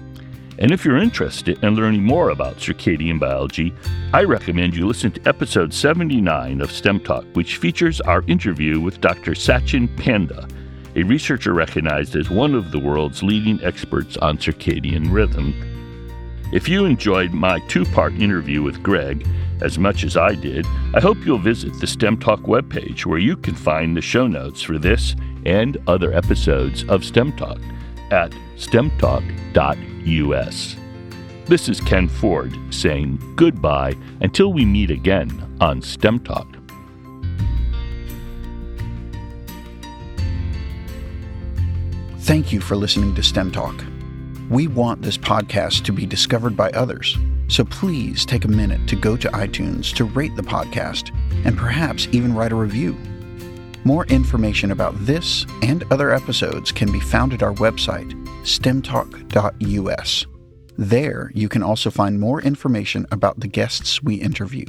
And 0.62 0.72
if 0.72 0.86
you're 0.86 0.98
interested 0.98 1.62
in 1.64 1.76
learning 1.76 2.04
more 2.04 2.30
about 2.30 2.58
circadian 2.58 3.20
biology, 3.20 3.74
I 4.14 4.24
recommend 4.24 4.76
you 4.76 4.88
listen 4.88 5.12
to 5.12 5.28
episode 5.28 5.74
79 5.74 6.62
of 6.62 6.72
STEM 6.72 7.00
Talk, 7.00 7.26
which 7.34 7.58
features 7.58 8.00
our 8.02 8.24
interview 8.28 8.80
with 8.80 9.02
Dr. 9.02 9.32
Sachin 9.32 9.90
Panda 9.98 10.48
a 10.96 11.04
researcher 11.04 11.54
recognized 11.54 12.16
as 12.16 12.30
one 12.30 12.54
of 12.54 12.72
the 12.72 12.80
world's 12.80 13.24
leading 13.24 13.64
experts 13.64 14.18
on 14.18 14.38
circadian 14.38 15.12
rhythm. 15.12 15.54
If 16.54 16.68
you 16.68 16.86
enjoyed 16.86 17.32
my 17.32 17.60
two 17.68 17.86
part 17.86 18.14
interview 18.14 18.62
with 18.62 18.84
Greg 18.84 19.26
as 19.62 19.80
much 19.80 20.04
as 20.04 20.18
I 20.18 20.36
did, 20.36 20.68
I 20.94 21.00
hope 21.00 21.18
you'll 21.26 21.38
visit 21.40 21.74
the 21.80 21.88
STEM 21.88 22.20
Talk 22.20 22.42
webpage 22.42 23.06
where 23.06 23.20
you 23.20 23.38
can 23.38 23.56
find 23.56 23.98
the 23.98 24.02
show 24.02 24.28
notes 24.28 24.62
for 24.62 24.78
this 24.78 25.16
and 25.46 25.78
other 25.88 26.14
episodes 26.14 26.84
of 26.84 27.04
STEM 27.06 27.36
Talk 27.38 27.60
at 28.12 28.32
stemtalk.us. 30.02 30.76
This 31.46 31.68
is 31.68 31.82
Ken 31.82 32.08
Ford 32.08 32.58
saying 32.70 33.20
goodbye 33.36 33.96
until 34.22 34.54
we 34.54 34.66
meet 34.66 34.92
again 34.92 35.58
on 35.60 35.82
STEM 35.82 36.20
Talk. 36.20 36.48
Thank 42.20 42.54
you 42.54 42.62
for 42.62 42.76
listening 42.76 43.16
to 43.16 43.24
STEM 43.24 43.52
Talk. 43.52 43.84
We 44.50 44.68
want 44.68 45.02
this 45.02 45.18
podcast 45.18 45.84
to 45.86 45.92
be 45.92 46.06
discovered 46.06 46.56
by 46.56 46.70
others, 46.72 47.18
so 47.48 47.66
please 47.66 48.26
take 48.26 48.46
a 48.46 48.50
minute 48.50 48.88
to 48.88 48.96
go 48.96 49.18
to 49.18 49.28
iTunes 49.30 49.94
to 49.96 50.06
rate 50.06 50.36
the 50.36 50.42
podcast 50.42 51.14
and 51.46 51.58
perhaps 51.58 52.08
even 52.12 52.34
write 52.34 52.52
a 52.52 52.56
review. 52.56 52.98
More 53.84 54.06
information 54.06 54.72
about 54.72 54.94
this 55.00 55.46
and 55.64 55.84
other 55.92 56.12
episodes 56.12 56.72
can 56.72 56.92
be 56.92 57.00
found 57.00 57.34
at 57.34 57.42
our 57.44 57.54
website, 57.56 58.21
stemtalk.us. 58.44 60.26
There, 60.78 61.32
you 61.34 61.50
can 61.50 61.64
also 61.64 61.92
find 61.92 62.20
more 62.20 62.42
information 62.42 63.06
about 63.12 63.40
the 63.40 63.48
guests 63.48 64.02
we 64.02 64.16
interview. 64.16 64.66